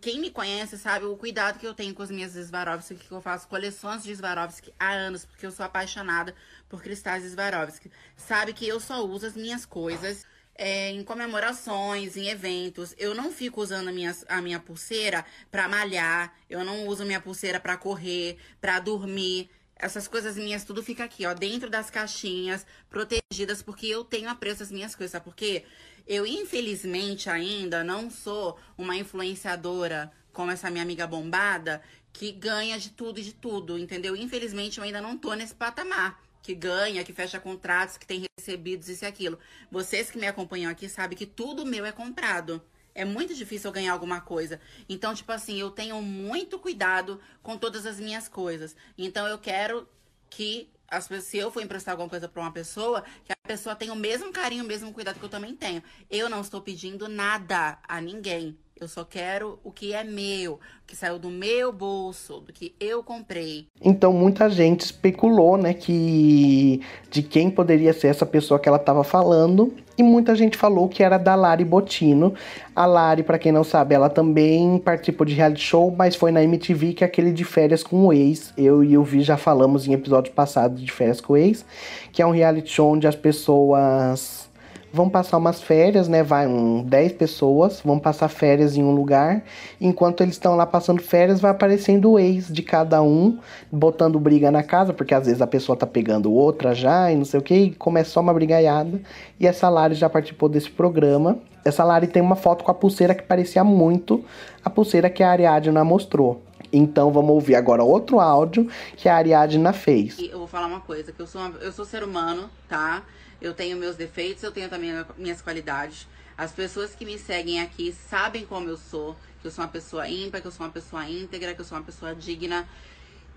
quem 0.00 0.20
me 0.20 0.30
conhece 0.30 0.76
sabe 0.78 1.04
o 1.04 1.16
cuidado 1.16 1.58
que 1.58 1.66
eu 1.66 1.74
tenho 1.74 1.94
com 1.94 2.02
as 2.02 2.10
minhas 2.10 2.32
Swarovski, 2.32 2.94
que 2.94 3.12
eu 3.12 3.20
faço 3.20 3.48
coleções 3.48 4.02
de 4.02 4.14
Swarovski 4.14 4.72
há 4.78 4.90
anos, 4.90 5.24
porque 5.24 5.46
eu 5.46 5.50
sou 5.50 5.64
apaixonada 5.64 6.34
por 6.68 6.82
cristais 6.82 7.24
Swarovski. 7.30 7.90
Sabe 8.16 8.52
que 8.52 8.66
eu 8.66 8.80
só 8.80 9.04
uso 9.04 9.26
as 9.26 9.34
minhas 9.34 9.64
coisas 9.64 10.24
é, 10.54 10.90
em 10.90 11.02
comemorações, 11.02 12.16
em 12.16 12.28
eventos. 12.28 12.94
Eu 12.98 13.14
não 13.14 13.32
fico 13.32 13.62
usando 13.62 13.88
a 13.88 13.92
minha, 13.92 14.14
a 14.28 14.42
minha 14.42 14.60
pulseira 14.60 15.24
pra 15.50 15.66
malhar, 15.68 16.34
eu 16.50 16.62
não 16.62 16.86
uso 16.86 17.04
minha 17.04 17.20
pulseira 17.20 17.58
pra 17.58 17.76
correr, 17.76 18.36
pra 18.60 18.78
dormir. 18.78 19.48
Essas 19.74 20.06
coisas 20.06 20.36
minhas, 20.36 20.62
tudo 20.62 20.82
fica 20.82 21.04
aqui, 21.04 21.24
ó, 21.24 21.32
dentro 21.32 21.70
das 21.70 21.88
caixinhas, 21.88 22.66
protegidas, 22.90 23.62
porque 23.62 23.86
eu 23.86 24.04
tenho 24.04 24.28
apreço 24.28 24.62
às 24.62 24.70
minhas 24.70 24.94
coisas, 24.94 25.12
sabe 25.12 25.24
por 25.24 25.34
quê? 25.34 25.64
Eu, 26.10 26.26
infelizmente, 26.26 27.30
ainda 27.30 27.84
não 27.84 28.10
sou 28.10 28.58
uma 28.76 28.96
influenciadora 28.96 30.10
como 30.32 30.50
essa 30.50 30.68
minha 30.68 30.82
amiga 30.82 31.06
bombada, 31.06 31.80
que 32.12 32.32
ganha 32.32 32.76
de 32.80 32.90
tudo 32.90 33.20
e 33.20 33.22
de 33.22 33.32
tudo, 33.32 33.78
entendeu? 33.78 34.16
Infelizmente, 34.16 34.78
eu 34.78 34.82
ainda 34.82 35.00
não 35.00 35.16
tô 35.16 35.32
nesse 35.34 35.54
patamar. 35.54 36.20
Que 36.42 36.52
ganha, 36.52 37.04
que 37.04 37.12
fecha 37.12 37.38
contratos, 37.38 37.96
que 37.96 38.04
tem 38.04 38.24
recebidos, 38.36 38.88
isso 38.88 39.04
e 39.04 39.06
aquilo. 39.06 39.38
Vocês 39.70 40.10
que 40.10 40.18
me 40.18 40.26
acompanham 40.26 40.68
aqui 40.68 40.88
sabem 40.88 41.16
que 41.16 41.26
tudo 41.26 41.64
meu 41.64 41.86
é 41.86 41.92
comprado. 41.92 42.60
É 42.92 43.04
muito 43.04 43.32
difícil 43.32 43.68
eu 43.68 43.72
ganhar 43.72 43.92
alguma 43.92 44.20
coisa. 44.20 44.60
Então, 44.88 45.14
tipo 45.14 45.30
assim, 45.30 45.60
eu 45.60 45.70
tenho 45.70 46.02
muito 46.02 46.58
cuidado 46.58 47.20
com 47.40 47.56
todas 47.56 47.86
as 47.86 48.00
minhas 48.00 48.26
coisas. 48.26 48.74
Então, 48.98 49.28
eu 49.28 49.38
quero 49.38 49.88
que 50.28 50.68
as, 50.90 51.08
se 51.24 51.38
eu 51.38 51.50
for 51.50 51.62
emprestar 51.62 51.92
alguma 51.92 52.08
coisa 52.08 52.28
para 52.28 52.42
uma 52.42 52.52
pessoa, 52.52 53.04
que 53.24 53.32
a 53.32 53.48
pessoa 53.48 53.76
tenha 53.76 53.92
o 53.92 53.96
mesmo 53.96 54.32
carinho, 54.32 54.64
o 54.64 54.66
mesmo 54.66 54.92
cuidado 54.92 55.18
que 55.18 55.24
eu 55.24 55.28
também 55.28 55.54
tenho. 55.54 55.82
Eu 56.10 56.28
não 56.28 56.40
estou 56.40 56.60
pedindo 56.60 57.08
nada 57.08 57.78
a 57.86 58.00
ninguém. 58.00 58.58
Eu 58.80 58.88
só 58.88 59.04
quero 59.04 59.58
o 59.62 59.70
que 59.70 59.92
é 59.92 60.02
meu, 60.02 60.58
que 60.86 60.96
saiu 60.96 61.18
do 61.18 61.28
meu 61.28 61.70
bolso, 61.70 62.40
do 62.40 62.50
que 62.50 62.74
eu 62.80 63.04
comprei. 63.04 63.66
Então 63.78 64.10
muita 64.10 64.48
gente 64.48 64.80
especulou, 64.80 65.58
né, 65.58 65.74
que 65.74 66.80
de 67.10 67.22
quem 67.22 67.50
poderia 67.50 67.92
ser 67.92 68.06
essa 68.06 68.24
pessoa 68.24 68.58
que 68.58 68.66
ela 68.66 68.78
estava 68.78 69.04
falando, 69.04 69.74
e 69.98 70.02
muita 70.02 70.34
gente 70.34 70.56
falou 70.56 70.88
que 70.88 71.02
era 71.02 71.18
da 71.18 71.34
Lari 71.34 71.62
Botino. 71.62 72.32
A 72.74 72.86
Lari, 72.86 73.22
para 73.22 73.38
quem 73.38 73.52
não 73.52 73.62
sabe, 73.62 73.94
ela 73.94 74.08
também 74.08 74.78
participou 74.78 75.26
de 75.26 75.34
reality 75.34 75.60
show, 75.60 75.94
mas 75.94 76.16
foi 76.16 76.32
na 76.32 76.42
MTV 76.42 76.94
que 76.94 77.04
é 77.04 77.06
aquele 77.06 77.32
de 77.32 77.44
férias 77.44 77.82
com 77.82 78.06
o 78.06 78.12
ex. 78.14 78.50
Eu 78.56 78.82
e 78.82 78.96
o 78.96 79.04
Vi 79.04 79.20
já 79.20 79.36
falamos 79.36 79.86
em 79.86 79.92
episódio 79.92 80.32
passado 80.32 80.76
de 80.76 80.90
férias 80.90 81.20
com 81.20 81.34
o 81.34 81.36
ex, 81.36 81.66
que 82.12 82.22
é 82.22 82.26
um 82.26 82.30
reality 82.30 82.70
show 82.70 82.94
onde 82.94 83.06
as 83.06 83.14
pessoas 83.14 84.49
vão 84.92 85.08
passar 85.08 85.36
umas 85.36 85.62
férias, 85.62 86.08
né? 86.08 86.22
Vai 86.22 86.46
um 86.46 86.82
10 86.82 87.12
pessoas, 87.12 87.80
vão 87.84 87.98
passar 87.98 88.28
férias 88.28 88.76
em 88.76 88.82
um 88.82 88.92
lugar. 88.92 89.42
Enquanto 89.80 90.22
eles 90.22 90.34
estão 90.34 90.56
lá 90.56 90.66
passando 90.66 91.00
férias, 91.00 91.40
vai 91.40 91.50
aparecendo 91.50 92.12
o 92.12 92.18
ex 92.18 92.48
de 92.48 92.62
cada 92.62 93.02
um, 93.02 93.38
botando 93.70 94.18
briga 94.18 94.50
na 94.50 94.62
casa, 94.62 94.92
porque 94.92 95.14
às 95.14 95.26
vezes 95.26 95.40
a 95.40 95.46
pessoa 95.46 95.76
tá 95.76 95.86
pegando 95.86 96.32
outra 96.32 96.74
já 96.74 97.10
e 97.10 97.16
não 97.16 97.24
sei 97.24 97.40
o 97.40 97.42
que, 97.42 97.54
e 97.54 97.74
começa 97.74 98.10
só 98.10 98.20
uma 98.20 98.34
brigaiada. 98.34 99.00
E 99.38 99.46
essa 99.46 99.68
Lari 99.68 99.94
já 99.94 100.08
participou 100.08 100.48
desse 100.48 100.70
programa. 100.70 101.38
Essa 101.64 101.84
Lari 101.84 102.06
tem 102.06 102.22
uma 102.22 102.36
foto 102.36 102.64
com 102.64 102.70
a 102.70 102.74
pulseira 102.74 103.14
que 103.14 103.22
parecia 103.22 103.62
muito 103.62 104.24
a 104.64 104.70
pulseira 104.70 105.10
que 105.10 105.22
a 105.22 105.30
Ariadna 105.30 105.84
mostrou. 105.84 106.42
Então 106.72 107.10
vamos 107.10 107.30
ouvir 107.30 107.56
agora 107.56 107.82
outro 107.82 108.20
áudio 108.20 108.68
que 108.96 109.08
a 109.08 109.16
Ariadna 109.16 109.72
fez. 109.72 110.18
Eu 110.18 110.38
vou 110.38 110.46
falar 110.46 110.66
uma 110.66 110.80
coisa, 110.80 111.12
que 111.12 111.20
eu 111.20 111.26
sou, 111.26 111.40
uma, 111.40 111.58
eu 111.58 111.72
sou 111.72 111.84
ser 111.84 112.02
humano, 112.02 112.48
tá? 112.68 113.02
Eu 113.40 113.54
tenho 113.54 113.76
meus 113.76 113.96
defeitos, 113.96 114.42
eu 114.42 114.52
tenho 114.52 114.68
também 114.68 114.92
minhas 115.16 115.40
qualidades. 115.40 116.06
As 116.36 116.52
pessoas 116.52 116.94
que 116.94 117.04
me 117.04 117.18
seguem 117.18 117.60
aqui 117.60 117.94
sabem 118.08 118.44
como 118.44 118.68
eu 118.68 118.76
sou, 118.76 119.16
que 119.40 119.46
eu 119.46 119.50
sou 119.50 119.64
uma 119.64 119.70
pessoa 119.70 120.08
ímpar, 120.08 120.40
que 120.40 120.46
eu 120.46 120.52
sou 120.52 120.66
uma 120.66 120.72
pessoa 120.72 121.08
íntegra, 121.08 121.54
que 121.54 121.60
eu 121.60 121.64
sou 121.64 121.78
uma 121.78 121.84
pessoa 121.84 122.14
digna. 122.14 122.68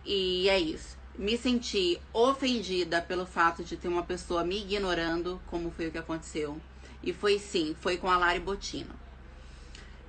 E 0.06 0.50
é 0.50 0.60
isso. 0.60 0.98
Me 1.18 1.38
senti 1.38 2.00
ofendida 2.12 3.02
pelo 3.02 3.26
fato 3.26 3.64
de 3.64 3.78
ter 3.78 3.88
uma 3.88 4.04
pessoa 4.04 4.44
me 4.44 4.60
ignorando, 4.60 5.42
como 5.48 5.72
foi 5.72 5.88
o 5.88 5.92
que 5.92 5.98
aconteceu. 5.98 6.60
E 7.02 7.14
foi 7.14 7.40
sim, 7.40 7.76
foi 7.80 7.98
com 7.98 8.10
a 8.10 8.18
Lari 8.18 8.40
Botino. 8.40 8.96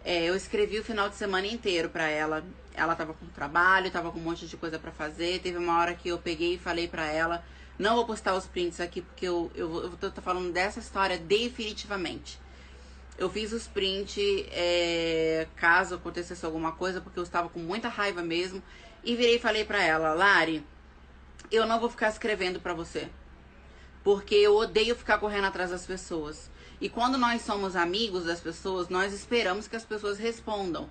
É, 0.05 0.25
eu 0.25 0.37
escrevi 0.37 0.79
o 0.79 0.85
final 0.85 1.09
de 1.09 1.15
semana 1.15 1.47
inteiro 1.47 1.89
para 1.89 2.09
ela. 2.09 2.45
Ela 2.75 2.95
tava 2.95 3.15
com 3.15 3.27
trabalho, 3.27 3.91
tava 3.91 4.11
com 4.11 4.19
um 4.19 4.23
monte 4.23 4.47
de 4.47 4.57
coisa 4.57 4.79
para 4.79 4.91
fazer. 4.91 5.41
Teve 5.41 5.59
uma 5.59 5.79
hora 5.79 5.95
que 5.95 6.09
eu 6.09 6.19
peguei 6.19 6.55
e 6.55 6.59
falei 6.59 6.89
para 6.89 7.07
ela 7.07 7.45
não 7.79 7.97
vou 7.97 8.07
postar 8.07 8.35
os 8.35 8.47
prints 8.47 8.81
aqui 8.81 9.03
porque 9.03 9.27
eu, 9.27 9.51
eu, 9.55 9.85
eu 9.85 9.91
tô, 9.97 10.11
tô 10.11 10.23
falando 10.23 10.53
dessa 10.53 10.79
história 10.79 11.19
definitivamente. 11.19 12.39
Eu 13.17 13.31
fiz 13.31 13.53
os 13.53 13.67
prints 13.67 14.17
é, 14.51 15.47
caso 15.57 15.95
acontecesse 15.95 16.45
alguma 16.45 16.73
coisa, 16.73 17.01
porque 17.01 17.19
eu 17.19 17.23
estava 17.23 17.49
com 17.49 17.61
muita 17.61 17.89
raiva 17.89 18.23
mesmo. 18.23 18.63
e 19.05 19.15
virei 19.15 19.37
e 19.37 19.39
falei 19.39 19.65
pra 19.65 19.83
ela, 19.83 20.15
Lari, 20.15 20.65
eu 21.51 21.67
não 21.67 21.81
vou 21.81 21.89
ficar 21.89 22.09
escrevendo 22.09 22.61
pra 22.61 22.75
você. 22.75 23.09
Porque 24.03 24.35
eu 24.35 24.57
odeio 24.57 24.95
ficar 24.97 25.19
correndo 25.19 25.47
atrás 25.47 25.71
das 25.71 25.87
pessoas. 25.87 26.51
E 26.81 26.89
quando 26.89 27.17
nós 27.17 27.43
somos 27.43 27.77
amigos 27.77 28.25
das 28.25 28.41
pessoas, 28.41 28.89
nós 28.89 29.13
esperamos 29.13 29.69
que 29.69 29.77
as 29.77 29.85
pessoas 29.85 30.19
respondam. 30.19 30.89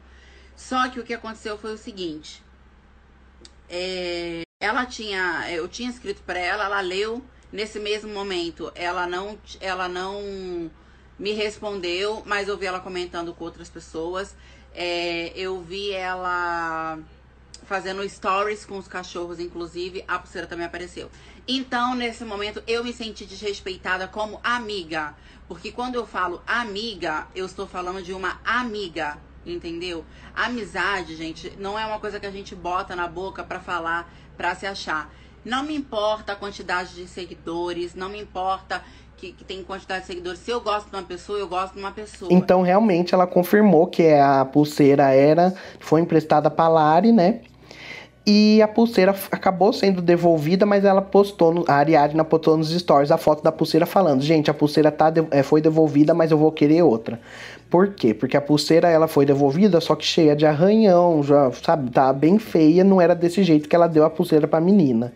Só 0.56 0.90
que 0.90 1.00
o 1.00 1.04
que 1.04 1.14
aconteceu 1.14 1.58
foi 1.58 1.74
o 1.74 1.78
seguinte: 1.78 2.44
é, 3.70 4.44
ela 4.64 4.86
tinha, 4.86 5.46
eu 5.52 5.68
tinha 5.68 5.90
escrito 5.90 6.22
para 6.22 6.40
ela, 6.40 6.64
ela 6.64 6.80
leu 6.80 7.22
nesse 7.52 7.82
mesmo 7.82 8.14
momento, 8.14 8.72
ela 8.76 9.06
não, 9.06 9.38
ela 9.60 9.90
não 9.90 10.72
me 11.20 11.34
respondeu, 11.34 12.24
mas 12.26 12.48
eu 12.48 12.58
vi 12.58 12.66
ela 12.66 12.80
comentando 12.80 13.34
com 13.34 13.44
outras 13.44 13.70
pessoas. 13.70 14.34
É, 14.74 15.34
eu 15.36 15.62
vi 15.62 15.92
ela 15.92 16.98
fazendo 17.66 18.08
stories 18.08 18.64
com 18.64 18.78
os 18.78 18.88
cachorros, 18.88 19.38
inclusive, 19.38 20.06
a 20.08 20.18
pulseira 20.18 20.48
também 20.48 20.66
apareceu. 20.66 21.12
Então, 21.46 21.94
nesse 21.94 22.24
momento, 22.24 22.64
eu 22.66 22.86
me 22.86 22.94
senti 22.94 23.26
desrespeitada 23.26 24.08
como 24.08 24.40
amiga. 24.42 25.14
Porque 25.46 25.74
quando 25.74 25.96
eu 25.96 26.08
falo 26.08 26.42
amiga, 26.48 27.28
eu 27.36 27.46
estou 27.46 27.68
falando 27.68 28.02
de 28.02 28.14
uma 28.14 28.40
amiga, 28.46 29.18
entendeu? 29.46 30.06
Amizade, 30.34 31.16
gente, 31.16 31.54
não 31.58 31.78
é 31.78 31.86
uma 31.86 32.00
coisa 32.00 32.20
que 32.20 32.26
a 32.26 32.32
gente 32.32 32.56
bota 32.56 32.96
na 32.96 33.08
boca 33.08 33.44
para 33.44 33.60
falar, 33.60 34.10
para 34.38 34.56
se 34.56 34.66
achar. 34.66 35.12
Não 35.44 35.64
me 35.64 35.76
importa 35.76 36.34
a 36.34 36.36
quantidade 36.36 36.96
de 36.96 37.08
seguidores, 37.08 37.94
não 37.96 38.10
me 38.10 38.22
importa 38.22 38.82
que, 39.18 39.34
que, 39.34 39.44
tem 39.44 39.64
quantidade 39.64 40.02
de 40.02 40.08
seguidores. 40.08 40.40
Se 40.40 40.52
eu 40.52 40.62
gosto 40.62 40.90
de 40.90 40.96
uma 40.96 41.04
pessoa, 41.04 41.38
eu 41.38 41.48
gosto 41.48 41.74
de 41.74 41.80
uma 41.80 41.92
pessoa. 41.92 42.32
Então, 42.32 42.62
realmente, 42.62 43.14
ela 43.14 43.28
confirmou 43.28 43.88
que 43.88 44.08
a 44.14 44.46
pulseira 44.46 45.12
era 45.12 45.54
foi 45.80 46.02
emprestada 46.02 46.50
para 46.50 46.70
Lari, 46.70 47.12
né? 47.12 47.42
E 48.26 48.62
a 48.62 48.68
pulseira 48.70 49.14
acabou 49.32 49.74
sendo 49.74 50.02
devolvida, 50.02 50.66
mas 50.66 50.86
ela 50.86 51.02
postou, 51.02 51.54
no, 51.54 51.66
a 51.68 51.74
Ariadna 51.74 52.24
postou 52.24 52.56
nos 52.56 52.70
stories 52.72 53.12
a 53.12 53.18
foto 53.18 53.44
da 53.44 53.52
pulseira 53.52 53.86
falando: 53.86 54.22
Gente, 54.22 54.50
a 54.50 54.54
pulseira 54.54 54.90
tá 54.90 55.12
é, 55.30 55.44
foi 55.44 55.60
devolvida, 55.60 56.14
mas 56.14 56.32
eu 56.32 56.38
vou 56.38 56.50
querer 56.50 56.84
outra. 56.84 57.20
Por 57.74 57.88
quê? 57.88 58.14
Porque 58.14 58.38
a 58.38 58.42
pulseira 58.42 58.88
ela 58.88 59.08
foi 59.08 59.26
devolvida, 59.26 59.82
só 59.82 59.96
que 59.96 60.06
cheia 60.06 60.36
de 60.36 60.46
arranhão, 60.46 61.24
já, 61.24 61.52
sabe, 61.54 61.90
tá 61.90 62.14
bem 62.14 62.38
feia, 62.38 62.84
não 62.84 63.02
era 63.02 63.16
desse 63.16 63.42
jeito 63.42 63.68
que 63.68 63.76
ela 63.76 63.88
deu 63.88 64.06
a 64.06 64.12
pulseira 64.12 64.48
pra 64.48 64.62
menina. 64.62 65.12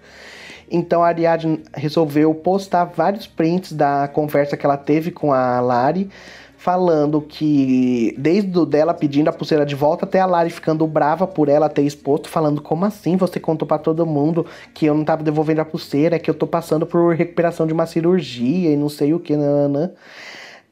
Então 0.68 1.04
a 1.04 1.08
Ariadne 1.08 1.62
resolveu 1.72 2.34
postar 2.34 2.86
vários 2.86 3.28
prints 3.28 3.74
da 3.74 4.08
conversa 4.08 4.58
que 4.58 4.66
ela 4.66 4.76
teve 4.76 5.12
com 5.12 5.32
a 5.32 5.60
Lari 5.60 6.10
falando 6.58 7.22
que 7.22 8.16
desde 8.18 8.58
o 8.58 8.66
dela 8.66 8.92
pedindo 8.92 9.28
a 9.28 9.34
pulseira 9.34 9.64
de 9.64 9.76
volta 9.76 10.06
até 10.06 10.20
a 10.20 10.26
Lari 10.26 10.50
ficando 10.50 10.88
brava 10.88 11.28
por 11.28 11.50
ela 11.50 11.70
ter 11.70 11.84
exposto, 11.84 12.28
falando 12.28 12.60
como 12.60 12.86
assim 12.86 13.18
você 13.18 13.40
contou 13.40 13.68
para 13.68 13.78
todo 13.78 14.04
mundo 14.04 14.48
que 14.74 14.88
eu 14.88 14.96
não 14.96 15.06
tava 15.06 15.22
devolvendo 15.22 15.62
a 15.62 15.66
pulseira, 15.66 16.18
que 16.18 16.28
eu 16.28 16.34
tô 16.34 16.48
passando 16.48 16.88
por 16.88 17.14
recuperação 17.14 17.68
de 17.68 17.74
uma 17.74 17.86
cirurgia 17.86 18.72
e 18.72 18.76
não 18.76 18.90
sei 18.90 19.14
o 19.14 19.20
que, 19.20 19.38
nanã. 19.38 19.92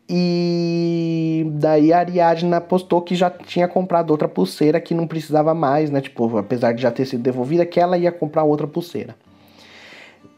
E 0.08 1.52
daí 1.56 1.92
a 1.92 2.00
Ariadna 2.00 2.62
postou 2.62 3.02
que 3.02 3.16
já 3.16 3.30
tinha 3.30 3.68
comprado 3.68 4.12
outra 4.12 4.28
pulseira 4.28 4.80
que 4.80 4.94
não 4.94 5.08
precisava 5.08 5.54
mais, 5.54 5.90
né? 5.90 6.00
Tipo, 6.00 6.38
apesar 6.38 6.74
de 6.74 6.82
já 6.82 6.92
ter 6.92 7.06
sido 7.06 7.24
devolvida, 7.24 7.66
que 7.66 7.80
ela 7.80 7.98
ia 7.98 8.12
comprar 8.12 8.44
outra 8.44 8.68
pulseira. 8.68 9.16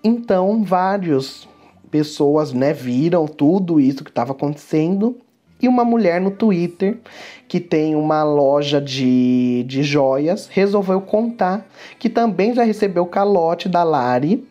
Então, 0.03 0.63
várias 0.63 1.47
pessoas, 1.91 2.53
né, 2.53 2.73
viram 2.73 3.25
tudo 3.27 3.79
isso 3.79 4.03
que 4.03 4.09
estava 4.09 4.31
acontecendo 4.31 5.17
e 5.61 5.67
uma 5.67 5.83
mulher 5.83 6.21
no 6.21 6.31
Twitter 6.31 6.99
que 7.47 7.59
tem 7.59 7.95
uma 7.95 8.23
loja 8.23 8.79
de, 8.79 9.63
de 9.67 9.81
joias 9.83 10.47
resolveu 10.47 11.01
contar 11.01 11.65
que 11.97 12.09
também 12.09 12.53
já 12.53 12.63
recebeu 12.63 13.05
calote 13.05 13.67
da 13.67 13.83
Lari, 13.83 14.45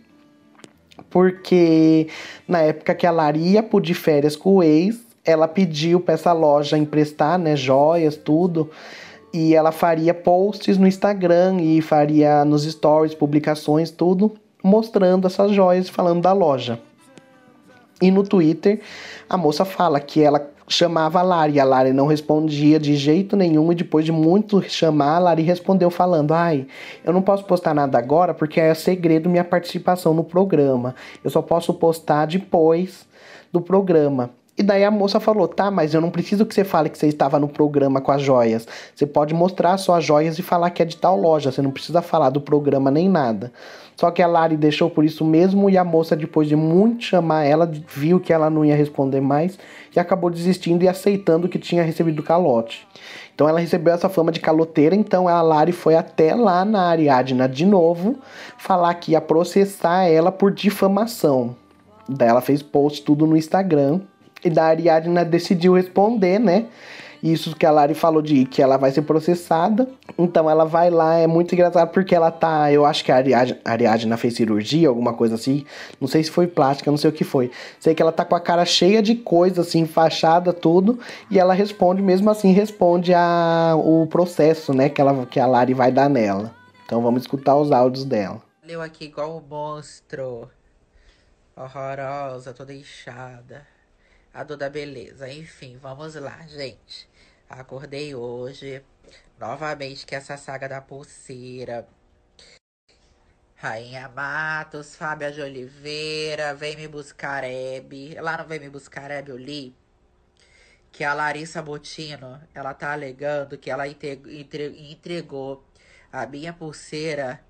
porque 1.08 2.08
na 2.48 2.60
época 2.60 2.94
que 2.94 3.06
a 3.06 3.10
Lari 3.10 3.52
ia 3.52 3.62
por 3.62 3.80
de 3.80 3.94
férias 3.94 4.34
com 4.34 4.56
o 4.56 4.62
ex, 4.62 5.05
ela 5.26 5.48
pediu 5.48 6.00
para 6.00 6.14
essa 6.14 6.32
loja 6.32 6.78
emprestar, 6.78 7.38
né, 7.38 7.56
joias, 7.56 8.16
tudo, 8.16 8.70
e 9.34 9.54
ela 9.54 9.72
faria 9.72 10.14
posts 10.14 10.78
no 10.78 10.86
Instagram 10.86 11.58
e 11.60 11.82
faria 11.82 12.44
nos 12.44 12.64
stories, 12.64 13.14
publicações, 13.14 13.90
tudo, 13.90 14.34
mostrando 14.62 15.26
essas 15.26 15.52
joias, 15.52 15.88
falando 15.88 16.22
da 16.22 16.32
loja. 16.32 16.80
E 18.00 18.10
no 18.10 18.22
Twitter, 18.22 18.80
a 19.28 19.36
moça 19.36 19.64
fala 19.64 19.98
que 19.98 20.22
ela 20.22 20.50
chamava 20.68 21.20
a 21.20 21.22
Lari, 21.22 21.54
e 21.54 21.60
a 21.60 21.64
Lari 21.64 21.92
não 21.92 22.06
respondia 22.06 22.78
de 22.78 22.96
jeito 22.96 23.36
nenhum, 23.36 23.70
e 23.72 23.74
depois 23.74 24.04
de 24.04 24.12
muito 24.12 24.62
chamar, 24.68 25.16
a 25.16 25.18
Lari 25.18 25.42
respondeu 25.42 25.90
falando: 25.90 26.32
Ai, 26.32 26.66
eu 27.04 27.12
não 27.12 27.22
posso 27.22 27.44
postar 27.44 27.74
nada 27.74 27.98
agora 27.98 28.34
porque 28.34 28.60
é 28.60 28.74
segredo 28.74 29.30
minha 29.30 29.44
participação 29.44 30.12
no 30.12 30.24
programa. 30.24 30.94
Eu 31.22 31.30
só 31.30 31.40
posso 31.40 31.72
postar 31.74 32.26
depois 32.26 33.06
do 33.52 33.60
programa. 33.60 34.30
E 34.58 34.62
daí 34.62 34.84
a 34.84 34.90
moça 34.90 35.20
falou: 35.20 35.46
tá, 35.46 35.70
mas 35.70 35.92
eu 35.92 36.00
não 36.00 36.10
preciso 36.10 36.46
que 36.46 36.54
você 36.54 36.64
fale 36.64 36.88
que 36.88 36.96
você 36.96 37.08
estava 37.08 37.38
no 37.38 37.48
programa 37.48 38.00
com 38.00 38.10
as 38.10 38.22
joias. 38.22 38.66
Você 38.94 39.06
pode 39.06 39.34
mostrar 39.34 39.76
suas 39.76 40.02
joias 40.02 40.38
e 40.38 40.42
falar 40.42 40.70
que 40.70 40.80
é 40.80 40.84
de 40.84 40.96
tal 40.96 41.16
loja. 41.16 41.52
Você 41.52 41.60
não 41.60 41.70
precisa 41.70 42.00
falar 42.00 42.30
do 42.30 42.40
programa 42.40 42.90
nem 42.90 43.08
nada. 43.08 43.52
Só 43.96 44.10
que 44.10 44.22
a 44.22 44.26
Lari 44.26 44.56
deixou 44.56 44.90
por 44.90 45.04
isso 45.04 45.24
mesmo 45.24 45.70
e 45.70 45.78
a 45.78 45.84
moça, 45.84 46.14
depois 46.14 46.48
de 46.48 46.56
muito 46.56 47.04
chamar 47.04 47.44
ela, 47.44 47.70
viu 47.94 48.20
que 48.20 48.32
ela 48.32 48.50
não 48.50 48.64
ia 48.64 48.76
responder 48.76 49.20
mais 49.22 49.58
e 49.94 49.98
acabou 49.98 50.28
desistindo 50.28 50.84
e 50.84 50.88
aceitando 50.88 51.48
que 51.48 51.58
tinha 51.58 51.82
recebido 51.82 52.22
calote. 52.22 52.86
Então 53.34 53.48
ela 53.48 53.60
recebeu 53.60 53.94
essa 53.94 54.08
fama 54.08 54.30
de 54.30 54.40
caloteira, 54.40 54.94
então 54.94 55.28
a 55.28 55.40
Lari 55.40 55.72
foi 55.72 55.94
até 55.94 56.34
lá 56.34 56.64
na 56.64 56.88
Ariadna 56.88 57.48
de 57.48 57.64
novo 57.64 58.16
falar 58.58 58.94
que 58.94 59.12
ia 59.12 59.20
processar 59.20 60.04
ela 60.04 60.30
por 60.30 60.50
difamação. 60.50 61.56
Daí 62.08 62.28
ela 62.28 62.40
fez 62.42 62.62
post 62.62 63.02
tudo 63.02 63.26
no 63.26 63.36
Instagram 63.36 64.00
e 64.46 64.50
da 64.50 64.64
Ariadna 64.64 65.24
decidiu 65.24 65.74
responder, 65.74 66.38
né? 66.38 66.66
Isso 67.22 67.56
que 67.56 67.66
a 67.66 67.70
Lari 67.70 67.94
falou 67.94 68.22
de 68.22 68.44
que 68.44 68.62
ela 68.62 68.76
vai 68.76 68.90
ser 68.90 69.02
processada. 69.02 69.88
Então 70.18 70.48
ela 70.48 70.64
vai 70.64 70.90
lá, 70.90 71.16
é 71.16 71.26
muito 71.26 71.54
engraçado 71.54 71.90
porque 71.90 72.14
ela 72.14 72.30
tá. 72.30 72.70
Eu 72.70 72.84
acho 72.84 73.04
que 73.04 73.10
a 73.10 73.16
Ariadna, 73.16 73.58
a 73.64 73.70
Ariadna 73.72 74.16
fez 74.16 74.34
cirurgia, 74.34 74.88
alguma 74.88 75.12
coisa 75.12 75.34
assim. 75.34 75.64
Não 76.00 76.06
sei 76.06 76.22
se 76.22 76.30
foi 76.30 76.46
plástica, 76.46 76.90
não 76.90 76.98
sei 76.98 77.10
o 77.10 77.12
que 77.12 77.24
foi. 77.24 77.50
Sei 77.80 77.94
que 77.94 78.02
ela 78.02 78.12
tá 78.12 78.24
com 78.24 78.34
a 78.34 78.40
cara 78.40 78.64
cheia 78.64 79.02
de 79.02 79.14
coisa, 79.14 79.62
assim, 79.62 79.86
fachada, 79.86 80.52
tudo. 80.52 80.98
E 81.30 81.38
ela 81.38 81.54
responde, 81.54 82.02
mesmo 82.02 82.30
assim, 82.30 82.52
responde 82.52 83.12
a, 83.14 83.74
o 83.76 84.06
processo, 84.06 84.72
né? 84.72 84.88
Que, 84.88 85.00
ela, 85.00 85.26
que 85.26 85.40
a 85.40 85.46
Lari 85.46 85.74
vai 85.74 85.90
dar 85.90 86.08
nela. 86.08 86.54
Então 86.84 87.02
vamos 87.02 87.22
escutar 87.22 87.56
os 87.56 87.72
áudios 87.72 88.04
dela. 88.04 88.40
Leu 88.64 88.80
aqui 88.80 89.06
igual 89.06 89.36
um 89.36 89.40
monstro. 89.40 90.48
Horrorosa, 91.56 92.52
toda 92.52 92.74
inchada 92.74 93.75
a 94.36 94.44
dor 94.44 94.58
da 94.58 94.68
beleza. 94.68 95.28
Enfim, 95.30 95.78
vamos 95.78 96.14
lá, 96.14 96.46
gente. 96.46 97.08
Acordei 97.48 98.14
hoje, 98.14 98.84
novamente, 99.38 100.04
que 100.04 100.14
essa 100.14 100.36
saga 100.36 100.68
da 100.68 100.80
pulseira. 100.80 101.88
Rainha 103.54 104.08
Matos, 104.10 104.94
Fábia 104.94 105.32
de 105.32 105.40
Oliveira, 105.40 106.54
vem 106.54 106.76
me 106.76 106.86
buscar 106.86 107.44
Hebe. 107.44 108.14
Lá 108.20 108.36
não 108.36 108.46
vem 108.46 108.60
me 108.60 108.68
buscar 108.68 109.10
Hebe, 109.10 109.30
eu 109.30 109.38
li 109.38 109.74
que 110.92 111.04
a 111.04 111.12
Larissa 111.12 111.60
Botino, 111.60 112.40
ela 112.54 112.72
tá 112.72 112.92
alegando 112.92 113.58
que 113.58 113.70
ela 113.70 113.86
entregou 113.86 115.62
a 116.10 116.26
minha 116.26 116.54
pulseira 116.54 117.44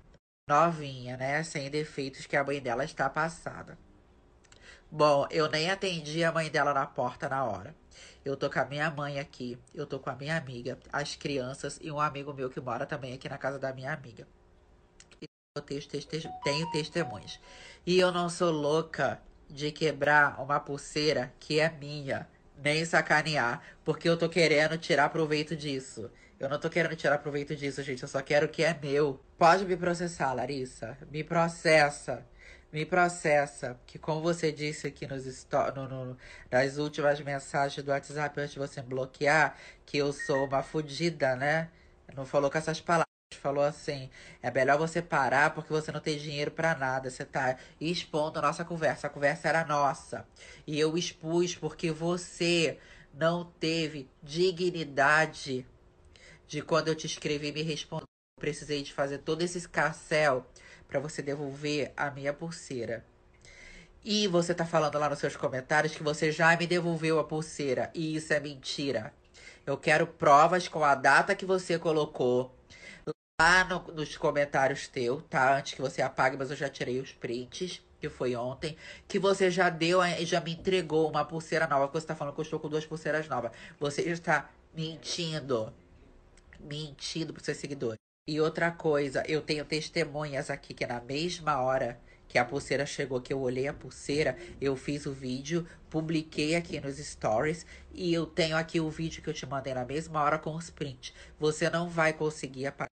novinha, 0.49 1.15
né? 1.15 1.43
Sem 1.43 1.69
defeitos, 1.69 2.25
que 2.25 2.35
a 2.35 2.43
mãe 2.43 2.61
dela 2.61 2.83
está 2.83 3.09
passada. 3.09 3.77
Bom, 4.89 5.27
eu 5.29 5.49
nem 5.49 5.69
atendi 5.69 6.23
a 6.23 6.31
mãe 6.31 6.49
dela 6.49 6.73
na 6.73 6.85
porta 6.85 7.27
na 7.27 7.43
hora. 7.43 7.75
Eu 8.23 8.37
tô 8.37 8.49
com 8.49 8.59
a 8.59 8.65
minha 8.65 8.89
mãe 8.89 9.19
aqui, 9.19 9.57
eu 9.73 9.85
tô 9.85 9.99
com 9.99 10.09
a 10.09 10.15
minha 10.15 10.37
amiga, 10.37 10.77
as 10.91 11.15
crianças 11.15 11.77
e 11.81 11.91
um 11.91 11.99
amigo 11.99 12.33
meu 12.33 12.49
que 12.49 12.61
mora 12.61 12.85
também 12.85 13.13
aqui 13.13 13.27
na 13.27 13.37
casa 13.37 13.59
da 13.59 13.73
minha 13.73 13.91
amiga. 13.93 14.27
Eu 15.55 15.61
tenho 15.61 16.71
testemunhas. 16.71 17.39
E 17.85 17.99
eu 17.99 18.11
não 18.11 18.29
sou 18.29 18.51
louca 18.51 19.21
de 19.49 19.71
quebrar 19.71 20.41
uma 20.41 20.59
pulseira 20.59 21.33
que 21.39 21.59
é 21.59 21.69
minha, 21.69 22.27
nem 22.57 22.85
sacanear, 22.85 23.61
porque 23.83 24.07
eu 24.07 24.17
tô 24.17 24.29
querendo 24.29 24.77
tirar 24.77 25.09
proveito 25.09 25.55
disso. 25.55 26.09
Eu 26.39 26.47
não 26.47 26.59
tô 26.59 26.69
querendo 26.69 26.95
tirar 26.95 27.17
proveito 27.17 27.55
disso, 27.55 27.81
gente. 27.83 28.03
Eu 28.03 28.09
só 28.09 28.21
quero 28.21 28.45
o 28.45 28.49
que 28.49 28.63
é 28.63 28.77
meu. 28.79 29.19
Pode 29.37 29.65
me 29.65 29.75
processar, 29.75 30.33
Larissa. 30.33 30.97
Me 31.09 31.23
processa 31.23 32.25
me 32.77 32.85
processa, 32.85 33.79
que 33.87 33.97
como 33.97 34.21
você 34.21 34.51
disse 34.51 34.85
aqui 34.85 35.07
nos 35.07 35.47
no, 35.75 35.87
no, 35.87 36.17
nas 36.51 36.77
últimas 36.77 37.19
mensagens 37.21 37.83
do 37.83 37.89
WhatsApp 37.89 38.39
antes 38.39 38.53
de 38.53 38.59
você 38.59 38.83
me 38.83 38.89
bloquear, 38.89 39.57
que 39.83 39.97
eu 39.97 40.13
sou 40.13 40.45
uma 40.45 40.61
fodida, 40.61 41.35
né? 41.35 41.71
Não 42.15 42.23
falou 42.23 42.51
com 42.51 42.57
essas 42.59 42.79
palavras, 42.79 43.07
falou 43.41 43.63
assim: 43.63 44.11
é 44.43 44.51
melhor 44.51 44.77
você 44.77 45.01
parar 45.01 45.55
porque 45.55 45.73
você 45.73 45.91
não 45.91 45.99
tem 45.99 46.19
dinheiro 46.19 46.51
para 46.51 46.75
nada. 46.75 47.09
Você 47.09 47.25
tá 47.25 47.57
expondo 47.81 48.37
a 48.37 48.43
nossa 48.43 48.63
conversa. 48.63 49.07
A 49.07 49.09
conversa 49.09 49.47
era 49.49 49.65
nossa. 49.65 50.27
E 50.67 50.79
eu 50.79 50.95
expus 50.95 51.55
porque 51.55 51.91
você 51.91 52.77
não 53.11 53.43
teve 53.59 54.07
dignidade 54.21 55.65
de 56.47 56.61
quando 56.61 56.89
eu 56.89 56.95
te 56.95 57.07
escrevi 57.07 57.51
me 57.51 57.63
responder. 57.63 58.05
precisei 58.39 58.83
de 58.83 58.93
fazer 58.93 59.17
todo 59.17 59.41
esse 59.41 59.57
escarcel 59.57 60.45
para 60.87 60.99
você 60.99 61.21
devolver 61.21 61.91
a 61.95 62.09
minha 62.09 62.33
pulseira. 62.33 63.05
E 64.03 64.27
você 64.27 64.53
tá 64.53 64.65
falando 64.65 64.97
lá 64.97 65.09
nos 65.09 65.19
seus 65.19 65.35
comentários 65.35 65.93
que 65.93 66.01
você 66.01 66.31
já 66.31 66.55
me 66.55 66.65
devolveu 66.65 67.19
a 67.19 67.23
pulseira. 67.23 67.91
E 67.93 68.15
isso 68.15 68.33
é 68.33 68.39
mentira. 68.39 69.13
Eu 69.65 69.77
quero 69.77 70.07
provas 70.07 70.67
com 70.67 70.83
a 70.83 70.95
data 70.95 71.35
que 71.35 71.45
você 71.45 71.77
colocou 71.77 72.55
lá 73.39 73.65
no, 73.65 73.93
nos 73.93 74.15
comentários 74.15 74.87
teu, 74.87 75.21
tá? 75.21 75.57
Antes 75.57 75.73
que 75.73 75.81
você 75.81 76.01
apague, 76.01 76.37
mas 76.37 76.49
eu 76.49 76.55
já 76.55 76.69
tirei 76.69 76.99
os 77.01 77.11
prints, 77.11 77.81
que 77.99 78.07
foi 78.07 78.33
ontem. 78.35 78.77
Que 79.07 79.19
você 79.19 79.51
já 79.51 79.69
deu 79.69 80.01
e 80.01 80.25
já 80.25 80.39
me 80.39 80.53
entregou 80.53 81.09
uma 81.09 81.25
pulseira 81.25 81.67
nova. 81.67 81.87
Que 81.87 81.99
você 81.99 82.07
tá 82.07 82.15
falando 82.15 82.33
que 82.33 82.39
eu 82.39 82.43
estou 82.43 82.59
com 82.59 82.69
duas 82.69 82.85
pulseiras 82.85 83.27
novas. 83.27 83.51
Você 83.77 84.03
está 84.03 84.49
mentindo. 84.73 85.73
Mentindo 86.59 87.33
pros 87.33 87.45
seus 87.45 87.57
seguidores. 87.57 88.06
E 88.29 88.41
outra 88.41 88.69
coisa, 88.69 89.23
eu 89.25 89.41
tenho 89.41 89.63
testemunhas 89.63 90.49
aqui 90.49 90.73
que 90.73 90.85
na 90.85 90.99
mesma 90.99 91.61
hora 91.61 91.97
que 92.27 92.37
a 92.37 92.43
pulseira 92.43 92.85
chegou, 92.85 93.21
que 93.21 93.31
eu 93.31 93.39
olhei 93.39 93.69
a 93.69 93.73
pulseira, 93.73 94.37
eu 94.59 94.75
fiz 94.75 95.05
o 95.05 95.13
vídeo, 95.13 95.65
publiquei 95.89 96.53
aqui 96.53 96.77
nos 96.77 96.97
stories 96.97 97.65
e 97.93 98.13
eu 98.13 98.25
tenho 98.25 98.57
aqui 98.57 98.81
o 98.81 98.89
vídeo 98.89 99.23
que 99.23 99.29
eu 99.29 99.33
te 99.33 99.45
mandei 99.45 99.73
na 99.73 99.85
mesma 99.85 100.21
hora 100.21 100.37
com 100.37 100.53
os 100.53 100.69
prints. 100.69 101.13
Você 101.39 101.69
não 101.69 101.87
vai 101.87 102.11
conseguir 102.11 102.65
apagar 102.65 102.91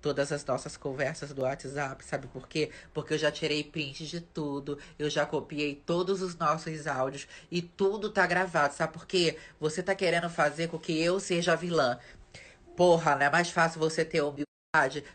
todas 0.00 0.32
as 0.32 0.42
nossas 0.46 0.78
conversas 0.78 1.34
do 1.34 1.42
WhatsApp, 1.42 2.02
sabe 2.02 2.26
por 2.28 2.48
quê? 2.48 2.70
Porque 2.94 3.12
eu 3.12 3.18
já 3.18 3.30
tirei 3.30 3.62
prints 3.62 4.08
de 4.08 4.22
tudo, 4.22 4.78
eu 4.98 5.10
já 5.10 5.26
copiei 5.26 5.74
todos 5.74 6.22
os 6.22 6.34
nossos 6.36 6.86
áudios 6.86 7.28
e 7.50 7.60
tudo 7.60 8.08
tá 8.08 8.26
gravado, 8.26 8.72
sabe 8.72 8.94
por 8.94 9.06
quê? 9.06 9.36
Você 9.60 9.82
tá 9.82 9.94
querendo 9.94 10.30
fazer 10.30 10.68
com 10.68 10.78
que 10.78 10.98
eu 10.98 11.20
seja 11.20 11.54
vilã. 11.54 11.98
Porra, 12.74 13.14
não 13.14 13.26
é 13.26 13.30
mais 13.30 13.50
fácil 13.50 13.78
você 13.78 14.06
ter 14.06 14.22
humildade 14.22 14.49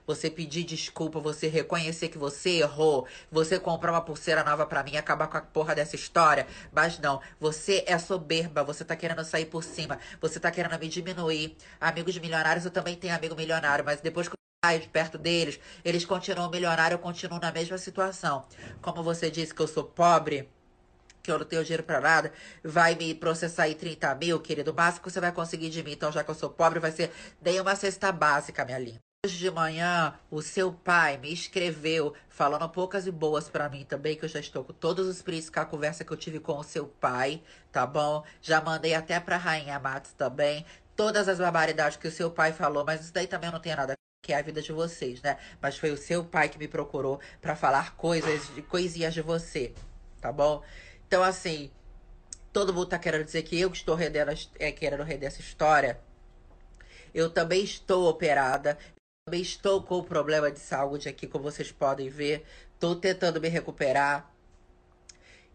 você 0.06 0.30
pedir 0.30 0.66
desculpa, 0.66 1.18
você 1.18 1.48
reconhecer 1.48 2.10
que 2.10 2.18
você 2.18 2.58
errou, 2.58 3.08
você 3.32 3.58
comprar 3.58 3.94
uma 3.94 4.02
pulseira 4.02 4.44
nova 4.44 4.66
para 4.66 4.84
mim 4.84 4.98
acabar 4.98 5.28
com 5.28 5.38
a 5.38 5.42
porra 5.42 5.74
dessa 5.74 5.96
história. 5.96 6.46
Mas 6.74 7.00
não, 7.00 7.22
você 7.40 7.82
é 7.88 7.98
soberba, 7.98 8.66
você 8.66 8.84
tá 8.84 8.98
querendo 8.98 9.24
sair 9.24 9.46
por 9.46 9.64
cima, 9.64 9.98
você 10.20 10.42
tá 10.42 10.52
querendo 10.52 10.78
me 10.78 10.90
diminuir. 10.90 11.56
Amigos 11.80 12.18
milionários, 12.18 12.66
eu 12.66 12.72
também 12.72 12.98
tenho 12.98 13.16
amigo 13.16 13.34
milionário, 13.34 13.86
mas 13.86 14.02
depois 14.02 14.28
que 14.28 14.34
eu 14.34 14.38
saio 14.66 14.82
de 14.82 14.90
perto 14.90 15.18
deles, 15.18 15.58
eles 15.86 16.04
continuam 16.04 16.50
milionários, 16.52 17.00
eu 17.00 17.00
continuo 17.00 17.40
na 17.40 17.50
mesma 17.54 17.78
situação. 17.78 18.46
Como 18.82 19.02
você 19.04 19.32
disse 19.32 19.56
que 19.56 19.62
eu 19.62 19.68
sou 19.68 19.86
pobre, 19.86 20.50
que 21.24 21.32
eu 21.32 21.40
não 21.40 21.46
tenho 21.46 21.64
dinheiro 21.64 21.84
pra 21.84 22.02
nada, 22.02 22.34
vai 22.62 22.94
me 22.96 23.16
processar 23.16 23.64
aí 23.64 23.76
30 23.76 24.14
mil, 24.16 24.38
querido. 24.42 24.72
O 24.72 25.10
você 25.10 25.22
vai 25.22 25.32
conseguir 25.32 25.70
de 25.70 25.82
mim, 25.82 25.94
então 25.94 26.12
já 26.12 26.26
que 26.26 26.30
eu 26.30 26.36
sou 26.36 26.50
pobre, 26.50 26.78
vai 26.78 26.92
ser 26.92 27.10
dei 27.42 27.58
uma 27.62 27.74
cesta 27.78 28.12
básica, 28.12 28.66
minha 28.66 28.80
linda. 28.80 29.06
Hoje 29.26 29.40
de 29.40 29.50
manhã, 29.50 30.14
o 30.30 30.40
seu 30.40 30.72
pai 30.72 31.18
me 31.18 31.34
escreveu 31.34 32.14
falando 32.30 32.70
poucas 32.70 33.08
e 33.08 33.12
boas 33.12 33.50
para 33.50 33.68
mim 33.68 33.84
também, 33.84 34.16
que 34.16 34.24
eu 34.24 34.30
já 34.30 34.40
estou 34.40 34.64
com 34.64 34.72
todos 34.72 35.08
os 35.08 35.24
prints 35.24 35.50
com 35.50 35.60
a 35.60 35.66
conversa 35.66 36.06
que 36.06 36.14
eu 36.14 36.18
tive 36.18 36.40
com 36.40 36.60
o 36.60 36.64
seu 36.64 36.86
pai, 36.86 37.42
tá 37.72 37.88
bom? 37.88 38.24
Já 38.40 38.62
mandei 38.62 38.94
até 38.94 39.20
pra 39.20 39.38
Rainha 39.38 39.80
Matos 39.80 40.12
também, 40.12 40.64
todas 40.96 41.28
as 41.28 41.40
barbaridades 41.40 41.98
que 41.98 42.08
o 42.08 42.12
seu 42.12 42.30
pai 42.30 42.54
falou, 42.54 42.86
mas 42.86 43.02
isso 43.02 43.12
daí 43.12 43.26
também 43.26 43.50
não 43.50 43.60
tem 43.60 43.76
nada 43.76 43.96
que 44.22 44.32
é 44.32 44.38
a 44.38 44.44
vida 44.44 44.62
de 44.62 44.72
vocês, 44.72 45.20
né? 45.24 45.40
Mas 45.60 45.76
foi 45.76 45.90
o 45.90 45.98
seu 45.98 46.24
pai 46.24 46.48
que 46.48 46.60
me 46.60 46.68
procurou 46.68 47.20
para 47.42 47.56
falar 47.56 47.96
coisas, 47.96 48.48
coisinhas 48.70 49.16
de 49.16 49.24
você, 49.24 49.74
tá 50.22 50.32
bom? 50.32 50.62
Então, 51.08 51.24
assim, 51.24 51.72
todo 52.54 52.72
mundo 52.72 52.90
tá 52.90 53.00
querendo 53.00 53.24
dizer 53.24 53.42
que 53.42 53.60
eu 53.60 53.72
que 53.72 53.78
estou 53.78 53.96
rendendo, 53.96 54.32
é, 54.60 54.72
querendo 54.72 55.02
render 55.02 55.26
essa 55.26 55.42
história. 55.42 56.00
Eu 57.12 57.30
também 57.30 57.64
estou 57.64 58.10
operada, 58.10 58.78
também 59.26 59.42
estou 59.42 59.82
com 59.82 60.04
problema 60.04 60.52
de 60.52 60.60
saúde 60.60 61.10
aqui, 61.10 61.26
como 61.26 61.46
vocês 61.46 61.72
podem 61.72 62.10
ver. 62.10 62.46
Estou 62.76 62.96
tentando 62.96 63.42
me 63.42 63.48
recuperar. 63.48 64.32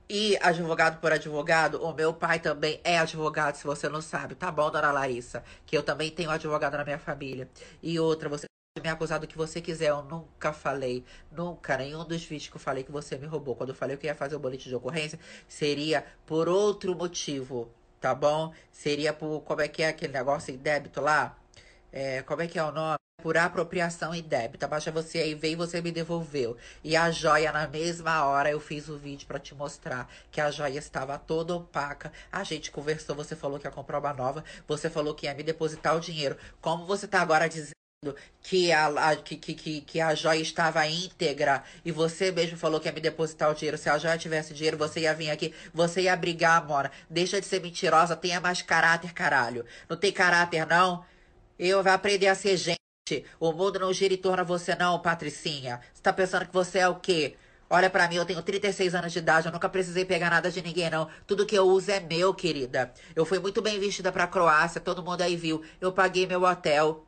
E 0.08 0.36
advogado 0.42 1.00
por 1.00 1.12
advogado, 1.12 1.80
o 1.80 1.94
meu 1.94 2.12
pai 2.12 2.40
também 2.40 2.80
é 2.82 2.98
advogado, 2.98 3.54
se 3.54 3.62
você 3.64 3.88
não 3.88 4.02
sabe. 4.02 4.34
Tá 4.34 4.50
bom, 4.50 4.68
dona 4.72 4.90
Larissa? 4.90 5.44
Que 5.64 5.78
eu 5.78 5.84
também 5.84 6.10
tenho 6.10 6.30
advogado 6.30 6.76
na 6.76 6.84
minha 6.84 6.98
família. 6.98 7.48
E 7.80 7.96
outra, 8.00 8.28
você 8.28 8.46
pode 8.74 8.84
me 8.84 8.92
acusar 8.92 9.20
do 9.20 9.28
que 9.28 9.36
você 9.36 9.60
quiser. 9.60 9.90
Eu 9.90 10.02
nunca 10.02 10.52
falei, 10.52 11.04
nunca, 11.30 11.76
nenhum 11.76 12.04
dos 12.04 12.24
vídeos 12.24 12.48
que 12.50 12.56
eu 12.56 12.60
falei 12.60 12.82
que 12.82 12.90
você 12.90 13.16
me 13.16 13.28
roubou. 13.28 13.54
Quando 13.54 13.68
eu 13.68 13.74
falei 13.76 13.96
que 13.96 14.08
ia 14.08 14.16
fazer 14.16 14.34
o 14.34 14.40
boletim 14.40 14.68
de 14.68 14.74
ocorrência, 14.74 15.16
seria 15.46 16.04
por 16.26 16.48
outro 16.48 16.92
motivo, 16.96 17.70
tá 18.00 18.16
bom? 18.16 18.52
Seria 18.72 19.12
por, 19.12 19.42
como 19.42 19.60
é 19.60 19.68
que 19.68 19.84
é 19.84 19.90
aquele 19.90 20.12
negócio 20.12 20.52
em 20.52 20.58
débito 20.58 21.00
lá? 21.00 21.38
É, 21.92 22.22
como 22.22 22.42
é 22.42 22.48
que 22.48 22.58
é 22.58 22.64
o 22.64 22.72
nome? 22.72 22.99
Por 23.20 23.36
apropriação 23.36 24.14
e 24.14 24.22
débito. 24.22 24.66
Baixa 24.66 24.90
você 24.90 25.18
aí, 25.18 25.34
veio 25.34 25.52
e 25.52 25.56
você 25.56 25.80
me 25.80 25.92
devolveu. 25.92 26.56
E 26.82 26.96
a 26.96 27.10
joia, 27.10 27.52
na 27.52 27.68
mesma 27.68 28.24
hora, 28.24 28.50
eu 28.50 28.60
fiz 28.60 28.88
o 28.88 28.96
vídeo 28.96 29.26
para 29.26 29.38
te 29.38 29.54
mostrar 29.54 30.08
que 30.30 30.40
a 30.40 30.50
joia 30.50 30.78
estava 30.78 31.18
toda 31.18 31.54
opaca. 31.54 32.12
A 32.32 32.42
gente 32.44 32.70
conversou, 32.70 33.14
você 33.14 33.36
falou 33.36 33.58
que 33.58 33.66
ia 33.66 33.70
comprar 33.70 33.98
uma 33.98 34.12
nova, 34.12 34.44
você 34.66 34.90
falou 34.90 35.14
que 35.14 35.26
ia 35.26 35.34
me 35.34 35.42
depositar 35.42 35.96
o 35.96 36.00
dinheiro. 36.00 36.36
Como 36.60 36.86
você 36.86 37.06
tá 37.06 37.20
agora 37.20 37.48
dizendo 37.48 37.74
que 38.42 38.72
a, 38.72 38.86
a, 39.10 39.16
que, 39.16 39.36
que, 39.36 39.80
que 39.82 40.00
a 40.00 40.14
joia 40.14 40.40
estava 40.40 40.86
íntegra 40.86 41.62
e 41.84 41.92
você 41.92 42.32
mesmo 42.32 42.56
falou 42.56 42.80
que 42.80 42.88
ia 42.88 42.92
me 42.92 43.00
depositar 43.00 43.50
o 43.50 43.54
dinheiro. 43.54 43.76
Se 43.76 43.90
a 43.90 43.98
joia 43.98 44.16
tivesse 44.16 44.54
dinheiro, 44.54 44.78
você 44.78 45.00
ia 45.00 45.14
vir 45.14 45.30
aqui, 45.30 45.54
você 45.74 46.02
ia 46.02 46.16
brigar, 46.16 46.66
Mora. 46.66 46.90
Deixa 47.10 47.38
de 47.40 47.46
ser 47.46 47.60
mentirosa, 47.60 48.16
tenha 48.16 48.40
mais 48.40 48.62
caráter, 48.62 49.12
caralho. 49.12 49.66
Não 49.86 49.98
tem 49.98 50.12
caráter, 50.12 50.66
não? 50.66 51.04
Eu 51.58 51.82
vou 51.82 51.92
aprender 51.92 52.28
a 52.28 52.34
ser 52.34 52.56
gente. 52.56 52.80
O 53.38 53.52
mundo 53.52 53.78
não 53.78 53.92
gira 53.92 54.14
em 54.14 54.16
torno 54.16 54.40
a 54.40 54.44
você, 54.44 54.74
não, 54.74 54.98
Patricinha. 55.00 55.80
Você 55.92 56.02
tá 56.02 56.12
pensando 56.12 56.46
que 56.46 56.52
você 56.52 56.78
é 56.80 56.88
o 56.88 56.96
quê? 56.96 57.36
Olha 57.72 57.88
para 57.88 58.08
mim, 58.08 58.16
eu 58.16 58.24
tenho 58.26 58.42
36 58.42 58.96
anos 58.96 59.12
de 59.12 59.20
idade, 59.20 59.46
eu 59.46 59.52
nunca 59.52 59.68
precisei 59.68 60.04
pegar 60.04 60.28
nada 60.28 60.50
de 60.50 60.61
ninguém, 60.61 60.90
não. 60.90 61.08
Tudo 61.24 61.46
que 61.46 61.56
eu 61.56 61.68
uso 61.68 61.88
é 61.92 62.00
meu, 62.00 62.34
querida. 62.34 62.92
Eu 63.14 63.24
fui 63.24 63.38
muito 63.38 63.62
bem 63.62 63.78
vestida 63.78 64.11
pra 64.11 64.26
Croácia, 64.26 64.80
todo 64.80 65.04
mundo 65.04 65.22
aí 65.22 65.36
viu. 65.36 65.62
Eu 65.80 65.92
paguei 65.92 66.26
meu 66.26 66.42
hotel. 66.42 67.06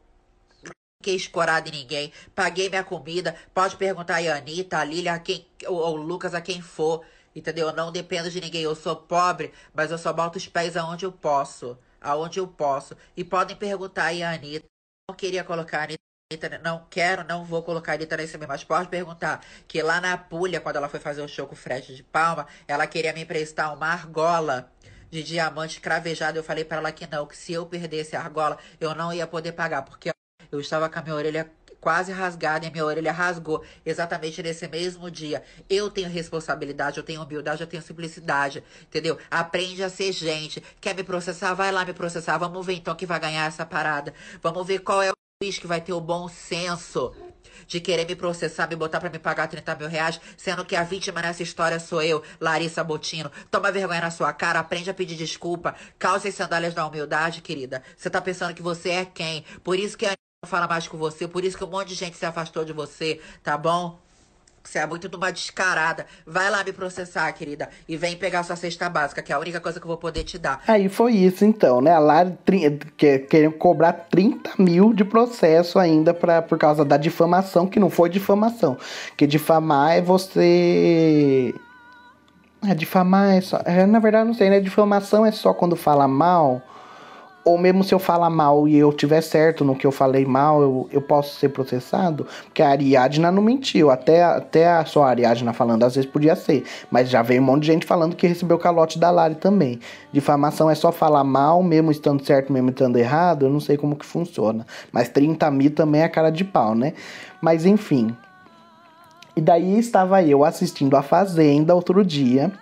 Não 0.62 0.70
fiquei 1.02 1.16
escorada 1.16 1.68
em 1.68 1.72
ninguém. 1.72 2.12
Paguei 2.32 2.68
minha 2.68 2.84
comida. 2.84 3.34
Pode 3.52 3.74
perguntar 3.74 4.18
a 4.18 4.36
Anitta, 4.36 4.78
a 4.78 4.84
Lilia, 4.84 5.14
a 5.14 5.18
quem, 5.18 5.44
ou, 5.66 5.78
ou 5.78 5.96
Lucas, 5.96 6.32
a 6.32 6.40
quem 6.40 6.62
for. 6.62 7.04
Entendeu? 7.34 7.68
Eu 7.68 7.74
não 7.74 7.90
dependo 7.90 8.30
de 8.30 8.40
ninguém. 8.40 8.62
Eu 8.62 8.76
sou 8.76 8.94
pobre, 8.94 9.52
mas 9.74 9.90
eu 9.90 9.98
só 9.98 10.12
boto 10.12 10.38
os 10.38 10.46
pés 10.46 10.76
aonde 10.76 11.04
eu 11.04 11.10
posso. 11.10 11.76
Aonde 12.00 12.38
eu 12.38 12.46
posso. 12.46 12.96
E 13.16 13.24
podem 13.24 13.56
perguntar 13.56 14.04
aí 14.06 14.22
a 14.22 14.32
Anitta 14.32 14.71
queria 15.14 15.44
colocar 15.44 15.82
Anitta, 15.82 16.58
não 16.62 16.86
quero, 16.90 17.24
não 17.24 17.44
vou 17.44 17.62
colocar 17.62 17.92
a 17.92 17.94
Anitta 17.94 18.16
nesse 18.16 18.36
mesmo. 18.36 18.52
Mas 18.52 18.64
pode 18.64 18.88
perguntar 18.88 19.44
que 19.68 19.82
lá 19.82 20.00
na 20.00 20.16
Pulha, 20.16 20.60
quando 20.60 20.76
ela 20.76 20.88
foi 20.88 21.00
fazer 21.00 21.22
o 21.22 21.28
show 21.28 21.46
com 21.46 21.54
o 21.54 21.56
Fred 21.56 21.94
de 21.94 22.02
Palma, 22.02 22.46
ela 22.66 22.86
queria 22.86 23.12
me 23.12 23.22
emprestar 23.22 23.74
uma 23.74 23.86
argola 23.86 24.70
de 25.10 25.22
diamante 25.22 25.80
cravejado. 25.80 26.38
Eu 26.38 26.44
falei 26.44 26.64
para 26.64 26.78
ela 26.78 26.92
que 26.92 27.06
não, 27.06 27.26
que 27.26 27.36
se 27.36 27.52
eu 27.52 27.66
perdesse 27.66 28.16
a 28.16 28.20
argola, 28.20 28.58
eu 28.80 28.94
não 28.94 29.12
ia 29.12 29.26
poder 29.26 29.52
pagar, 29.52 29.82
porque 29.82 30.10
eu 30.50 30.60
estava 30.60 30.88
com 30.88 30.98
a 30.98 31.02
minha 31.02 31.14
orelha 31.14 31.50
quase 31.82 32.12
rasgada 32.12 32.64
e 32.64 32.70
minha 32.70 32.86
orelha 32.86 33.12
rasgou 33.12 33.62
exatamente 33.84 34.40
nesse 34.40 34.68
mesmo 34.68 35.10
dia. 35.10 35.42
Eu 35.68 35.90
tenho 35.90 36.08
responsabilidade, 36.08 36.96
eu 36.96 37.02
tenho 37.02 37.20
humildade, 37.20 37.60
eu 37.60 37.66
tenho 37.66 37.82
simplicidade, 37.82 38.62
entendeu? 38.82 39.18
Aprende 39.28 39.82
a 39.82 39.90
ser 39.90 40.12
gente. 40.12 40.62
Quer 40.80 40.94
me 40.94 41.02
processar? 41.02 41.52
Vai 41.54 41.72
lá 41.72 41.84
me 41.84 41.92
processar. 41.92 42.38
Vamos 42.38 42.64
ver 42.64 42.74
então 42.74 42.94
que 42.94 43.04
vai 43.04 43.18
ganhar 43.18 43.46
essa 43.46 43.66
parada. 43.66 44.14
Vamos 44.40 44.64
ver 44.64 44.78
qual 44.78 45.02
é 45.02 45.10
o 45.10 45.14
juiz 45.42 45.58
que 45.58 45.66
vai 45.66 45.80
ter 45.80 45.92
o 45.92 46.00
bom 46.00 46.28
senso 46.28 47.12
de 47.66 47.80
querer 47.80 48.06
me 48.06 48.14
processar, 48.14 48.68
me 48.68 48.76
botar 48.76 49.00
para 49.00 49.10
me 49.10 49.18
pagar 49.18 49.48
30 49.48 49.74
mil 49.74 49.88
reais, 49.88 50.20
sendo 50.36 50.64
que 50.64 50.76
a 50.76 50.84
vítima 50.84 51.20
nessa 51.20 51.42
história 51.42 51.80
sou 51.80 52.00
eu, 52.00 52.22
Larissa 52.40 52.84
Botino. 52.84 53.30
Toma 53.50 53.72
vergonha 53.72 54.02
na 54.02 54.10
sua 54.10 54.32
cara, 54.32 54.60
aprende 54.60 54.88
a 54.90 54.94
pedir 54.94 55.16
desculpa, 55.16 55.74
calça 55.98 56.28
as 56.28 56.34
sandálias 56.34 56.74
da 56.74 56.86
humildade, 56.86 57.42
querida. 57.42 57.82
Você 57.96 58.08
tá 58.08 58.20
pensando 58.20 58.54
que 58.54 58.62
você 58.62 58.90
é 58.90 59.04
quem? 59.04 59.44
Por 59.64 59.78
isso 59.78 59.98
que 59.98 60.06
a 60.06 60.14
fala 60.44 60.66
mais 60.66 60.88
com 60.88 60.98
você, 60.98 61.28
por 61.28 61.44
isso 61.44 61.56
que 61.56 61.62
um 61.62 61.68
monte 61.68 61.90
de 61.90 61.94
gente 61.94 62.16
se 62.16 62.26
afastou 62.26 62.64
de 62.64 62.72
você, 62.72 63.20
tá 63.44 63.56
bom? 63.56 63.96
Você 64.60 64.80
é 64.80 64.86
muito 64.86 65.08
de 65.08 65.14
uma 65.14 65.30
descarada. 65.30 66.04
Vai 66.26 66.50
lá 66.50 66.64
me 66.64 66.72
processar, 66.72 67.32
querida. 67.32 67.68
E 67.88 67.96
vem 67.96 68.16
pegar 68.16 68.42
sua 68.42 68.56
cesta 68.56 68.88
básica, 68.88 69.22
que 69.22 69.30
é 69.32 69.36
a 69.36 69.38
única 69.38 69.60
coisa 69.60 69.78
que 69.78 69.86
eu 69.86 69.88
vou 69.88 69.96
poder 69.96 70.24
te 70.24 70.38
dar. 70.38 70.60
Aí 70.66 70.88
foi 70.88 71.12
isso, 71.12 71.44
então, 71.44 71.80
né? 71.80 71.92
A 71.92 72.00
Lari 72.00 72.36
querendo 73.28 73.52
cobrar 73.52 73.92
30 73.92 74.54
mil 74.58 74.92
de 74.92 75.04
processo 75.04 75.78
ainda 75.78 76.12
pra, 76.12 76.42
por 76.42 76.58
causa 76.58 76.84
da 76.84 76.96
difamação, 76.96 77.68
que 77.68 77.78
não 77.78 77.88
foi 77.88 78.08
difamação. 78.08 78.76
Que 79.16 79.28
difamar 79.28 79.92
é 79.92 80.00
você. 80.00 81.54
É, 82.66 82.74
difamar 82.74 83.36
é 83.36 83.40
só. 83.40 83.60
É, 83.64 83.86
na 83.86 84.00
verdade, 84.00 84.26
não 84.26 84.34
sei, 84.34 84.50
né? 84.50 84.58
Difamação 84.58 85.24
é 85.24 85.30
só 85.30 85.54
quando 85.54 85.76
fala 85.76 86.08
mal 86.08 86.62
Ou 87.44 87.58
mesmo 87.58 87.82
se 87.82 87.92
eu 87.92 87.98
falar 87.98 88.30
mal 88.30 88.68
e 88.68 88.76
eu 88.76 88.92
tiver 88.92 89.20
certo 89.20 89.64
no 89.64 89.74
que 89.74 89.84
eu 89.84 89.90
falei 89.90 90.24
mal, 90.24 90.62
eu, 90.62 90.88
eu 90.92 91.02
posso 91.02 91.36
ser 91.36 91.48
processado? 91.48 92.26
Porque 92.44 92.62
a 92.62 92.68
Ariadna 92.68 93.32
não 93.32 93.42
mentiu. 93.42 93.90
Até, 93.90 94.22
até 94.22 94.68
a 94.68 94.84
sua 94.84 95.08
Ariadna 95.08 95.52
falando, 95.52 95.82
às 95.82 95.96
vezes 95.96 96.08
podia 96.08 96.36
ser. 96.36 96.64
Mas 96.88 97.08
já 97.08 97.20
veio 97.20 97.42
um 97.42 97.44
monte 97.44 97.62
de 97.62 97.66
gente 97.68 97.86
falando 97.86 98.14
que 98.14 98.28
recebeu 98.28 98.58
calote 98.58 98.96
da 98.96 99.10
Lari 99.10 99.34
também. 99.34 99.80
Difamação 100.12 100.70
é 100.70 100.74
só 100.76 100.92
falar 100.92 101.24
mal, 101.24 101.62
mesmo 101.64 101.90
estando 101.90 102.24
certo, 102.24 102.52
mesmo 102.52 102.70
estando 102.70 102.96
errado. 102.96 103.46
Eu 103.46 103.50
não 103.50 103.60
sei 103.60 103.76
como 103.76 103.96
que 103.96 104.06
funciona. 104.06 104.64
Mas 104.92 105.08
30 105.08 105.50
mil 105.50 105.70
também 105.72 106.02
é 106.02 106.08
cara 106.08 106.30
de 106.30 106.44
pau, 106.44 106.76
né? 106.76 106.92
Mas 107.40 107.66
enfim. 107.66 108.16
E 109.34 109.40
daí 109.40 109.78
estava 109.78 110.22
eu 110.22 110.44
assistindo 110.44 110.96
a 110.96 111.02
Fazenda 111.02 111.74
outro 111.74 112.04
dia. 112.04 112.52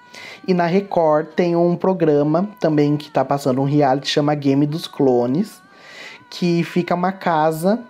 E 0.47 0.55
na 0.55 0.67
Record 0.67 1.29
tem 1.29 1.55
um 1.55 1.77
programa 1.77 2.49
também 2.59 2.97
que 2.97 3.11
tá 3.11 3.25
passando 3.25 3.61
um 3.61 3.65
reality 3.65 4.09
chama 4.09 4.35
Game 4.35 4.67
dos 4.67 4.87
Clones, 4.87 5.61
que 6.31 6.63
fica 6.65 6.95
uma 6.95 7.13
casa 7.13 7.81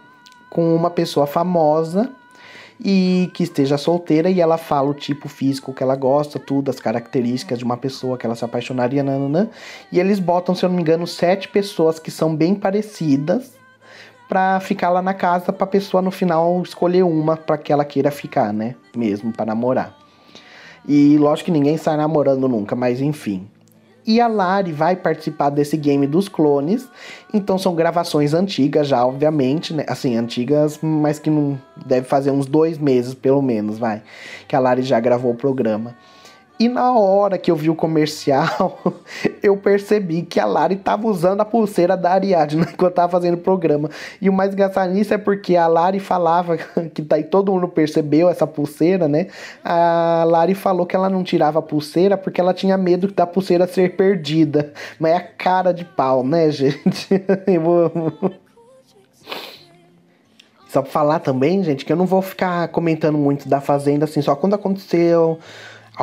com 0.49 0.75
uma 0.75 0.91
pessoa 0.91 1.27
famosa 1.27 2.11
e 2.83 3.31
que 3.35 3.43
esteja 3.43 3.77
solteira 3.77 4.31
e 4.31 4.41
ela 4.41 4.57
fala 4.57 4.89
o 4.89 4.95
tipo 4.95 5.29
físico 5.29 5.73
que 5.73 5.83
ela 5.83 5.95
gosta, 5.95 6.39
tudo, 6.39 6.71
as 6.71 6.81
características 6.81 7.59
de 7.59 7.65
uma 7.65 7.77
pessoa 7.77 8.17
que 8.17 8.25
ela 8.25 8.35
se 8.35 8.45
apaixonaria, 8.45 9.03
nananã. 9.03 9.49
E 9.93 10.01
eles 10.01 10.19
botam, 10.19 10.55
se 10.55 10.65
eu 10.65 10.69
não 10.69 10.77
me 10.77 10.83
engano, 10.83 11.07
sete 11.07 11.49
pessoas 11.49 11.99
que 11.99 12.11
são 12.11 12.35
bem 12.35 12.55
parecidas 12.55 13.53
pra 14.29 14.61
ficar 14.61 14.91
lá 14.91 15.03
na 15.03 15.13
casa 15.13 15.53
pra 15.53 15.67
pessoa 15.67 16.01
no 16.01 16.11
final 16.11 16.63
escolher 16.63 17.03
uma 17.03 17.37
pra 17.37 17.59
que 17.59 17.73
ela 17.73 17.85
queira 17.85 18.11
ficar, 18.11 18.53
né? 18.53 18.75
Mesmo 18.97 19.33
para 19.33 19.47
namorar. 19.47 20.00
E 20.93 21.17
lógico 21.19 21.45
que 21.47 21.53
ninguém 21.53 21.77
sai 21.77 21.97
namorando 21.97 22.49
nunca, 22.49 22.75
mas 22.75 23.01
enfim. 23.01 23.47
E 24.05 24.21
a 24.21 24.27
Lari 24.27 24.73
vai 24.73 24.97
participar 24.97 25.49
desse 25.49 25.77
game 25.77 26.05
dos 26.05 26.29
clones. 26.29 26.89
Então 27.33 27.57
são 27.57 27.77
gravações 27.77 28.35
antigas 28.35 28.89
já, 28.89 29.07
obviamente, 29.07 29.73
né? 29.73 29.85
Assim, 29.87 30.17
antigas, 30.17 30.81
mas 30.83 31.21
que 31.21 31.31
não 31.31 31.57
deve 31.87 32.09
fazer 32.09 32.33
uns 32.33 32.45
dois 32.45 32.77
meses, 32.77 33.15
pelo 33.15 33.41
menos, 33.41 33.79
vai. 33.79 34.03
Que 34.49 34.57
a 34.57 34.59
Lari 34.59 34.83
já 34.83 34.99
gravou 34.99 35.31
o 35.31 35.37
programa. 35.37 35.95
E 36.61 36.69
na 36.69 36.93
hora 36.93 37.39
que 37.39 37.51
eu 37.51 37.57
vi 37.57 37.71
o 37.71 37.75
comercial, 37.75 38.79
eu 39.43 39.57
percebi 39.57 40.21
que 40.21 40.39
a 40.39 40.45
Lari 40.45 40.77
tava 40.77 41.07
usando 41.07 41.41
a 41.41 41.45
pulseira 41.47 41.97
da 41.97 42.13
Ariadne 42.13 42.67
enquanto 42.71 42.97
tava 42.97 43.11
fazendo 43.11 43.33
o 43.33 43.39
programa. 43.39 43.89
E 44.21 44.29
o 44.29 44.33
mais 44.33 44.53
engraçado 44.53 44.93
nisso 44.93 45.15
é 45.15 45.17
porque 45.17 45.57
a 45.57 45.67
Lari 45.67 45.99
falava, 45.99 46.59
que 46.93 47.01
daí 47.01 47.25
todo 47.25 47.51
mundo 47.51 47.67
percebeu 47.67 48.29
essa 48.29 48.47
pulseira, 48.47 49.09
né? 49.09 49.29
A 49.65 50.23
Lari 50.27 50.55
falou 50.55 50.85
que 50.85 50.95
ela 50.95 51.09
não 51.09 51.25
tirava 51.25 51.61
a 51.61 51.63
pulseira 51.63 52.19
porque 52.19 52.39
ela 52.39 52.53
tinha 52.53 52.77
medo 52.77 53.11
da 53.11 53.27
pulseira 53.27 53.67
ser 53.67 53.97
perdida. 53.97 54.71
Mas 54.99 55.13
é 55.13 55.17
a 55.17 55.23
cara 55.23 55.73
de 55.73 55.87
pau, 55.87 56.23
né, 56.23 56.51
gente? 56.51 57.09
Eu 57.47 57.61
vou... 57.63 57.93
Só 60.69 60.83
pra 60.83 60.91
falar 60.91 61.21
também, 61.21 61.65
gente, 61.65 61.87
que 61.87 61.93
eu 61.93 61.97
não 61.97 62.07
vou 62.07 62.21
ficar 62.21 62.69
comentando 62.69 63.17
muito 63.17 63.49
da 63.49 63.61
Fazenda, 63.63 64.05
assim, 64.05 64.21
só 64.23 64.37
quando 64.37 64.55
aconteceu 64.55 65.39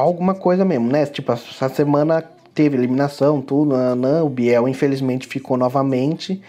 alguma 0.02 0.36
coisa 0.36 0.64
mesmo, 0.64 0.88
né? 0.90 1.06
Tipo, 1.06 1.32
essa 1.32 1.70
semana 1.70 2.24
teve 2.54 2.78
eliminação, 2.78 3.42
tudo, 3.42 3.76
nanã, 3.76 4.24
o 4.24 4.30
Biel 4.30 4.68
infelizmente 4.68 5.28
ficou 5.28 5.58
novamente. 5.58 6.42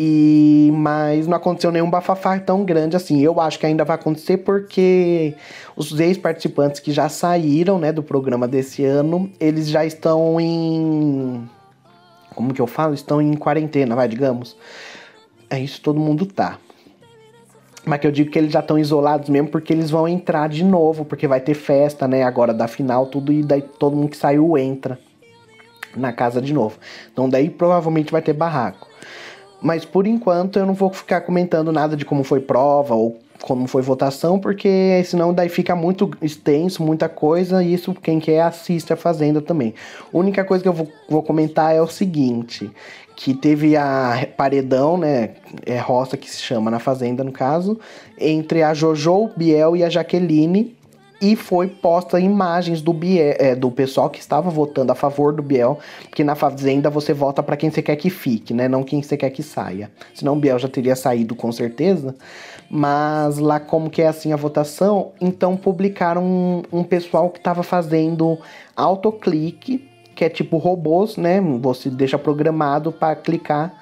E 0.00 0.70
mas 0.74 1.26
não 1.26 1.36
aconteceu 1.36 1.72
nenhum 1.72 1.90
bafafá 1.90 2.38
tão 2.38 2.64
grande 2.64 2.96
assim. 2.96 3.20
Eu 3.20 3.40
acho 3.40 3.58
que 3.58 3.66
ainda 3.66 3.84
vai 3.84 3.96
acontecer 3.96 4.38
porque 4.38 5.34
os 5.76 5.98
ex-participantes 5.98 6.80
que 6.80 6.92
já 6.92 7.08
saíram, 7.08 7.80
né, 7.80 7.90
do 7.90 8.02
programa 8.02 8.46
desse 8.46 8.84
ano, 8.84 9.28
eles 9.40 9.68
já 9.68 9.84
estão 9.84 10.40
em 10.40 11.48
como 12.32 12.54
que 12.54 12.60
eu 12.60 12.68
falo? 12.68 12.94
Estão 12.94 13.20
em 13.20 13.34
quarentena, 13.34 13.96
vai, 13.96 14.06
digamos. 14.06 14.56
É 15.50 15.58
isso 15.58 15.80
todo 15.80 15.98
mundo 15.98 16.24
tá. 16.26 16.58
Mas 17.88 18.00
que 18.00 18.06
eu 18.06 18.12
digo 18.12 18.30
que 18.30 18.38
eles 18.38 18.52
já 18.52 18.60
estão 18.60 18.78
isolados 18.78 19.30
mesmo 19.30 19.48
porque 19.48 19.72
eles 19.72 19.90
vão 19.90 20.06
entrar 20.06 20.46
de 20.46 20.62
novo, 20.62 21.06
porque 21.06 21.26
vai 21.26 21.40
ter 21.40 21.54
festa, 21.54 22.06
né? 22.06 22.22
Agora 22.22 22.52
da 22.52 22.68
final, 22.68 23.06
tudo, 23.06 23.32
e 23.32 23.42
daí 23.42 23.62
todo 23.62 23.96
mundo 23.96 24.10
que 24.10 24.16
saiu 24.18 24.58
entra 24.58 24.98
na 25.96 26.12
casa 26.12 26.42
de 26.42 26.52
novo. 26.52 26.78
Então 27.10 27.30
daí 27.30 27.48
provavelmente 27.48 28.12
vai 28.12 28.20
ter 28.20 28.34
barraco. 28.34 28.86
Mas 29.62 29.86
por 29.86 30.06
enquanto 30.06 30.58
eu 30.58 30.66
não 30.66 30.74
vou 30.74 30.92
ficar 30.92 31.22
comentando 31.22 31.72
nada 31.72 31.96
de 31.96 32.04
como 32.04 32.22
foi 32.22 32.40
prova 32.40 32.94
ou 32.94 33.18
como 33.40 33.66
foi 33.66 33.80
votação, 33.80 34.38
porque 34.38 35.02
senão 35.06 35.32
daí 35.32 35.48
fica 35.48 35.74
muito 35.74 36.10
extenso, 36.20 36.82
muita 36.82 37.08
coisa, 37.08 37.62
e 37.62 37.72
isso 37.72 37.94
quem 37.94 38.20
quer 38.20 38.42
assiste 38.42 38.92
a 38.92 38.96
Fazenda 38.96 39.40
também. 39.40 39.72
A 40.12 40.16
única 40.16 40.44
coisa 40.44 40.62
que 40.62 40.68
eu 40.68 40.74
vou, 40.74 40.88
vou 41.08 41.22
comentar 41.22 41.74
é 41.74 41.80
o 41.80 41.86
seguinte, 41.86 42.70
que 43.18 43.34
teve 43.34 43.76
a 43.76 44.28
paredão, 44.36 44.96
né, 44.96 45.30
é 45.66 45.76
roça 45.76 46.16
que 46.16 46.30
se 46.30 46.40
chama 46.40 46.70
na 46.70 46.78
Fazenda 46.78 47.24
no 47.24 47.32
caso, 47.32 47.76
entre 48.16 48.62
a 48.62 48.72
Jojo, 48.72 49.30
Biel 49.36 49.74
e 49.74 49.82
a 49.82 49.90
Jaqueline, 49.90 50.76
e 51.20 51.34
foi 51.34 51.66
posta 51.66 52.20
imagens 52.20 52.80
do 52.80 52.92
Biel, 52.92 53.34
é, 53.40 53.56
do 53.56 53.72
pessoal 53.72 54.08
que 54.08 54.20
estava 54.20 54.48
votando 54.50 54.92
a 54.92 54.94
favor 54.94 55.32
do 55.32 55.42
Biel, 55.42 55.80
porque 56.02 56.22
na 56.22 56.36
Fazenda 56.36 56.88
você 56.88 57.12
vota 57.12 57.42
para 57.42 57.56
quem 57.56 57.72
você 57.72 57.82
quer 57.82 57.96
que 57.96 58.08
fique, 58.08 58.54
né, 58.54 58.68
não 58.68 58.84
quem 58.84 59.02
você 59.02 59.16
quer 59.16 59.30
que 59.30 59.42
saia. 59.42 59.90
Senão 60.14 60.34
o 60.34 60.38
Biel 60.38 60.60
já 60.60 60.68
teria 60.68 60.94
saído 60.94 61.34
com 61.34 61.50
certeza. 61.50 62.14
Mas 62.70 63.38
lá 63.38 63.58
como 63.58 63.90
que 63.90 64.00
é 64.00 64.06
assim 64.06 64.32
a 64.32 64.36
votação, 64.36 65.10
então 65.20 65.56
publicaram 65.56 66.22
um, 66.22 66.62
um 66.72 66.84
pessoal 66.84 67.30
que 67.30 67.38
estava 67.38 67.64
fazendo 67.64 68.38
autoclique, 68.76 69.88
que 70.18 70.24
é 70.24 70.28
tipo 70.28 70.56
robôs, 70.56 71.16
né? 71.16 71.40
Você 71.60 71.88
deixa 71.88 72.18
programado 72.18 72.90
para 72.90 73.14
clicar 73.14 73.72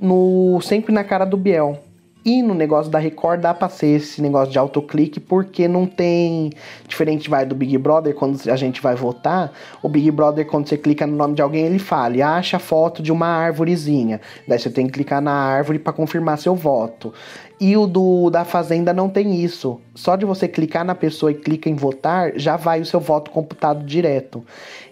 no 0.00 0.58
sempre 0.62 0.94
na 0.94 1.04
cara 1.04 1.26
do 1.26 1.36
Biel. 1.36 1.78
E 2.24 2.42
no 2.42 2.54
negócio 2.54 2.90
da 2.90 2.98
Record 2.98 3.42
dá 3.42 3.52
pra 3.52 3.68
ser 3.68 3.96
esse 3.96 4.22
negócio 4.22 4.50
de 4.50 4.58
autoclique, 4.58 5.20
porque 5.20 5.68
não 5.68 5.86
tem. 5.86 6.50
Diferente 6.86 7.28
vai 7.28 7.44
do 7.44 7.54
Big 7.54 7.76
Brother, 7.76 8.14
quando 8.14 8.40
a 8.50 8.56
gente 8.56 8.80
vai 8.80 8.94
votar, 8.94 9.52
o 9.82 9.90
Big 9.90 10.10
Brother, 10.10 10.46
quando 10.46 10.66
você 10.66 10.78
clica 10.78 11.06
no 11.06 11.14
nome 11.14 11.34
de 11.34 11.42
alguém, 11.42 11.66
ele 11.66 11.78
fala, 11.78 12.16
acha 12.26 12.56
a 12.56 12.60
foto 12.60 13.02
de 13.02 13.12
uma 13.12 13.26
árvorezinha. 13.26 14.22
Daí 14.46 14.58
você 14.58 14.70
tem 14.70 14.86
que 14.86 14.92
clicar 14.92 15.20
na 15.20 15.32
árvore 15.32 15.78
para 15.78 15.92
confirmar 15.92 16.38
seu 16.38 16.54
voto. 16.54 17.12
E 17.60 17.76
o 17.76 17.86
do 17.88 18.30
da 18.30 18.44
Fazenda 18.44 18.92
não 18.92 19.08
tem 19.08 19.42
isso. 19.42 19.80
Só 19.94 20.14
de 20.14 20.24
você 20.24 20.46
clicar 20.46 20.84
na 20.84 20.94
pessoa 20.94 21.32
e 21.32 21.34
clica 21.34 21.68
em 21.68 21.74
votar, 21.74 22.32
já 22.36 22.56
vai 22.56 22.80
o 22.80 22.86
seu 22.86 23.00
voto 23.00 23.32
computado 23.32 23.84
direto. 23.84 24.44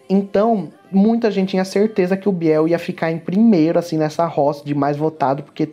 Então, 0.09 0.69
muita 0.91 1.31
gente 1.31 1.51
tinha 1.51 1.65
certeza 1.65 2.17
que 2.17 2.29
o 2.29 2.33
Biel 2.33 2.67
ia 2.67 2.79
ficar 2.79 3.11
em 3.11 3.19
primeiro, 3.19 3.79
assim, 3.79 3.97
nessa 3.97 4.27
roça 4.27 4.65
de 4.65 4.75
mais 4.75 4.97
votado, 4.97 5.45
porque 5.45 5.69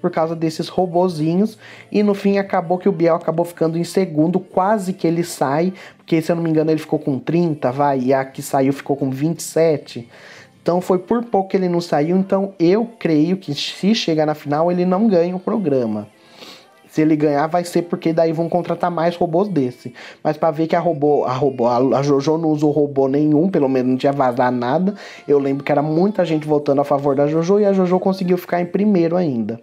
por 0.00 0.10
causa 0.10 0.34
desses 0.34 0.68
robozinhos. 0.68 1.58
E 1.92 2.02
no 2.02 2.14
fim 2.14 2.38
acabou 2.38 2.78
que 2.78 2.88
o 2.88 2.92
Biel 2.92 3.16
acabou 3.16 3.44
ficando 3.44 3.78
em 3.78 3.84
segundo, 3.84 4.40
quase 4.40 4.94
que 4.94 5.06
ele 5.06 5.24
sai, 5.24 5.72
porque 5.96 6.20
se 6.22 6.32
eu 6.32 6.36
não 6.36 6.42
me 6.42 6.50
engano 6.50 6.70
ele 6.70 6.80
ficou 6.80 6.98
com 6.98 7.18
30, 7.18 7.70
vai, 7.72 8.00
e 8.00 8.14
a 8.14 8.24
que 8.24 8.40
saiu 8.40 8.72
ficou 8.72 8.96
com 8.96 9.10
27. 9.10 10.08
Então 10.62 10.80
foi 10.80 10.98
por 10.98 11.24
pouco 11.24 11.50
que 11.50 11.56
ele 11.56 11.68
não 11.68 11.80
saiu, 11.80 12.16
então 12.16 12.54
eu 12.58 12.86
creio 12.98 13.36
que 13.36 13.54
se 13.54 13.94
chegar 13.94 14.26
na 14.26 14.34
final 14.34 14.70
ele 14.70 14.84
não 14.84 15.08
ganha 15.08 15.34
o 15.34 15.40
programa. 15.40 16.06
Se 16.98 17.02
ele 17.02 17.14
ganhar, 17.14 17.46
vai 17.46 17.62
ser 17.62 17.82
porque 17.82 18.12
daí 18.12 18.32
vão 18.32 18.48
contratar 18.48 18.90
mais 18.90 19.14
robôs 19.14 19.46
desse. 19.46 19.94
Mas 20.20 20.36
para 20.36 20.50
ver 20.50 20.66
que 20.66 20.74
a 20.74 20.80
robô, 20.80 21.24
a 21.24 21.32
robô, 21.32 21.68
a 21.68 22.02
Jojo 22.02 22.36
não 22.36 22.48
usou 22.48 22.72
robô 22.72 23.06
nenhum, 23.06 23.48
pelo 23.48 23.68
menos 23.68 23.88
não 23.88 23.96
tinha 23.96 24.10
vazado 24.10 24.56
nada. 24.56 24.96
Eu 25.28 25.38
lembro 25.38 25.62
que 25.62 25.70
era 25.70 25.80
muita 25.80 26.24
gente 26.24 26.44
votando 26.44 26.80
a 26.80 26.84
favor 26.84 27.14
da 27.14 27.28
Jojo 27.28 27.60
e 27.60 27.64
a 27.64 27.72
Jojo 27.72 28.00
conseguiu 28.00 28.36
ficar 28.36 28.60
em 28.60 28.66
primeiro 28.66 29.16
ainda. 29.16 29.60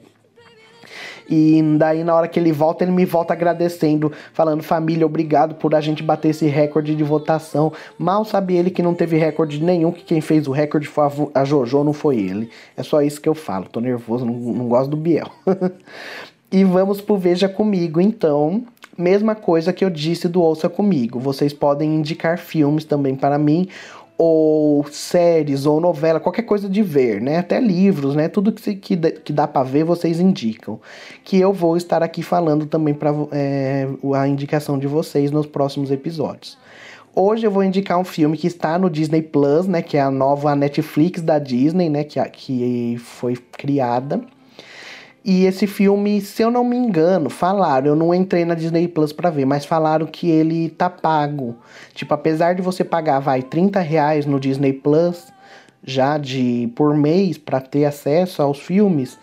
E 1.30 1.62
daí, 1.78 2.06
na 2.06 2.16
hora 2.16 2.30
que 2.30 2.40
ele 2.40 2.54
volta, 2.54 2.86
ele 2.86 2.94
me 2.94 3.04
volta 3.04 3.34
agradecendo, 3.34 4.14
falando: 4.32 4.64
família, 4.64 5.06
obrigado 5.06 5.56
por 5.56 5.76
a 5.76 5.82
gente 5.82 6.02
bater 6.02 6.30
esse 6.30 6.48
recorde 6.48 6.96
de 6.96 7.04
votação. 7.04 7.74
Mal 8.00 8.24
sabe 8.24 8.56
ele 8.56 8.70
que 8.70 8.82
não 8.82 8.94
teve 8.94 9.18
recorde 9.18 9.62
nenhum, 9.62 9.92
que 9.92 10.06
quem 10.06 10.22
fez 10.22 10.48
o 10.48 10.54
recorde 10.54 10.88
foi 10.88 11.04
a 11.34 11.44
Jojo, 11.44 11.84
não 11.84 11.92
foi 11.92 12.16
ele. 12.16 12.50
É 12.78 12.84
só 12.84 13.02
isso 13.02 13.20
que 13.20 13.28
eu 13.28 13.36
falo. 13.36 13.66
Tô 13.66 13.82
nervoso, 13.82 14.26
não, 14.26 14.34
não 14.34 14.70
gosto 14.70 14.90
do 14.90 14.96
Biel. 14.96 15.30
e 16.56 16.64
vamos 16.64 17.02
pro 17.02 17.18
Veja 17.18 17.50
Comigo, 17.50 18.00
então. 18.00 18.64
Mesma 18.98 19.36
coisa 19.36 19.74
que 19.74 19.84
eu 19.84 19.90
disse 19.90 20.30
do 20.30 20.42
Ouça 20.42 20.70
Comigo. 20.70 21.20
Vocês 21.20 21.52
podem 21.52 21.96
indicar 21.96 22.38
filmes 22.38 22.86
também 22.86 23.14
para 23.14 23.38
mim 23.38 23.68
ou 24.18 24.86
séries, 24.90 25.66
ou 25.66 25.82
novela, 25.82 26.18
qualquer 26.18 26.44
coisa 26.44 26.70
de 26.70 26.82
ver, 26.82 27.22
né? 27.22 27.40
Até 27.40 27.60
livros, 27.60 28.16
né? 28.16 28.30
Tudo 28.30 28.54
que, 28.54 28.74
que, 28.74 28.96
que 28.96 29.34
dá 29.34 29.46
para 29.46 29.64
ver, 29.64 29.84
vocês 29.84 30.22
indicam. 30.22 30.80
Que 31.26 31.38
eu 31.38 31.52
vou 31.52 31.76
estar 31.76 32.02
aqui 32.02 32.24
falando 32.24 32.66
também 32.66 32.94
para 32.94 33.12
é, 33.34 33.86
a 34.14 34.26
indicação 34.26 34.80
de 34.80 34.88
vocês 34.88 35.32
nos 35.32 35.46
próximos 35.46 35.92
episódios. 35.92 36.58
Hoje 37.14 37.46
eu 37.46 37.52
vou 37.52 37.66
indicar 37.66 37.98
um 37.98 38.06
filme 38.06 38.38
que 38.38 38.48
está 38.48 38.80
no 38.80 38.90
Disney 38.90 39.22
Plus, 39.22 39.68
né? 39.68 39.82
Que 39.82 39.98
é 39.98 40.02
a 40.02 40.10
nova 40.10 40.56
Netflix 40.56 41.22
da 41.22 41.38
Disney, 41.38 41.90
né? 41.90 42.06
Que, 42.06 42.24
que 42.30 42.96
foi 42.98 43.36
criada. 43.36 44.22
E 45.28 45.46
esse 45.46 45.66
filme, 45.66 46.22
se 46.22 46.44
eu 46.44 46.52
não 46.52 46.64
me 46.64 46.78
engano, 46.78 47.32
falaram, 47.32 47.88
eu 47.88 47.96
não 47.96 48.14
entrei 48.14 48.46
na 48.46 48.54
Disney 48.54 48.88
Plus 48.88 49.12
pra 49.12 49.32
ver, 49.32 49.44
mas 49.44 49.66
falaram 49.66 50.06
que 50.06 50.30
ele 50.30 50.70
tá 50.70 50.88
pago. 50.88 51.56
Tipo, 51.96 52.14
apesar 52.14 52.54
de 52.54 52.62
você 52.62 52.84
pagar, 52.84 53.18
vai, 53.18 53.42
30 53.42 53.80
reais 53.80 54.28
no 54.28 54.40
Disney 54.40 54.72
Plus, 54.72 55.34
já 55.84 56.20
de 56.20 56.72
por 56.76 56.96
mês 56.96 57.40
para 57.40 57.60
ter 57.60 57.86
acesso 57.86 58.40
aos 58.40 58.60
filmes. 58.60 59.18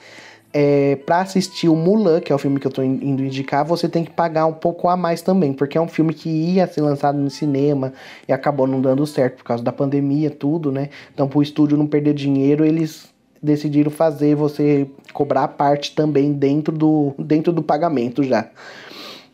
É, 0.53 0.97
para 0.97 1.21
assistir 1.21 1.69
o 1.69 1.77
Mulan, 1.77 2.21
que 2.21 2.33
é 2.33 2.35
o 2.35 2.39
filme 2.39 2.59
que 2.59 2.67
eu 2.67 2.73
tô 2.73 2.83
indo 2.83 3.23
indicar, 3.23 3.65
você 3.65 3.89
tem 3.89 4.05
que 4.05 4.11
pagar 4.11 4.47
um 4.47 4.53
pouco 4.53 4.89
a 4.89 4.97
mais 4.97 5.23
também, 5.23 5.53
porque 5.53 5.79
é 5.79 5.81
um 5.81 5.89
filme 5.89 6.13
que 6.13 6.29
ia 6.29 6.67
ser 6.67 6.81
lançado 6.81 7.17
no 7.17 7.31
cinema 7.31 7.93
e 8.27 8.33
acabou 8.33 8.67
não 8.67 8.81
dando 8.81 9.07
certo 9.07 9.37
por 9.37 9.45
causa 9.45 9.63
da 9.63 9.73
pandemia, 9.73 10.31
tudo, 10.31 10.73
né? 10.73 10.89
Então, 11.15 11.29
pro 11.29 11.41
estúdio 11.41 11.79
não 11.79 11.87
perder 11.87 12.13
dinheiro, 12.13 12.65
eles 12.65 13.12
decidiram 13.43 13.91
fazer 13.91 14.35
você 14.35 14.87
cobrar 15.13 15.45
a 15.45 15.49
parte 15.49 15.95
também 15.95 16.33
dentro 16.33 16.77
do, 16.77 17.15
dentro 17.19 17.53
do 17.53 17.63
pagamento 17.63 18.23
já. 18.23 18.49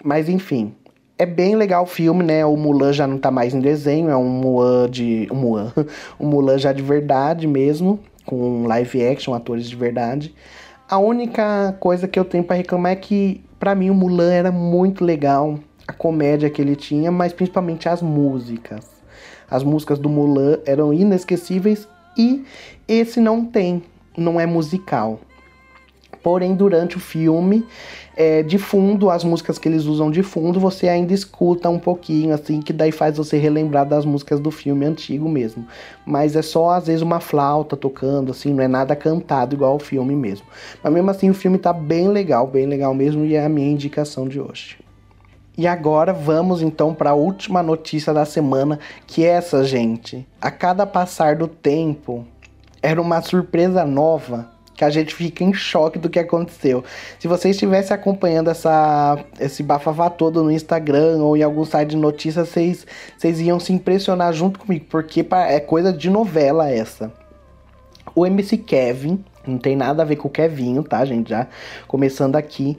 Mas 0.02 0.28
enfim, 0.28 0.72
é 1.18 1.26
bem 1.26 1.56
legal 1.56 1.82
o 1.82 1.86
filme, 1.86 2.22
né? 2.22 2.46
O 2.46 2.56
Mulan 2.56 2.92
já 2.92 3.06
não 3.06 3.18
tá 3.18 3.30
mais 3.30 3.52
em 3.52 3.61
desenho, 3.61 4.09
é 4.09 4.16
um 4.16 4.28
Mulan 4.28 4.88
de. 4.88 5.28
Um 5.30 5.34
Mulan. 5.34 5.72
um 6.18 6.26
Mulan 6.26 6.56
já 6.59 6.72
de 6.72 6.82
verdade 6.82 7.46
mesmo, 7.46 7.98
com 8.24 8.66
live 8.66 9.06
action, 9.06 9.34
atores 9.34 9.68
de 9.68 9.76
verdade. 9.76 10.34
A 10.88 10.98
única 10.98 11.76
coisa 11.80 12.09
que 12.09 12.18
eu 12.18 12.24
tenho 12.24 12.44
para 12.44 12.56
reclamar 12.56 12.92
é 12.92 12.96
que, 12.96 13.42
para 13.59 13.74
mim, 13.74 13.90
o 13.90 13.94
Mulan 13.94 14.32
era 14.32 14.50
muito 14.50 15.04
legal, 15.04 15.59
a 15.86 15.92
comédia 15.92 16.48
que 16.48 16.62
ele 16.62 16.76
tinha, 16.76 17.11
mas 17.11 17.32
principalmente 17.32 17.88
as 17.88 18.00
músicas. 18.00 18.86
As 19.50 19.62
músicas 19.62 19.98
do 19.98 20.09
Mulan 20.09 20.59
eram 20.64 20.94
inesquecíveis 20.94 21.88
e 22.16 22.44
esse 22.86 23.20
não 23.20 23.44
tem, 23.44 23.82
não 24.19 24.41
é 24.41 24.47
musical. 24.47 25.21
Porém, 26.23 26.55
durante 26.55 26.97
o 26.97 27.01
filme, 27.01 27.64
é, 28.16 28.43
de 28.43 28.59
fundo, 28.59 29.09
as 29.09 29.23
músicas 29.23 29.59
que 29.59 29.69
eles 29.69 29.85
usam 29.85 30.11
de 30.11 30.23
fundo, 30.23 30.59
você 30.59 30.89
ainda 30.89 31.14
escuta 31.14 31.71
um 31.71 31.79
pouquinho, 31.79 32.35
assim, 32.35 32.61
que 32.61 32.73
daí 32.73 32.91
faz 32.91 33.16
você 33.16 33.39
relembrar 33.39 33.87
das 33.87 34.05
músicas 34.05 34.41
do 34.41 34.51
filme 34.51 34.85
antigo 34.85 35.29
mesmo. 35.29 35.64
Mas 36.05 36.35
é 36.35 36.43
só, 36.43 36.71
às 36.71 36.89
vezes, 36.89 37.03
uma 37.03 37.21
flauta 37.21 37.77
tocando, 37.77 38.33
assim, 38.33 38.53
não 38.53 38.64
é 38.64 38.69
nada 38.69 38.97
cantado 38.97 39.55
igual 39.55 39.77
o 39.77 39.79
filme 39.79 40.16
mesmo. 40.16 40.47
Mas 40.83 40.93
mesmo 40.93 41.11
assim, 41.11 41.31
o 41.31 41.35
filme 41.35 41.57
tá 41.57 41.73
bem 41.73 42.09
legal, 42.09 42.47
bem 42.47 42.66
legal 42.66 42.93
mesmo, 42.93 43.25
e 43.25 43.35
é 43.35 43.45
a 43.45 43.49
minha 43.49 43.71
indicação 43.71 44.27
de 44.27 44.41
hoje. 44.41 44.77
E 45.57 45.66
agora 45.66 46.12
vamos 46.12 46.62
então 46.62 46.95
para 46.95 47.11
a 47.11 47.14
última 47.14 47.62
notícia 47.62 48.14
da 48.14 48.25
semana, 48.25 48.79
que 49.07 49.25
é 49.25 49.31
essa, 49.31 49.64
gente. 49.64 50.27
A 50.41 50.51
cada 50.51 50.87
passar 50.87 51.35
do 51.35 51.49
tempo, 51.49 52.25
era 52.83 53.01
uma 53.01 53.20
surpresa 53.22 53.85
nova 53.85 54.49
que 54.79 54.85
a 54.85 54.91
gente 54.91 55.12
fica 55.12 55.43
em 55.43 55.53
choque 55.53 55.99
do 55.99 56.09
que 56.09 56.20
aconteceu. 56.20 56.85
Se 57.18 57.26
você 57.26 57.51
estivesse 57.51 57.93
acompanhando 57.93 58.49
essa, 58.49 59.18
esse 59.41 59.61
bafafá 59.61 60.09
todo 60.09 60.45
no 60.45 60.53
Instagram 60.53 61.18
ou 61.18 61.37
em 61.37 61.43
algum 61.43 61.64
site 61.64 61.91
de 61.91 61.97
notícias, 61.97 62.49
vocês, 62.49 62.87
vocês 63.16 63.41
iam 63.41 63.59
se 63.59 63.72
impressionar 63.72 64.33
junto 64.33 64.61
comigo, 64.61 64.87
porque 64.89 65.26
é 65.33 65.59
coisa 65.59 65.93
de 65.93 66.09
novela 66.09 66.70
essa. 66.70 67.12
O 68.14 68.24
MC 68.24 68.57
Kevin, 68.57 69.24
não 69.45 69.59
tem 69.59 69.74
nada 69.74 70.03
a 70.03 70.07
ver 70.07 70.14
com 70.14 70.29
o 70.29 70.31
Kevinho, 70.31 70.85
tá, 70.85 71.05
gente? 71.05 71.31
Já 71.31 71.49
começando 71.89 72.37
aqui. 72.37 72.79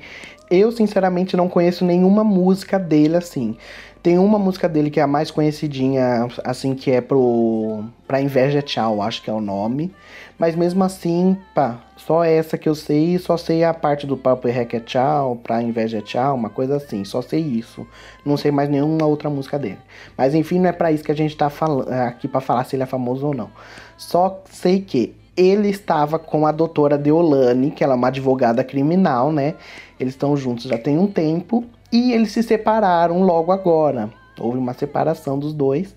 Eu, 0.50 0.72
sinceramente, 0.72 1.36
não 1.36 1.50
conheço 1.50 1.84
nenhuma 1.84 2.24
música 2.24 2.80
dele 2.80 3.18
assim. 3.18 3.58
Tem 4.02 4.18
uma 4.18 4.40
música 4.40 4.70
dele 4.70 4.90
que 4.90 5.00
é 5.00 5.04
a 5.04 5.08
mais 5.08 5.30
conhecidinha, 5.30 6.28
assim, 6.46 6.74
que 6.74 6.90
é 6.90 7.02
pro. 7.02 7.84
Pra 8.08 8.22
Inveja 8.22 8.62
Tchau, 8.62 9.02
acho 9.02 9.22
que 9.22 9.30
é 9.30 9.34
o 9.34 9.42
nome. 9.42 9.94
Mas 10.38 10.56
mesmo 10.56 10.84
assim, 10.86 11.38
pá, 11.54 11.82
só 11.98 12.24
essa 12.24 12.58
que 12.58 12.70
eu 12.70 12.74
sei, 12.74 13.20
só 13.20 13.36
sei 13.36 13.62
a 13.64 13.74
parte 13.74 14.08
do 14.08 14.16
Papo 14.16 14.48
e 14.48 14.52
Rec 14.52 14.74
é 14.74 14.80
Tchau, 14.80 15.36
Pra 15.44 15.62
Inveja 15.62 16.02
Tchau, 16.02 16.34
uma 16.34 16.50
coisa 16.50 16.78
assim, 16.78 17.04
só 17.04 17.22
sei 17.22 17.42
isso. 17.42 17.86
Não 18.26 18.38
sei 18.38 18.52
mais 18.52 18.70
nenhuma 18.70 19.06
outra 19.06 19.30
música 19.30 19.60
dele. 19.60 19.80
Mas 20.18 20.34
enfim, 20.34 20.60
não 20.60 20.70
é 20.70 20.72
pra 20.72 20.94
isso 20.94 21.04
que 21.04 21.12
a 21.12 21.16
gente 21.16 21.36
tá 21.36 21.50
falando, 21.50 21.92
aqui 21.92 22.26
pra 22.26 22.40
falar 22.40 22.64
se 22.64 22.78
ele 22.78 22.84
é 22.84 22.86
famoso 22.86 23.28
ou 23.28 23.34
não. 23.34 23.50
Só 23.98 24.42
sei 24.50 24.80
que 24.80 25.14
ele 25.36 25.70
estava 25.70 26.18
com 26.18 26.48
a 26.48 26.54
doutora 26.54 26.98
Deolane, 26.98 27.72
que 27.72 27.84
ela 27.84 27.94
é 27.94 27.98
uma 27.98 28.08
advogada 28.08 28.64
criminal, 28.64 29.32
né? 29.32 29.56
Eles 30.00 30.14
estão 30.14 30.38
juntos 30.38 30.66
já 30.66 30.78
tem 30.78 30.98
um 30.98 31.08
tempo 31.08 31.66
e 31.92 32.12
eles 32.14 32.32
se 32.32 32.44
separaram 32.44 33.24
logo 33.24 33.52
agora. 33.52 34.10
Houve 34.40 34.58
uma 34.58 34.74
separação 34.74 35.38
dos 35.38 35.54
dois 35.54 35.94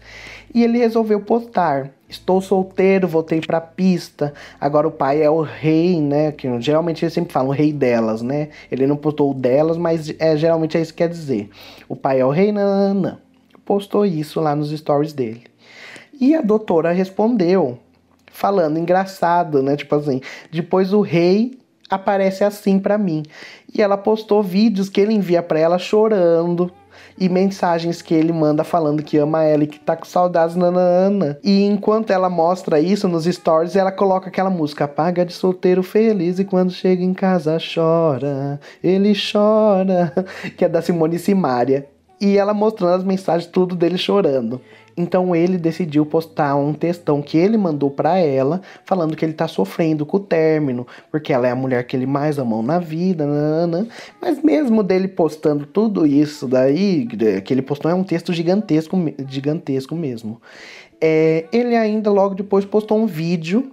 e 0.54 0.62
ele 0.62 0.78
resolveu 0.78 1.20
postar. 1.20 1.90
Estou 2.08 2.40
solteiro, 2.40 3.08
voltei 3.08 3.40
pra 3.40 3.60
pista. 3.60 4.34
Agora 4.60 4.86
o 4.86 4.90
pai 4.90 5.22
é 5.22 5.30
o 5.30 5.40
rei, 5.40 6.00
né? 6.00 6.32
Que 6.32 6.60
geralmente 6.60 7.04
eles 7.04 7.14
sempre 7.14 7.32
falam 7.32 7.48
o 7.48 7.52
rei 7.52 7.72
delas, 7.72 8.20
né? 8.20 8.50
Ele 8.70 8.86
não 8.86 8.96
postou 8.96 9.30
o 9.30 9.34
delas, 9.34 9.78
mas 9.78 10.14
é, 10.18 10.36
geralmente 10.36 10.76
é 10.76 10.80
isso 10.80 10.92
que 10.92 10.98
quer 10.98 11.08
dizer. 11.08 11.48
O 11.88 11.96
pai 11.96 12.20
é 12.20 12.26
o 12.26 12.30
rei, 12.30 12.52
não, 12.52 12.92
não. 12.92 13.18
Postou 13.64 14.04
isso 14.04 14.40
lá 14.40 14.54
nos 14.54 14.70
stories 14.70 15.12
dele. 15.12 15.44
E 16.20 16.34
a 16.34 16.42
doutora 16.42 16.92
respondeu, 16.92 17.78
falando 18.30 18.78
engraçado, 18.78 19.62
né? 19.62 19.76
Tipo 19.76 19.94
assim, 19.94 20.20
depois 20.50 20.92
o 20.92 21.00
rei 21.00 21.58
aparece 21.94 22.42
assim 22.42 22.78
para 22.78 22.96
mim. 22.96 23.22
E 23.72 23.82
ela 23.82 23.96
postou 23.96 24.42
vídeos 24.42 24.88
que 24.88 25.00
ele 25.00 25.12
envia 25.12 25.42
para 25.42 25.58
ela 25.58 25.78
chorando 25.78 26.72
e 27.18 27.28
mensagens 27.28 28.00
que 28.00 28.14
ele 28.14 28.32
manda 28.32 28.64
falando 28.64 29.02
que 29.02 29.18
ama 29.18 29.44
ela 29.44 29.64
e 29.64 29.66
que 29.66 29.78
tá 29.78 29.96
com 29.96 30.04
saudades 30.04 30.56
nanana. 30.56 31.38
E 31.42 31.64
enquanto 31.64 32.10
ela 32.10 32.30
mostra 32.30 32.80
isso 32.80 33.08
nos 33.08 33.24
stories, 33.24 33.76
ela 33.76 33.92
coloca 33.92 34.28
aquela 34.28 34.50
música 34.50 34.88
Paga 34.88 35.24
de 35.24 35.32
solteiro 35.32 35.82
feliz 35.82 36.38
e 36.38 36.44
quando 36.44 36.70
chega 36.72 37.02
em 37.02 37.14
casa 37.14 37.58
chora, 37.58 38.58
ele 38.82 39.12
chora, 39.14 40.12
que 40.56 40.64
é 40.64 40.68
da 40.68 40.80
Simone 40.80 41.18
Simaria. 41.18 41.86
E 42.20 42.38
ela 42.38 42.54
mostrando 42.54 42.94
as 42.94 43.04
mensagens 43.04 43.50
tudo 43.50 43.74
dele 43.74 43.98
chorando. 43.98 44.60
Então 44.96 45.34
ele 45.34 45.56
decidiu 45.56 46.04
postar 46.04 46.54
um 46.56 46.72
textão 46.74 47.22
que 47.22 47.38
ele 47.38 47.56
mandou 47.56 47.90
para 47.90 48.18
ela, 48.18 48.60
falando 48.84 49.16
que 49.16 49.24
ele 49.24 49.32
tá 49.32 49.48
sofrendo 49.48 50.04
com 50.04 50.18
o 50.18 50.20
término, 50.20 50.86
porque 51.10 51.32
ela 51.32 51.46
é 51.46 51.50
a 51.50 51.56
mulher 51.56 51.86
que 51.86 51.96
ele 51.96 52.06
mais 52.06 52.38
amou 52.38 52.62
na 52.62 52.78
vida, 52.78 53.26
nanana. 53.26 53.86
mas 54.20 54.42
mesmo 54.42 54.82
dele 54.82 55.08
postando 55.08 55.66
tudo 55.66 56.06
isso 56.06 56.46
daí, 56.46 57.06
que 57.44 57.52
ele 57.52 57.62
postou 57.62 57.90
é 57.90 57.94
um 57.94 58.04
texto 58.04 58.32
gigantesco, 58.32 58.96
gigantesco 59.28 59.94
mesmo. 59.94 60.40
É, 61.00 61.46
ele 61.52 61.74
ainda 61.74 62.10
logo 62.10 62.34
depois 62.34 62.64
postou 62.64 62.98
um 62.98 63.06
vídeo 63.06 63.72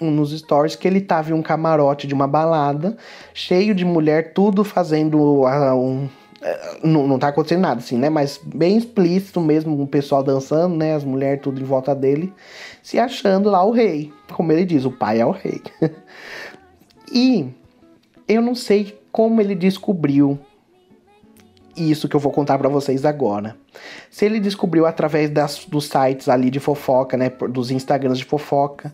nos 0.00 0.36
stories 0.36 0.76
que 0.76 0.88
ele 0.88 1.00
tava 1.00 1.30
em 1.30 1.34
um 1.34 1.42
camarote 1.42 2.06
de 2.06 2.14
uma 2.14 2.26
balada, 2.26 2.96
cheio 3.34 3.74
de 3.74 3.84
mulher, 3.84 4.32
tudo 4.32 4.64
fazendo 4.64 5.44
um 5.74 6.08
não, 6.82 7.06
não 7.06 7.18
tá 7.18 7.28
acontecendo 7.28 7.60
nada, 7.60 7.80
assim, 7.80 7.98
né? 7.98 8.08
Mas 8.08 8.40
bem 8.42 8.76
explícito 8.76 9.40
mesmo, 9.40 9.80
o 9.80 9.86
pessoal 9.86 10.22
dançando, 10.22 10.74
né? 10.74 10.94
As 10.94 11.04
mulheres 11.04 11.42
tudo 11.42 11.60
em 11.60 11.64
volta 11.64 11.94
dele, 11.94 12.32
se 12.82 12.98
achando 12.98 13.50
lá 13.50 13.62
o 13.64 13.70
rei. 13.70 14.12
Como 14.32 14.50
ele 14.50 14.64
diz, 14.64 14.84
o 14.84 14.90
pai 14.90 15.20
é 15.20 15.26
o 15.26 15.30
rei. 15.30 15.60
e 17.12 17.48
eu 18.26 18.40
não 18.40 18.54
sei 18.54 18.98
como 19.12 19.40
ele 19.40 19.54
descobriu 19.54 20.38
isso 21.76 22.08
que 22.08 22.16
eu 22.16 22.20
vou 22.20 22.32
contar 22.32 22.58
para 22.58 22.68
vocês 22.68 23.04
agora. 23.04 23.56
Se 24.10 24.24
ele 24.24 24.40
descobriu 24.40 24.86
através 24.86 25.30
das, 25.30 25.64
dos 25.64 25.86
sites 25.86 26.28
ali 26.28 26.50
de 26.50 26.60
fofoca, 26.60 27.16
né? 27.16 27.30
Dos 27.50 27.70
Instagrams 27.70 28.18
de 28.18 28.24
fofoca 28.24 28.92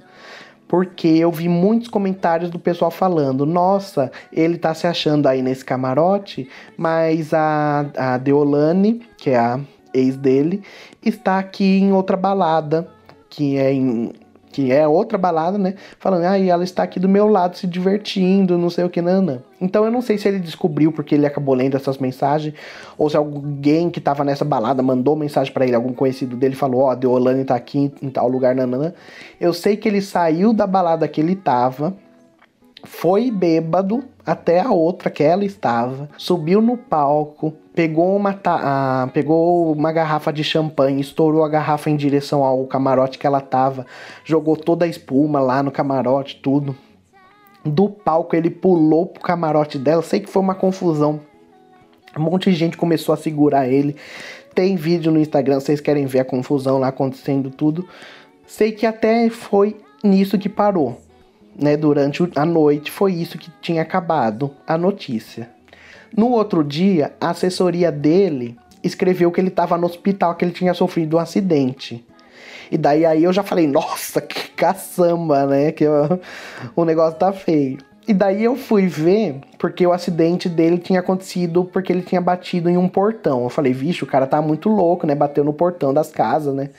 porque 0.69 1.09
eu 1.09 1.31
vi 1.31 1.49
muitos 1.49 1.89
comentários 1.89 2.51
do 2.51 2.59
pessoal 2.59 2.91
falando: 2.91 3.47
nossa, 3.47 4.11
ele 4.33 4.59
tá 4.59 4.75
se 4.75 4.87
achando 4.87 5.27
aí 5.27 5.43
nesse 5.43 5.65
camarote, 5.65 6.49
mas 6.77 7.33
a, 7.33 7.87
a 7.97 8.19
Deolane, 8.19 9.03
que 9.17 9.31
é 9.31 9.39
a 9.39 9.61
ex 9.95 10.17
dele, 10.17 10.63
está 11.05 11.39
aqui 11.39 11.79
em 11.79 11.93
outra 11.93 12.17
balada, 12.17 12.89
que 13.29 13.57
é 13.57 13.73
em 13.73 14.13
que 14.57 14.73
é 14.73 14.89
outra 14.89 15.19
balada, 15.19 15.59
né? 15.59 15.75
Falando, 15.99 16.25
ah, 16.25 16.39
ela 16.39 16.65
está 16.65 16.83
aqui 16.83 16.99
do 16.99 17.07
meu 17.07 17.29
lado 17.29 17.59
se 17.59 17.67
divertindo, 17.67 18.57
não 18.57 18.71
sei 18.71 18.85
o 18.85 18.89
que, 18.89 19.03
nana. 19.03 19.45
Então 19.61 19.85
eu 19.85 19.91
não 19.91 20.01
sei 20.01 20.17
se 20.17 20.27
ele 20.27 20.39
descobriu 20.39 20.91
porque 20.91 21.15
ele 21.15 21.27
acabou 21.27 21.55
lendo 21.55 21.77
essas 21.77 21.99
mensagens, 21.99 22.55
ou 22.97 23.11
se 23.11 23.19
alguém 23.19 23.91
que 23.91 24.01
tava 24.01 24.25
nessa 24.25 24.47
balada 24.47 24.83
mandou 24.83 25.15
mensagem 25.15 25.53
para 25.53 25.67
ele, 25.67 25.77
algum 25.77 25.93
conhecido 25.93 26.39
dele 26.39 26.55
falou, 26.55 26.81
ó, 26.81 26.87
oh, 26.87 26.89
a 26.89 26.95
Deolane 26.95 27.45
tá 27.45 27.55
aqui 27.55 27.93
em 28.01 28.09
tal 28.09 28.29
lugar, 28.29 28.55
nanana. 28.55 28.95
Eu 29.39 29.53
sei 29.53 29.77
que 29.77 29.87
ele 29.87 30.01
saiu 30.01 30.55
da 30.55 30.67
balada 30.67 31.07
que 31.07 31.21
ele 31.21 31.37
tava, 31.37 31.95
foi 32.83 33.31
bêbado 33.31 34.05
até 34.27 34.61
a 34.61 34.73
outra 34.73 35.09
que 35.09 35.23
ela 35.23 35.45
estava, 35.45 36.11
subiu 36.19 36.61
no 36.61 36.77
palco, 36.77 37.55
pegou 37.73 38.17
uma, 38.17 38.37
pegou 39.13 39.73
uma 39.73 39.93
garrafa 39.93 40.33
de 40.33 40.43
champanhe, 40.43 41.01
estourou 41.01 41.45
a 41.45 41.49
garrafa 41.49 41.89
em 41.89 41.97
direção 41.97 42.43
ao 42.43 42.67
camarote 42.67 43.19
que 43.19 43.27
ela 43.27 43.41
tava, 43.41 43.87
jogou 44.25 44.57
toda 44.57 44.85
a 44.85 44.89
espuma 44.89 45.39
lá 45.39 45.63
no 45.63 45.71
camarote, 45.71 46.41
tudo. 46.43 46.75
Do 47.65 47.89
palco 47.89 48.35
ele 48.35 48.51
pulou 48.51 49.07
pro 49.07 49.23
camarote 49.23 49.79
dela, 49.79 50.03
sei 50.03 50.19
que 50.19 50.29
foi 50.29 50.43
uma 50.43 50.55
confusão. 50.57 51.21
Um 52.19 52.23
monte 52.23 52.51
de 52.51 52.57
gente 52.57 52.77
começou 52.77 53.13
a 53.13 53.17
segurar 53.17 53.69
ele. 53.69 53.95
Tem 54.55 54.75
vídeo 54.75 55.13
no 55.13 55.21
Instagram, 55.21 55.61
vocês 55.61 55.81
querem 55.81 56.07
ver 56.07 56.21
a 56.21 56.25
confusão 56.25 56.79
lá 56.79 56.89
acontecendo 56.89 57.51
tudo. 57.51 57.87
Sei 58.47 58.73
que 58.73 58.87
até 58.87 59.29
foi 59.29 59.77
nisso 60.03 60.39
que 60.39 60.49
parou 60.49 61.06
né, 61.59 61.77
durante 61.77 62.23
a 62.35 62.45
noite, 62.45 62.91
foi 62.91 63.13
isso 63.15 63.39
que 63.39 63.51
tinha 63.61 63.83
acabado 63.83 64.53
a 64.67 64.77
notícia. 64.77 65.49
No 66.17 66.31
outro 66.31 66.63
dia, 66.63 67.15
a 67.21 67.31
assessoria 67.31 67.91
dele 67.91 68.57
escreveu 68.83 69.31
que 69.31 69.41
ele 69.41 69.49
estava 69.49 69.77
no 69.77 69.87
hospital, 69.87 70.35
que 70.35 70.45
ele 70.45 70.53
tinha 70.53 70.75
sofrido 70.75 71.17
um 71.17 71.21
acidente. 71.21 72.05
E 72.71 72.77
daí 72.77 73.05
aí 73.05 73.25
eu 73.25 73.33
já 73.33 73.43
falei, 73.43 73.67
nossa, 73.67 74.21
que 74.21 74.51
caçamba, 74.51 75.47
né? 75.47 75.73
Que 75.73 75.85
o 76.75 76.85
negócio 76.85 77.19
tá 77.19 77.33
feio. 77.33 77.79
E 78.09 78.15
daí 78.15 78.45
eu 78.45 78.55
fui 78.55 78.87
ver, 78.87 79.41
porque 79.59 79.85
o 79.85 79.93
acidente 79.93 80.49
dele 80.49 80.79
tinha 80.79 81.01
acontecido 81.01 81.65
porque 81.65 81.93
ele 81.93 82.03
tinha 82.03 82.21
batido 82.21 82.69
em 82.69 82.77
um 82.77 82.89
portão. 82.89 83.43
Eu 83.43 83.49
falei, 83.49 83.73
vixe, 83.73 84.05
o 84.05 84.07
cara 84.07 84.27
tá 84.27 84.41
muito 84.41 84.69
louco, 84.69 85.07
né? 85.07 85.15
Bateu 85.15 85.43
no 85.43 85.53
portão 85.53 85.93
das 85.93 86.11
casas, 86.11 86.55
né? 86.55 86.71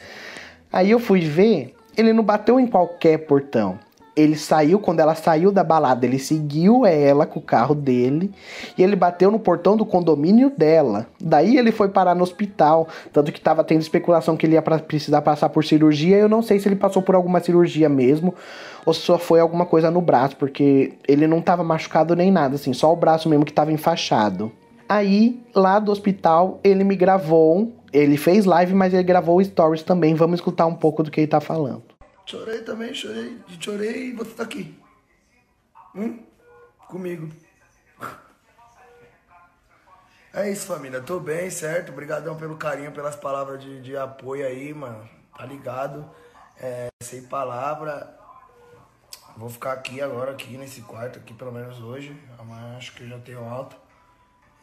Aí 0.71 0.91
eu 0.91 0.99
fui 0.99 1.21
ver, 1.21 1.75
ele 1.97 2.13
não 2.13 2.23
bateu 2.23 2.59
em 2.59 2.67
qualquer 2.67 3.17
portão 3.19 3.77
ele 4.17 4.35
saiu, 4.35 4.79
quando 4.79 4.99
ela 4.99 5.13
saiu 5.13 5.51
da 5.51 5.63
balada, 5.63 6.03
ele 6.03 6.17
seguiu 6.17 6.87
ela 6.87 7.27
com 7.27 7.39
o 7.39 7.41
carro 7.41 7.75
dele 7.75 8.31
e 8.75 8.81
ele 8.81 8.95
bateu 8.95 9.29
no 9.29 9.37
portão 9.37 9.77
do 9.77 9.85
condomínio 9.85 10.51
dela. 10.57 11.05
Daí 11.21 11.55
ele 11.55 11.71
foi 11.71 11.87
parar 11.89 12.15
no 12.15 12.23
hospital, 12.23 12.87
tanto 13.13 13.31
que 13.31 13.39
tava 13.39 13.63
tendo 13.63 13.81
especulação 13.81 14.35
que 14.35 14.47
ele 14.47 14.53
ia 14.55 14.61
pra, 14.61 14.79
precisar 14.79 15.21
passar 15.21 15.49
por 15.49 15.63
cirurgia. 15.63 16.17
Eu 16.17 16.27
não 16.27 16.41
sei 16.41 16.59
se 16.59 16.67
ele 16.67 16.75
passou 16.75 17.03
por 17.03 17.13
alguma 17.13 17.39
cirurgia 17.39 17.87
mesmo 17.87 18.33
ou 18.83 18.93
se 18.93 19.01
só 19.01 19.19
foi 19.19 19.39
alguma 19.39 19.65
coisa 19.67 19.91
no 19.91 20.01
braço, 20.01 20.35
porque 20.35 20.93
ele 21.07 21.27
não 21.27 21.39
tava 21.39 21.63
machucado 21.63 22.15
nem 22.15 22.31
nada, 22.31 22.55
assim, 22.55 22.73
só 22.73 22.91
o 22.91 22.95
braço 22.95 23.29
mesmo 23.29 23.45
que 23.45 23.53
tava 23.53 23.71
enfaixado. 23.71 24.51
Aí, 24.89 25.43
lá 25.53 25.77
do 25.77 25.91
hospital, 25.91 26.59
ele 26.63 26.83
me 26.83 26.95
gravou, 26.95 27.71
ele 27.93 28.15
fez 28.15 28.45
live, 28.45 28.73
mas 28.73 28.93
ele 28.93 29.03
gravou 29.03 29.43
stories 29.43 29.83
também. 29.83 30.15
Vamos 30.15 30.39
escutar 30.39 30.65
um 30.65 30.73
pouco 30.73 31.03
do 31.03 31.11
que 31.11 31.19
ele 31.19 31.27
tá 31.27 31.41
falando. 31.41 31.86
Chorei 32.27 32.61
também, 32.61 32.93
chorei. 32.93 33.41
Chorei 33.57 34.09
e 34.09 34.11
você 34.11 34.31
tá 34.31 34.43
aqui. 34.43 34.77
Hum? 35.95 36.25
Comigo. 36.89 37.31
É 40.33 40.51
isso, 40.51 40.67
família. 40.67 41.01
Tô 41.01 41.21
bem, 41.21 41.49
certo? 41.49 41.93
Obrigadão 41.93 42.35
pelo 42.35 42.57
carinho, 42.57 42.91
pelas 42.91 43.15
palavras 43.15 43.63
de, 43.63 43.81
de 43.81 43.95
apoio 43.95 44.45
aí, 44.45 44.73
mano. 44.73 45.07
Tá 45.37 45.45
ligado? 45.45 46.07
É, 46.59 46.89
sem 47.01 47.23
palavra. 47.23 48.13
Vou 49.37 49.49
ficar 49.49 49.71
aqui 49.71 50.01
agora, 50.01 50.31
aqui 50.31 50.57
nesse 50.57 50.81
quarto, 50.81 51.19
aqui 51.19 51.33
pelo 51.33 51.53
menos 51.53 51.79
hoje. 51.79 52.13
Amanhã 52.37 52.75
acho 52.75 52.93
que 52.93 53.03
eu 53.03 53.07
já 53.07 53.19
tenho 53.19 53.43
alto. 53.45 53.77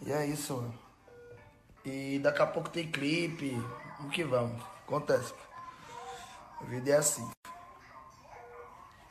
E 0.02 0.12
é 0.12 0.26
isso, 0.26 0.54
mano. 0.54 0.78
E 1.82 2.18
daqui 2.18 2.42
a 2.42 2.46
pouco 2.46 2.68
tem 2.68 2.90
clipe. 2.90 3.56
O 4.00 4.10
que 4.10 4.22
vamos? 4.22 4.62
Acontece. 4.86 5.32
A 6.60 6.64
vida 6.64 6.90
é 6.90 6.96
assim. 6.98 7.26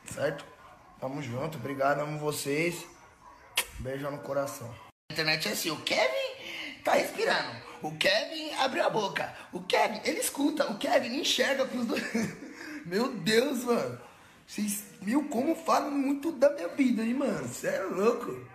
Certo? 0.04 0.44
Tamo 1.00 1.22
junto, 1.22 1.58
obrigado, 1.58 2.00
amo 2.00 2.18
vocês. 2.18 2.86
Beijo 3.78 4.10
no 4.10 4.18
coração. 4.18 4.72
A 5.10 5.12
internet 5.12 5.48
é 5.48 5.52
assim, 5.52 5.70
o 5.70 5.80
Kevin 5.82 6.82
tá 6.82 6.94
respirando. 6.94 7.56
O 7.82 7.96
Kevin 7.96 8.54
abriu 8.54 8.84
a 8.84 8.90
boca. 8.90 9.34
O 9.52 9.62
Kevin, 9.62 10.00
ele 10.04 10.20
escuta. 10.20 10.70
O 10.70 10.78
Kevin 10.78 11.20
enxerga 11.20 11.66
pros 11.66 11.86
dois. 11.86 12.02
Meu 12.86 13.12
Deus, 13.12 13.64
mano. 13.64 14.00
Vocês, 14.46 14.84
viu 15.00 15.28
como 15.28 15.54
falam 15.54 15.90
muito 15.90 16.32
da 16.32 16.50
minha 16.50 16.68
vida, 16.68 17.02
hein, 17.02 17.14
mano? 17.14 17.46
Você 17.46 17.68
é 17.68 17.82
louco. 17.82 18.46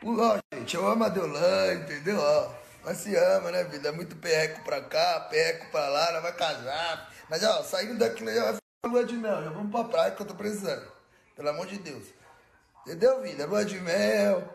Pô, 0.00 0.16
gente, 0.54 0.76
eu 0.76 0.86
amo 0.86 1.04
a 1.04 1.08
Deolane, 1.08 1.82
entendeu? 1.82 2.18
Ó, 2.18 2.50
nós 2.84 2.98
se 2.98 3.14
ama, 3.16 3.50
né, 3.50 3.64
vida? 3.64 3.88
É 3.88 3.92
muito 3.92 4.16
perreco 4.16 4.62
pra 4.64 4.80
cá, 4.80 5.20
perreco 5.28 5.70
pra 5.70 5.88
lá, 5.88 6.12
nós 6.12 6.22
vai 6.22 6.32
casar. 6.32 7.12
Mas, 7.28 7.42
ó, 7.42 7.62
saindo 7.62 7.98
daqui, 7.98 8.22
nós 8.22 8.58
lua 8.86 9.04
de 9.04 9.16
mel, 9.16 9.42
já 9.42 9.50
vamos 9.50 9.72
pra 9.72 9.84
praia 9.84 10.10
que 10.12 10.22
eu 10.22 10.26
tô 10.26 10.34
precisando. 10.34 10.86
Pelo 11.34 11.48
amor 11.48 11.66
de 11.66 11.78
Deus. 11.78 12.06
Entendeu, 12.82 13.20
vida? 13.20 13.46
Lua 13.46 13.64
de 13.64 13.80
mel. 13.80 14.54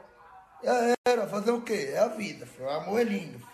Já 0.64 0.96
era, 1.06 1.28
fazer 1.28 1.52
o 1.52 1.62
quê? 1.62 1.90
É 1.92 2.00
a 2.00 2.08
vida. 2.08 2.48
O 2.60 2.70
amor 2.70 3.02
é 3.02 3.04
lindo. 3.04 3.46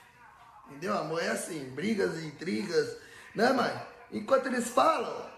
Entendeu? 0.67 0.95
Amor 0.95 1.23
é 1.23 1.29
assim, 1.29 1.69
brigas 1.71 2.21
intrigas. 2.23 2.97
Né, 3.33 3.51
mãe? 3.51 3.71
Enquanto 4.11 4.45
eles 4.45 4.69
falam, 4.69 5.29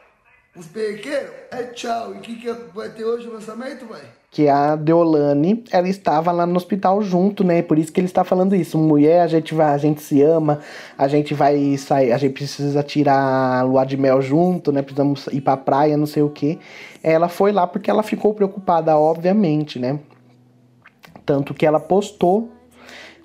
os 0.56 0.68
perqueiros, 0.68 1.32
é 1.52 1.64
tchau. 1.64 2.14
E 2.14 2.18
o 2.18 2.22
que, 2.22 2.36
que 2.36 2.52
vai 2.74 2.89
ter 2.89 3.06
hoje 3.06 3.28
o 3.28 3.34
lançamento, 3.34 3.86
mãe? 3.86 4.02
que 4.32 4.47
a 4.47 4.78
Deolane, 4.78 5.62
ela 5.72 5.89
estava 5.89 6.32
lá 6.32 6.45
no 6.45 6.56
hospital 6.56 7.02
junto, 7.02 7.43
né? 7.43 7.62
Por 7.62 7.78
isso 7.78 7.91
que 7.91 7.99
ele 7.99 8.08
está 8.08 8.24
falando 8.24 8.56
isso. 8.56 8.78
Mulher, 8.78 9.20
a 9.20 9.28
gente 9.28 9.54
vai, 9.54 9.74
a 9.74 9.78
gente 9.78 10.02
se 10.02 10.22
ama, 10.22 10.62
a 10.97 11.06
gente 11.10 11.34
vai 11.34 11.76
sair, 11.78 12.14
a 12.14 12.18
gente 12.18 12.32
precisa 12.32 12.82
tirar 12.82 13.60
a 13.60 13.62
lua 13.62 13.84
de 13.84 13.97
mel 13.97 14.22
junto, 14.22 14.72
né? 14.72 14.82
Precisamos 14.82 15.28
ir 15.28 15.41
pra 15.41 15.58
praia, 15.58 15.97
não 15.97 16.06
sei 16.06 16.24
o 16.24 16.30
que. 16.30 16.58
Ela 17.04 17.28
foi 17.28 17.52
lá 17.52 17.68
porque 17.68 17.91
ela 17.91 18.04
ficou 18.04 18.34
preocupada, 18.34 18.97
obviamente, 18.97 19.78
né? 19.78 19.99
Tanto 21.26 21.54
que 21.54 21.66
ela 21.66 21.80
postou 21.80 22.49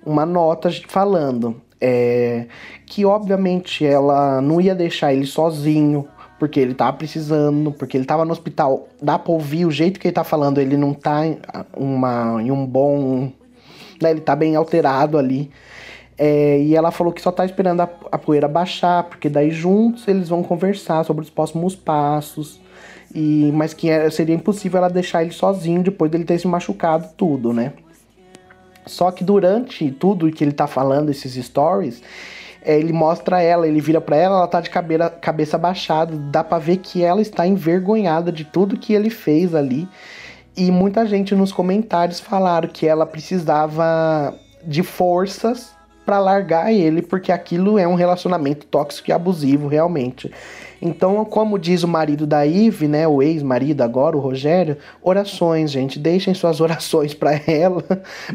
uma 0.05 0.27
nota 0.27 0.69
falando 0.89 1.63
é, 1.81 2.47
que, 2.85 3.05
obviamente, 3.05 3.87
ela 3.87 4.41
não 4.41 4.61
ia 4.61 4.75
deixar 4.75 5.13
ele 5.13 5.27
sozinho, 5.27 6.09
porque 6.39 6.61
ele 6.61 6.75
tava 6.75 6.97
precisando, 6.97 7.73
porque 7.73 7.97
ele 7.97 8.05
tava 8.05 8.25
no 8.25 8.33
hospital. 8.33 8.89
Dá 9.01 9.19
pra 9.19 9.33
ouvir 9.33 9.65
o 9.65 9.71
jeito 9.71 9.99
que 9.99 10.09
ele 10.09 10.15
tá 10.15 10.25
falando, 10.25 10.59
ele 10.59 10.77
não 10.77 10.93
tá 10.93 11.27
em, 11.27 11.39
uma, 11.77 12.43
em 12.43 12.51
um 12.51 12.67
bom. 12.67 13.33
Né, 14.01 14.11
ele 14.11 14.21
tá 14.21 14.37
bem 14.37 14.55
alterado 14.55 15.17
ali. 15.17 15.51
É, 16.19 16.61
e 16.61 16.75
ela 16.75 16.91
falou 16.91 17.13
que 17.13 17.21
só 17.21 17.31
tá 17.31 17.45
esperando 17.45 17.81
a, 17.81 17.91
a, 18.11 18.19
poeira 18.19 18.49
baixar, 18.49 19.05
porque 19.05 19.29
daí 19.29 19.51
juntos 19.51 20.09
eles 20.09 20.29
vão 20.29 20.43
conversar 20.43 21.05
sobre 21.05 21.23
os 21.23 21.31
próximos 21.31 21.75
passos. 21.75 22.61
E, 23.15 23.51
mas 23.55 23.73
que 23.73 23.89
era, 23.89 24.11
seria 24.11 24.35
impossível 24.35 24.79
ela 24.79 24.89
deixar 24.89 25.23
ele 25.23 25.33
sozinho 25.33 25.83
depois 25.83 26.11
dele 26.11 26.25
ter 26.25 26.39
se 26.39 26.47
machucado 26.47 27.09
tudo, 27.17 27.53
né? 27.53 27.73
Só 28.85 29.11
que 29.11 29.25
durante 29.25 29.91
tudo 29.91 30.31
que 30.31 30.45
ele 30.45 30.53
tá 30.53 30.67
falando, 30.67 31.11
esses 31.11 31.33
stories, 31.45 32.03
é, 32.67 32.77
ele 32.77 32.93
mostra 32.93 33.41
ela, 33.41 33.67
ele 33.69 33.81
vira 33.81 34.01
para 34.01 34.17
ela, 34.17 34.39
ela 34.39 34.49
tá 34.49 34.61
de 34.61 34.69
cabeça, 34.69 35.09
cabeça 35.09 35.57
baixada, 35.57 36.17
dá 36.17 36.43
para 36.43 36.59
ver 36.59 36.79
que 36.79 37.03
ela 37.03 37.23
está 37.23 37.47
envergonhada 37.47 38.33
de 38.33 38.45
tudo 38.45 38.77
que 38.77 38.93
ele 38.93 39.09
fez 39.09 39.55
ali. 39.55 39.89
E 40.57 40.71
muita 40.73 41.07
gente 41.07 41.35
nos 41.35 41.53
comentários 41.53 42.19
falaram 42.19 42.69
que 42.69 42.87
ela 42.87 43.07
precisava 43.07 44.35
de 44.65 44.83
forças 44.83 45.77
para 46.05 46.19
largar 46.19 46.73
ele, 46.73 47.03
porque 47.03 47.31
aquilo 47.31 47.79
é 47.79 47.87
um 47.87 47.95
relacionamento 47.95 48.67
tóxico 48.67 49.11
e 49.11 49.13
abusivo, 49.13 49.69
realmente. 49.69 50.33
Então, 50.81 51.25
como 51.25 51.59
diz 51.59 51.83
o 51.83 51.89
marido 51.89 52.27
da 52.27 52.45
Ive, 52.47 52.87
né, 52.87 53.09
o 53.09 53.23
ex-marido 53.23 53.83
agora, 53.83 54.17
o 54.17 54.21
Rogério, 54.21 54.77
orações, 55.03 55.71
gente, 55.71 55.99
deixem 55.99 56.35
suas 56.35 56.61
orações 56.63 57.15
para 57.15 57.41
ela, 57.47 57.83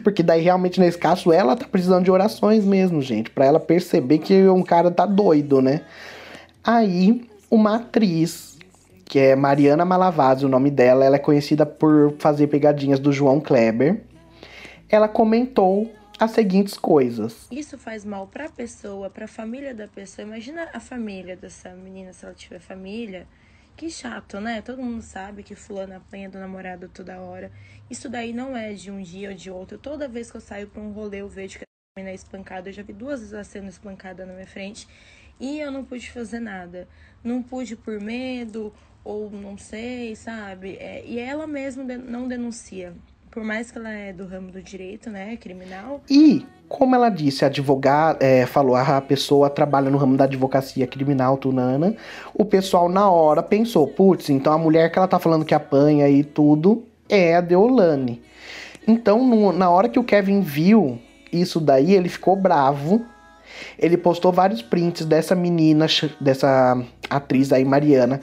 porque 0.04 0.24
daí 0.24 0.42
realmente 0.42 0.80
nesse 0.80 0.98
caso 0.98 1.32
ela 1.32 1.56
tá 1.56 1.68
precisando 1.68 2.04
de 2.04 2.12
orações 2.12 2.66
mesmo, 2.66 3.02
gente, 3.02 3.30
para 3.30 3.46
ela 3.46 3.60
perceber 3.60 4.18
que 4.18 4.48
um 4.48 4.64
cara 4.64 4.90
tá 4.90 5.06
doido, 5.06 5.62
né? 5.62 5.82
Aí, 6.64 7.28
uma 7.50 7.76
atriz 7.76 8.52
que 9.06 9.20
é 9.20 9.36
Mariana 9.36 9.84
Malavazzi, 9.84 10.46
o 10.46 10.50
nome 10.50 10.72
dela, 10.72 11.04
ela 11.04 11.18
é 11.18 11.20
conhecida 11.20 11.66
por 11.66 12.14
fazer 12.18 12.48
pegadinhas 12.48 12.98
do 12.98 13.12
João 13.12 13.42
Kleber. 13.42 14.04
Ela 14.88 15.10
comentou 15.10 15.92
as 16.22 16.32
seguintes 16.32 16.78
coisas. 16.78 17.48
Isso 17.50 17.80
faz 17.80 18.06
mal 18.06 18.28
para 18.28 18.46
a 18.46 18.50
pessoa, 18.50 19.10
para 19.10 19.26
a 19.26 19.28
família 19.28 19.74
da 19.74 19.88
pessoa. 19.88 20.28
Imagina 20.28 20.70
a 20.72 20.80
família 20.80 21.36
dessa 21.36 21.72
menina 21.72 22.14
se 22.14 22.24
ela 22.24 22.36
tiver 22.36 22.60
família. 22.60 23.28
Que 23.76 23.90
chato, 23.90 24.40
né? 24.40 24.62
Todo 24.62 24.84
mundo 24.84 25.02
sabe 25.02 25.42
que 25.42 25.56
fulano 25.56 25.96
apanha 25.96 26.30
do 26.30 26.38
namorado 26.38 26.88
toda 26.88 27.20
hora. 27.20 27.52
Isso 27.90 28.08
daí 28.08 28.34
não 28.34 28.56
é 28.56 28.72
de 28.72 28.92
um 28.92 29.02
dia 29.02 29.30
ou 29.30 29.36
de 29.36 29.50
outro. 29.50 29.80
Toda 29.80 30.08
vez 30.08 30.30
que 30.30 30.38
eu 30.38 30.42
saio 30.42 30.68
para 30.68 30.80
um 30.80 30.92
rolê, 30.92 31.22
eu 31.22 31.28
vejo 31.28 31.58
que 31.58 31.64
a 31.64 32.00
menina 32.00 32.12
é 32.12 32.16
espancada. 32.16 32.70
Eu 32.70 32.74
já 32.74 32.84
vi 32.84 32.94
duas 32.94 33.20
vezes 33.20 33.34
ela 33.34 33.44
sendo 33.44 33.70
espancada 33.70 34.24
na 34.24 34.34
minha 34.34 34.46
frente. 34.46 34.88
E 35.40 35.60
eu 35.60 35.72
não 35.72 35.84
pude 35.84 36.12
fazer 36.12 36.40
nada. 36.40 36.88
Não 37.24 37.42
pude 37.42 37.76
por 37.76 38.00
medo, 38.00 38.72
ou 39.04 39.32
não 39.32 39.58
sei, 39.58 40.16
sabe? 40.16 40.76
É, 40.76 41.04
e 41.04 41.18
ela 41.18 41.48
mesma 41.48 41.84
não 41.84 42.28
denuncia. 42.28 42.94
Por 43.32 43.46
mais 43.46 43.72
que 43.72 43.78
ela 43.78 43.90
é 43.90 44.12
do 44.12 44.28
ramo 44.28 44.52
do 44.52 44.62
direito, 44.62 45.10
né, 45.10 45.38
criminal. 45.38 46.02
E, 46.10 46.46
como 46.68 46.96
ela 46.96 47.08
disse, 47.08 47.46
advogada, 47.46 48.24
é, 48.24 48.46
falou, 48.46 48.76
a 48.76 49.00
pessoa 49.00 49.50
trabalha 49.50 49.90
no 49.90 49.98
ramo 49.98 50.18
da 50.18 50.26
advocacia 50.26 50.86
criminal, 50.86 51.38
Tunana, 51.38 51.96
o 52.34 52.44
pessoal 52.44 52.90
na 52.90 53.10
hora 53.10 53.42
pensou, 53.42 53.88
putz, 53.88 54.30
então 54.30 54.52
a 54.52 54.58
mulher 54.58 54.92
que 54.92 55.00
ela 55.00 55.08
tá 55.08 55.18
falando 55.18 55.46
que 55.46 55.54
apanha 55.54 56.10
e 56.10 56.26
tudo 56.26 56.84
é 57.08 57.36
a 57.36 57.42
Deolane. 57.42 58.22
Então, 58.86 59.26
no, 59.26 59.54
na 59.54 59.70
hora 59.70 59.88
que 59.88 60.00
o 60.00 60.04
Kevin 60.04 60.42
viu 60.42 61.00
isso 61.32 61.62
daí, 61.62 61.94
ele 61.94 62.10
ficou 62.10 62.36
bravo. 62.36 63.06
Ele 63.78 63.96
postou 63.96 64.32
vários 64.32 64.62
prints 64.62 65.06
dessa 65.06 65.36
menina, 65.36 65.86
dessa 66.20 66.82
atriz 67.10 67.54
aí, 67.54 67.64
Mariana, 67.64 68.22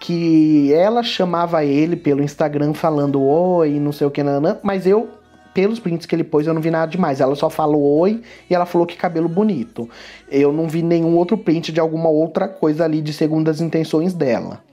que 0.00 0.72
ela 0.72 1.02
chamava 1.02 1.62
ele 1.62 1.94
pelo 1.94 2.22
Instagram 2.22 2.72
falando 2.72 3.22
oi, 3.22 3.78
não 3.78 3.92
sei 3.92 4.06
o 4.06 4.10
que, 4.10 4.22
nanã, 4.22 4.58
mas 4.62 4.86
eu, 4.86 5.10
pelos 5.52 5.78
prints 5.78 6.06
que 6.06 6.14
ele 6.14 6.24
pôs, 6.24 6.46
eu 6.46 6.54
não 6.54 6.62
vi 6.62 6.70
nada 6.70 6.90
demais. 6.90 7.20
Ela 7.20 7.36
só 7.36 7.50
falou 7.50 7.98
oi 7.98 8.22
e 8.48 8.54
ela 8.54 8.64
falou 8.64 8.86
que 8.86 8.96
cabelo 8.96 9.28
bonito. 9.28 9.88
Eu 10.30 10.52
não 10.52 10.66
vi 10.66 10.82
nenhum 10.82 11.16
outro 11.16 11.36
print 11.36 11.70
de 11.70 11.78
alguma 11.78 12.08
outra 12.08 12.48
coisa 12.48 12.84
ali 12.84 13.02
de 13.02 13.12
segundas 13.12 13.60
intenções 13.60 14.14
dela. 14.14 14.64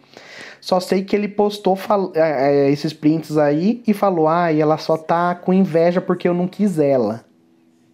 Só 0.62 0.80
sei 0.80 1.04
que 1.04 1.16
ele 1.16 1.28
postou 1.28 1.78
é, 2.16 2.68
é, 2.68 2.72
esses 2.72 2.94
prints 2.94 3.38
aí 3.38 3.84
e 3.86 3.94
falou: 3.94 4.28
ah, 4.28 4.52
e 4.52 4.62
ela 4.62 4.78
só 4.78 4.98
tá 4.98 5.36
com 5.36 5.54
inveja 5.54 6.00
porque 6.02 6.28
eu 6.28 6.34
não 6.34 6.48
quis 6.48 6.80
ela. 6.80 7.26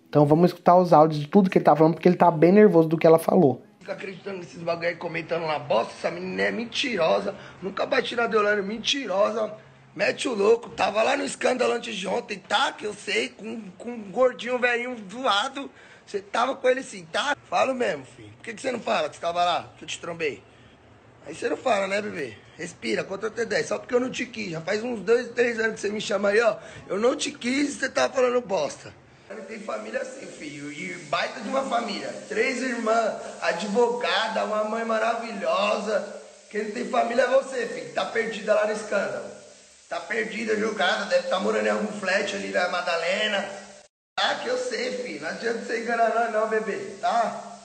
Então 0.08 0.26
vamos 0.26 0.52
escutar 0.52 0.78
os 0.78 0.94
áudios 0.94 1.20
de 1.20 1.28
tudo 1.28 1.50
que 1.50 1.58
ele 1.58 1.66
tá 1.66 1.76
falando, 1.76 1.96
porque 1.96 2.08
ele 2.08 2.16
tá 2.16 2.30
bem 2.30 2.52
nervoso 2.52 2.88
do 2.88 2.98
que 2.98 3.08
ela 3.08 3.18
falou. 3.18 3.64
Fica 3.84 3.92
acreditando 3.92 4.38
nesses 4.38 4.64
bagulho 4.64 4.88
aí, 4.88 4.96
comentando 4.96 5.46
lá, 5.46 5.60
bosta, 5.60 5.92
essa 5.92 6.10
menina 6.10 6.44
é 6.44 6.52
mentirosa. 6.52 7.36
Nunca 7.62 7.86
bati 7.86 8.16
na 8.16 8.28
Deolane, 8.28 8.62
mentirosa. 8.62 9.54
Mete 9.94 10.26
o 10.30 10.34
louco, 10.34 10.70
tava 10.70 11.04
lá 11.04 11.18
no 11.18 11.26
escândalo 11.26 11.74
antes 11.74 11.94
de 11.94 12.08
ontem, 12.08 12.40
tá? 12.40 12.72
Que 12.72 12.86
eu 12.86 12.94
sei, 12.94 13.28
com, 13.28 13.70
com 13.72 13.92
um 13.92 14.10
gordinho 14.10 14.58
velhinho 14.58 14.96
zoado. 15.12 15.70
Você 16.06 16.22
tava 16.22 16.56
com 16.56 16.70
ele 16.70 16.82
sim, 16.82 17.06
tá? 17.12 17.36
Falo 17.50 17.76
mesmo, 17.76 18.06
filho. 18.06 18.30
Por 18.38 18.44
que, 18.46 18.54
que 18.54 18.62
você 18.62 18.72
não 18.72 18.80
fala 18.80 19.10
que 19.10 19.18
você 19.18 19.22
tava 19.22 19.44
lá, 19.44 19.70
que 19.78 19.84
eu 19.84 19.88
te 19.90 20.00
trombei? 20.00 20.42
Aí 21.28 21.36
você 21.36 21.50
não 21.50 21.58
fala, 21.58 21.86
né, 21.86 22.02
bebê? 22.02 22.38
Respira, 22.58 23.04
conta 23.04 23.28
até 23.28 23.44
10. 23.44 23.68
Só 23.68 23.80
porque 23.80 23.94
eu 23.94 24.00
não 24.00 24.10
te 24.10 24.26
quis. 24.26 24.52
Já 24.52 24.62
faz 24.62 24.82
uns 24.82 25.02
dois, 25.02 25.28
três 25.32 25.60
anos 25.60 25.74
que 25.74 25.82
você 25.82 25.90
me 25.90 26.00
chama 26.00 26.30
aí, 26.30 26.40
ó. 26.40 26.56
Eu 26.88 26.98
não 26.98 27.18
te 27.18 27.32
quis 27.32 27.68
e 27.68 27.80
você 27.80 27.90
tá 27.90 28.08
falando 28.08 28.40
bosta. 28.40 28.94
Tem 29.42 29.60
família 29.60 30.02
assim, 30.02 30.26
filho. 30.28 30.72
E 30.72 30.94
baita 31.06 31.40
de 31.42 31.50
uma 31.50 31.64
família. 31.64 32.14
Três 32.30 32.62
irmãs, 32.62 33.14
advogada, 33.42 34.46
uma 34.46 34.64
mãe 34.66 34.86
maravilhosa. 34.86 36.22
Quem 36.50 36.72
tem 36.72 36.90
família 36.90 37.24
é 37.24 37.28
você, 37.28 37.66
filho. 37.66 37.94
Tá 37.94 38.06
perdida 38.06 38.54
lá 38.54 38.68
no 38.68 38.74
escândalo. 38.74 39.26
Tá 39.90 40.00
perdida, 40.00 40.56
jogada. 40.56 41.06
Deve 41.06 41.24
estar 41.24 41.38
tá 41.38 41.42
morando 41.42 41.66
em 41.66 41.70
algum 41.70 42.00
flat 42.00 42.36
ali 42.36 42.50
da 42.50 42.70
Madalena. 42.70 43.50
Tá, 44.16 44.36
que 44.36 44.48
eu 44.48 44.58
sei, 44.58 45.04
filho. 45.04 45.22
Não 45.22 45.30
adianta 45.30 45.66
você 45.66 45.80
enganar 45.80 46.14
nós 46.14 46.32
não, 46.32 46.48
bebê. 46.48 46.78
Tá? 47.02 47.60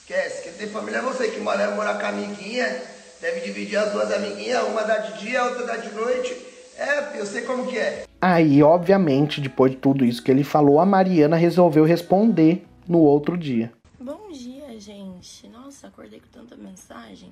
Esquece. 0.00 0.42
Quem 0.42 0.52
tem 0.54 0.70
família 0.70 0.98
é 0.98 1.02
você 1.02 1.28
que 1.28 1.40
mora, 1.40 1.70
mora 1.70 1.94
com 1.94 2.06
a 2.06 2.08
amiguinha. 2.08 2.82
Deve 3.20 3.40
dividir 3.40 3.76
as 3.76 3.92
duas 3.92 4.12
amiguinhas. 4.12 4.64
Uma 4.64 4.82
dá 4.82 4.98
de 4.98 5.18
dia, 5.18 5.40
a 5.40 5.44
outra 5.44 5.66
dá 5.66 5.76
de 5.76 5.90
noite. 5.90 6.34
É, 6.76 7.18
eu 7.18 7.26
sei 7.26 7.42
como 7.42 7.66
que 7.68 7.78
é. 7.78 8.05
Aí, 8.20 8.62
obviamente, 8.62 9.40
depois 9.40 9.72
de 9.72 9.78
tudo 9.78 10.04
isso 10.04 10.22
que 10.22 10.30
ele 10.30 10.42
falou, 10.42 10.80
a 10.80 10.86
Mariana 10.86 11.36
resolveu 11.36 11.84
responder 11.84 12.66
no 12.88 12.98
outro 12.98 13.36
dia. 13.36 13.72
Bom 14.00 14.30
dia, 14.32 14.78
gente. 14.80 15.48
Nossa, 15.48 15.88
acordei 15.88 16.20
com 16.20 16.28
tanta 16.28 16.56
mensagem. 16.56 17.30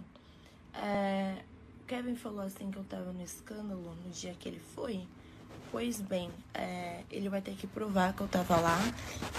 É, 0.75 1.35
o 1.83 1.87
Kevin 1.87 2.15
falou 2.15 2.41
assim 2.41 2.71
que 2.71 2.77
eu 2.77 2.85
tava 2.85 3.13
no 3.13 3.23
escândalo 3.23 3.95
no 4.05 4.11
dia 4.11 4.35
que 4.39 4.49
ele 4.49 4.61
foi. 4.75 5.01
Pois 5.73 6.01
bem, 6.01 6.31
é, 6.53 7.01
ele 7.11 7.29
vai 7.29 7.41
ter 7.41 7.53
que 7.53 7.67
provar 7.67 8.13
que 8.13 8.21
eu 8.21 8.29
tava 8.29 8.57
lá. 8.61 8.79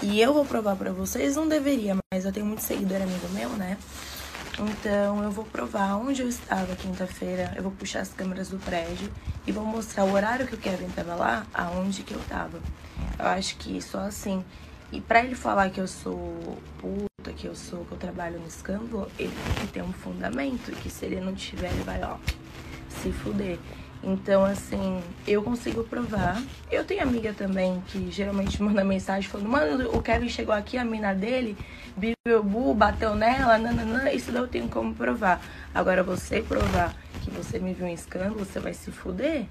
E 0.02 0.20
eu 0.20 0.34
vou 0.34 0.44
provar 0.44 0.76
para 0.76 0.92
vocês, 0.92 1.36
não 1.36 1.48
deveria, 1.48 1.96
mas 2.12 2.24
eu 2.24 2.32
tenho 2.32 2.44
muito 2.44 2.60
seguidor 2.60 3.00
amigo 3.00 3.28
meu, 3.30 3.48
né? 3.50 3.78
Então 4.58 5.22
eu 5.22 5.30
vou 5.30 5.44
provar 5.44 5.96
onde 5.96 6.22
eu 6.22 6.28
estava 6.28 6.74
quinta-feira, 6.74 7.52
eu 7.56 7.62
vou 7.62 7.72
puxar 7.72 8.00
as 8.00 8.12
câmeras 8.12 8.48
do 8.48 8.58
prédio 8.58 9.12
e 9.46 9.52
vou 9.52 9.64
mostrar 9.64 10.04
o 10.04 10.12
horário 10.12 10.46
que 10.46 10.54
o 10.54 10.58
Kevin 10.58 10.86
estava 10.86 11.14
lá, 11.14 11.46
aonde 11.52 12.02
que 12.02 12.14
eu 12.14 12.20
estava. 12.20 12.58
Eu 13.18 13.26
acho 13.26 13.56
que 13.56 13.80
só 13.82 14.00
assim. 14.00 14.42
E 14.90 15.00
para 15.00 15.22
ele 15.22 15.34
falar 15.34 15.68
que 15.70 15.80
eu 15.80 15.86
sou 15.86 16.58
puta, 16.78 17.32
que 17.32 17.46
eu 17.46 17.54
sou, 17.54 17.84
que 17.84 17.92
eu 17.92 17.98
trabalho 17.98 18.38
no 18.38 18.46
escândalo, 18.46 19.10
ele 19.18 19.32
tem 19.34 19.66
que 19.66 19.72
ter 19.72 19.82
um 19.82 19.92
fundamento. 19.92 20.72
Que 20.72 20.88
se 20.88 21.04
ele 21.04 21.20
não 21.20 21.34
tiver, 21.34 21.70
ele 21.70 21.82
vai, 21.82 22.02
ó, 22.02 22.16
se 22.88 23.12
fuder. 23.12 23.58
Então, 24.02 24.44
assim, 24.44 25.02
eu 25.26 25.42
consigo 25.42 25.82
provar. 25.82 26.40
Eu 26.70 26.84
tenho 26.84 27.02
amiga 27.02 27.32
também 27.32 27.82
que 27.88 28.10
geralmente 28.10 28.62
manda 28.62 28.84
mensagem 28.84 29.28
falando: 29.28 29.48
Mano, 29.48 29.96
o 29.96 30.02
Kevin 30.02 30.28
chegou 30.28 30.54
aqui, 30.54 30.78
a 30.78 30.84
mina 30.84 31.14
dele, 31.14 31.56
bebeu 31.96 32.42
bu, 32.42 32.72
bateu 32.74 33.14
nela, 33.14 33.58
nananã. 33.58 34.10
Isso 34.10 34.30
daí 34.30 34.42
eu 34.42 34.48
tenho 34.48 34.68
como 34.68 34.94
provar. 34.94 35.40
Agora, 35.74 36.02
você 36.02 36.40
provar 36.40 36.94
que 37.22 37.30
você 37.30 37.58
me 37.58 37.72
viu 37.72 37.86
em 37.86 37.94
escândalo, 37.94 38.36
você 38.36 38.60
vai 38.60 38.74
se 38.74 38.90
fuder. 38.90 39.46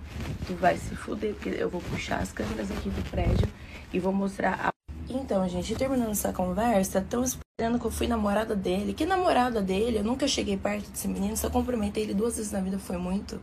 Tu 0.48 0.54
vai 0.56 0.78
se 0.78 0.96
fuder, 0.96 1.34
porque 1.34 1.50
eu 1.50 1.70
vou 1.70 1.82
puxar 1.82 2.20
as 2.20 2.32
câmeras 2.32 2.72
aqui 2.72 2.90
do 2.90 3.10
prédio 3.10 3.48
e 3.92 4.00
vou 4.00 4.14
mostrar 4.14 4.60
a. 4.62 4.70
Então, 5.10 5.48
gente, 5.48 5.76
terminando 5.76 6.12
essa 6.12 6.34
conversa, 6.34 7.00
estão 7.00 7.24
esperando 7.24 7.80
que 7.80 7.86
eu 7.86 7.92
fui 7.92 8.08
namorada 8.08 8.56
dele. 8.56 8.94
Que 8.94 9.06
namorada 9.06 9.62
dele? 9.62 10.00
Eu 10.00 10.04
nunca 10.04 10.28
cheguei 10.28 10.58
perto 10.58 10.90
desse 10.90 11.08
menino, 11.08 11.36
só 11.38 11.50
cumprimentei 11.50 12.04
ele 12.04 12.14
duas 12.14 12.38
vezes 12.38 12.52
na 12.52 12.60
vida, 12.60 12.80
foi 12.80 12.98
muito. 12.98 13.40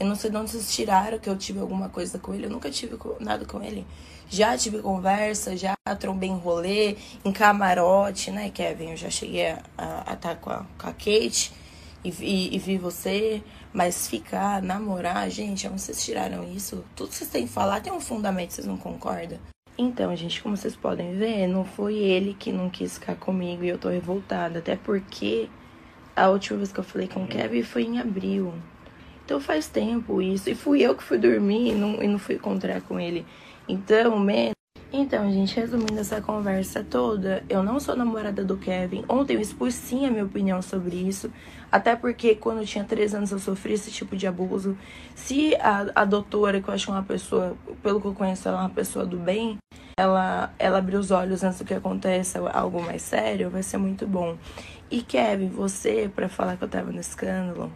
Eu 0.00 0.06
não 0.06 0.14
sei 0.14 0.30
de 0.30 0.36
onde 0.38 0.50
vocês 0.50 0.74
tiraram 0.74 1.18
que 1.18 1.28
eu 1.28 1.36
tive 1.36 1.60
alguma 1.60 1.90
coisa 1.90 2.18
com 2.18 2.32
ele. 2.32 2.46
Eu 2.46 2.50
nunca 2.50 2.70
tive 2.70 2.96
nada 3.20 3.44
com 3.44 3.62
ele. 3.62 3.86
Já 4.30 4.56
tive 4.56 4.78
conversa, 4.78 5.54
já 5.54 5.74
trombei 5.98 6.30
em 6.30 6.38
rolê, 6.38 6.96
em 7.22 7.30
camarote, 7.30 8.30
né, 8.30 8.48
Kevin? 8.48 8.92
Eu 8.92 8.96
já 8.96 9.10
cheguei 9.10 9.48
a 9.48 9.58
estar 9.76 10.16
tá 10.16 10.34
com, 10.36 10.48
a, 10.48 10.64
com 10.78 10.88
a 10.88 10.92
Kate 10.92 11.52
e, 12.02 12.08
e, 12.18 12.56
e, 12.56 12.58
vi 12.58 12.78
você. 12.78 13.42
Mas 13.74 14.08
ficar, 14.08 14.62
namorar, 14.62 15.28
gente, 15.28 15.68
onde 15.68 15.82
vocês 15.82 16.02
tiraram 16.02 16.50
isso? 16.50 16.82
Tudo 16.96 17.10
que 17.10 17.16
vocês 17.16 17.28
têm 17.28 17.46
que 17.46 17.52
falar 17.52 17.80
tem 17.80 17.92
um 17.92 18.00
fundamento, 18.00 18.52
vocês 18.52 18.66
não 18.66 18.78
concordam? 18.78 19.38
Então, 19.76 20.16
gente, 20.16 20.42
como 20.42 20.56
vocês 20.56 20.74
podem 20.74 21.14
ver, 21.16 21.46
não 21.46 21.64
foi 21.64 21.96
ele 21.96 22.34
que 22.34 22.50
não 22.50 22.70
quis 22.70 22.94
ficar 22.94 23.16
comigo 23.16 23.64
e 23.64 23.68
eu 23.68 23.78
tô 23.78 23.90
revoltada. 23.90 24.60
Até 24.60 24.76
porque 24.76 25.50
a 26.16 26.28
última 26.30 26.58
vez 26.58 26.72
que 26.72 26.80
eu 26.80 26.84
falei 26.84 27.06
com 27.06 27.24
o 27.24 27.28
Kevin 27.28 27.62
foi 27.62 27.82
em 27.82 28.00
abril. 28.00 28.54
Então 29.30 29.40
faz 29.40 29.68
tempo 29.68 30.20
isso. 30.20 30.50
E 30.50 30.56
fui 30.56 30.82
eu 30.82 30.92
que 30.92 31.04
fui 31.04 31.16
dormir 31.16 31.68
e 31.68 31.72
não, 31.72 32.02
e 32.02 32.08
não 32.08 32.18
fui 32.18 32.34
encontrar 32.34 32.80
com 32.80 32.98
ele. 32.98 33.24
Então, 33.68 34.18
menos. 34.18 34.56
Então, 34.92 35.30
gente, 35.30 35.54
resumindo 35.54 36.00
essa 36.00 36.20
conversa 36.20 36.82
toda, 36.82 37.44
eu 37.48 37.62
não 37.62 37.78
sou 37.78 37.94
namorada 37.94 38.44
do 38.44 38.56
Kevin. 38.56 39.04
Ontem 39.08 39.34
eu 39.34 39.40
expus 39.40 39.72
sim 39.72 40.04
a 40.04 40.10
minha 40.10 40.24
opinião 40.24 40.60
sobre 40.60 40.96
isso. 40.96 41.30
Até 41.70 41.94
porque 41.94 42.34
quando 42.34 42.58
eu 42.58 42.66
tinha 42.66 42.82
13 42.82 43.18
anos 43.18 43.30
eu 43.30 43.38
sofri 43.38 43.74
esse 43.74 43.92
tipo 43.92 44.16
de 44.16 44.26
abuso. 44.26 44.76
Se 45.14 45.54
a, 45.60 45.86
a 45.94 46.04
doutora, 46.04 46.60
que 46.60 46.66
eu 46.66 46.74
acho 46.74 46.90
uma 46.90 47.04
pessoa, 47.04 47.56
pelo 47.84 48.00
que 48.00 48.08
eu 48.08 48.14
conheço, 48.14 48.48
ela 48.48 48.58
é 48.58 48.60
uma 48.62 48.70
pessoa 48.70 49.06
do 49.06 49.16
bem, 49.16 49.58
ela, 49.96 50.52
ela 50.58 50.78
abrir 50.78 50.96
os 50.96 51.12
olhos 51.12 51.44
antes 51.44 51.60
do 51.60 51.64
que 51.64 51.72
aconteça 51.72 52.40
algo 52.50 52.82
mais 52.82 53.02
sério, 53.02 53.48
vai 53.48 53.62
ser 53.62 53.78
muito 53.78 54.08
bom. 54.08 54.36
E 54.90 55.02
Kevin, 55.02 55.50
você, 55.50 56.10
para 56.12 56.28
falar 56.28 56.56
que 56.56 56.64
eu 56.64 56.68
tava 56.68 56.90
no 56.90 56.98
escândalo, 56.98 57.70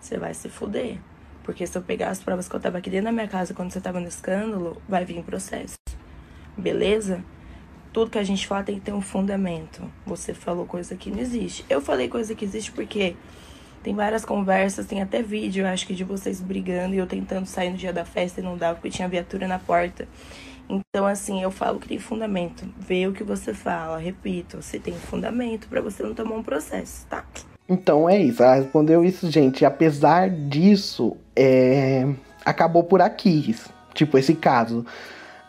você 0.00 0.18
vai 0.18 0.34
se 0.34 0.48
fuder. 0.48 0.98
Porque 1.42 1.66
se 1.66 1.76
eu 1.76 1.82
pegar 1.82 2.10
as 2.10 2.22
provas 2.22 2.48
que 2.48 2.54
eu 2.54 2.60
tava 2.60 2.78
aqui 2.78 2.90
dentro 2.90 3.06
da 3.06 3.12
minha 3.12 3.28
casa 3.28 3.54
quando 3.54 3.72
você 3.72 3.80
tava 3.80 4.00
no 4.00 4.08
escândalo, 4.08 4.80
vai 4.88 5.04
vir 5.04 5.22
processo. 5.22 5.74
Beleza? 6.56 7.24
Tudo 7.92 8.10
que 8.10 8.18
a 8.18 8.22
gente 8.22 8.46
fala 8.46 8.62
tem 8.62 8.76
que 8.76 8.82
ter 8.82 8.92
um 8.92 9.00
fundamento. 9.00 9.82
Você 10.06 10.32
falou 10.32 10.64
coisa 10.64 10.94
que 10.94 11.10
não 11.10 11.18
existe. 11.18 11.64
Eu 11.68 11.80
falei 11.80 12.08
coisa 12.08 12.34
que 12.34 12.44
existe 12.44 12.70
porque 12.70 13.16
tem 13.82 13.94
várias 13.94 14.24
conversas, 14.24 14.86
tem 14.86 15.00
até 15.00 15.22
vídeo, 15.22 15.66
acho 15.66 15.86
que 15.86 15.94
de 15.94 16.04
vocês 16.04 16.40
brigando 16.40 16.94
e 16.94 16.98
eu 16.98 17.06
tentando 17.06 17.46
sair 17.46 17.70
no 17.70 17.76
dia 17.76 17.92
da 17.92 18.04
festa 18.04 18.40
e 18.40 18.44
não 18.44 18.56
dava 18.56 18.74
porque 18.74 18.90
tinha 18.90 19.08
viatura 19.08 19.48
na 19.48 19.58
porta. 19.58 20.06
Então, 20.68 21.04
assim, 21.04 21.42
eu 21.42 21.50
falo 21.50 21.80
que 21.80 21.88
tem 21.88 21.98
fundamento. 21.98 22.64
Vê 22.78 23.08
o 23.08 23.12
que 23.12 23.24
você 23.24 23.52
fala, 23.52 23.98
repito, 23.98 24.62
se 24.62 24.78
tem 24.78 24.94
fundamento 24.94 25.66
para 25.66 25.80
você 25.80 26.02
não 26.02 26.14
tomar 26.14 26.36
um 26.36 26.42
processo, 26.42 27.06
tá? 27.08 27.24
Então 27.70 28.10
é 28.10 28.18
isso, 28.18 28.42
ela 28.42 28.56
respondeu 28.56 29.04
isso, 29.04 29.30
gente. 29.30 29.64
Apesar 29.64 30.28
disso, 30.28 31.16
é... 31.36 32.04
acabou 32.44 32.82
por 32.82 33.00
aqui. 33.00 33.54
Tipo, 33.94 34.18
esse 34.18 34.34
caso. 34.34 34.84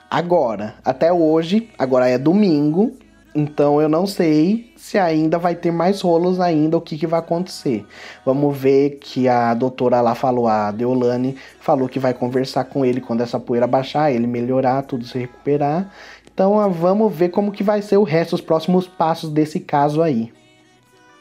Agora, 0.07 0.75
até 0.85 1.11
hoje, 1.11 1.69
agora 1.79 2.07
é 2.07 2.19
domingo, 2.19 2.91
então 3.33 3.81
eu 3.81 3.89
não 3.89 4.05
sei 4.05 4.71
se 4.75 4.99
ainda 4.99 5.39
vai 5.39 5.55
ter 5.55 5.71
mais 5.71 6.01
rolos 6.01 6.39
ainda, 6.39 6.77
o 6.77 6.81
que, 6.81 6.97
que 6.97 7.07
vai 7.07 7.21
acontecer. 7.21 7.87
Vamos 8.23 8.55
ver 8.55 8.99
que 8.99 9.27
a 9.27 9.53
doutora 9.55 9.99
lá 10.01 10.13
falou, 10.13 10.47
a 10.47 10.69
Deolane 10.69 11.37
falou 11.59 11.87
que 11.87 11.97
vai 11.97 12.13
conversar 12.13 12.65
com 12.65 12.85
ele 12.85 13.01
quando 13.01 13.21
essa 13.21 13.39
poeira 13.39 13.65
baixar, 13.65 14.11
ele 14.11 14.27
melhorar, 14.27 14.83
tudo 14.83 15.05
se 15.05 15.17
recuperar. 15.17 15.89
Então 16.31 16.69
vamos 16.71 17.11
ver 17.15 17.29
como 17.29 17.51
que 17.51 17.63
vai 17.63 17.81
ser 17.81 17.97
o 17.97 18.03
resto, 18.03 18.35
os 18.35 18.41
próximos 18.41 18.87
passos 18.87 19.31
desse 19.31 19.59
caso 19.59 20.03
aí. 20.03 20.31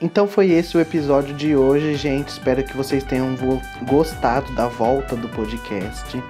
Então 0.00 0.26
foi 0.26 0.50
esse 0.50 0.76
o 0.76 0.80
episódio 0.80 1.34
de 1.34 1.54
hoje, 1.54 1.94
gente. 1.94 2.28
Espero 2.28 2.64
que 2.64 2.76
vocês 2.76 3.04
tenham 3.04 3.36
gostado 3.82 4.50
da 4.54 4.66
volta 4.66 5.14
do 5.14 5.28
podcast. 5.28 6.22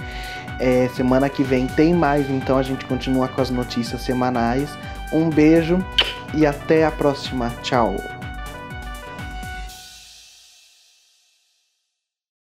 É, 0.59 0.89
semana 0.95 1.29
que 1.29 1.43
vem 1.43 1.67
tem 1.69 1.95
mais, 1.95 2.29
então 2.29 2.59
a 2.59 2.63
gente 2.63 2.85
continua 2.85 3.29
com 3.29 3.41
as 3.41 3.49
notícias 3.49 4.03
semanais. 4.03 4.69
Um 5.13 5.31
beijo 5.31 5.79
e 6.35 6.45
até 6.45 6.85
a 6.85 6.91
próxima. 6.91 7.51
Tchau. 7.63 8.20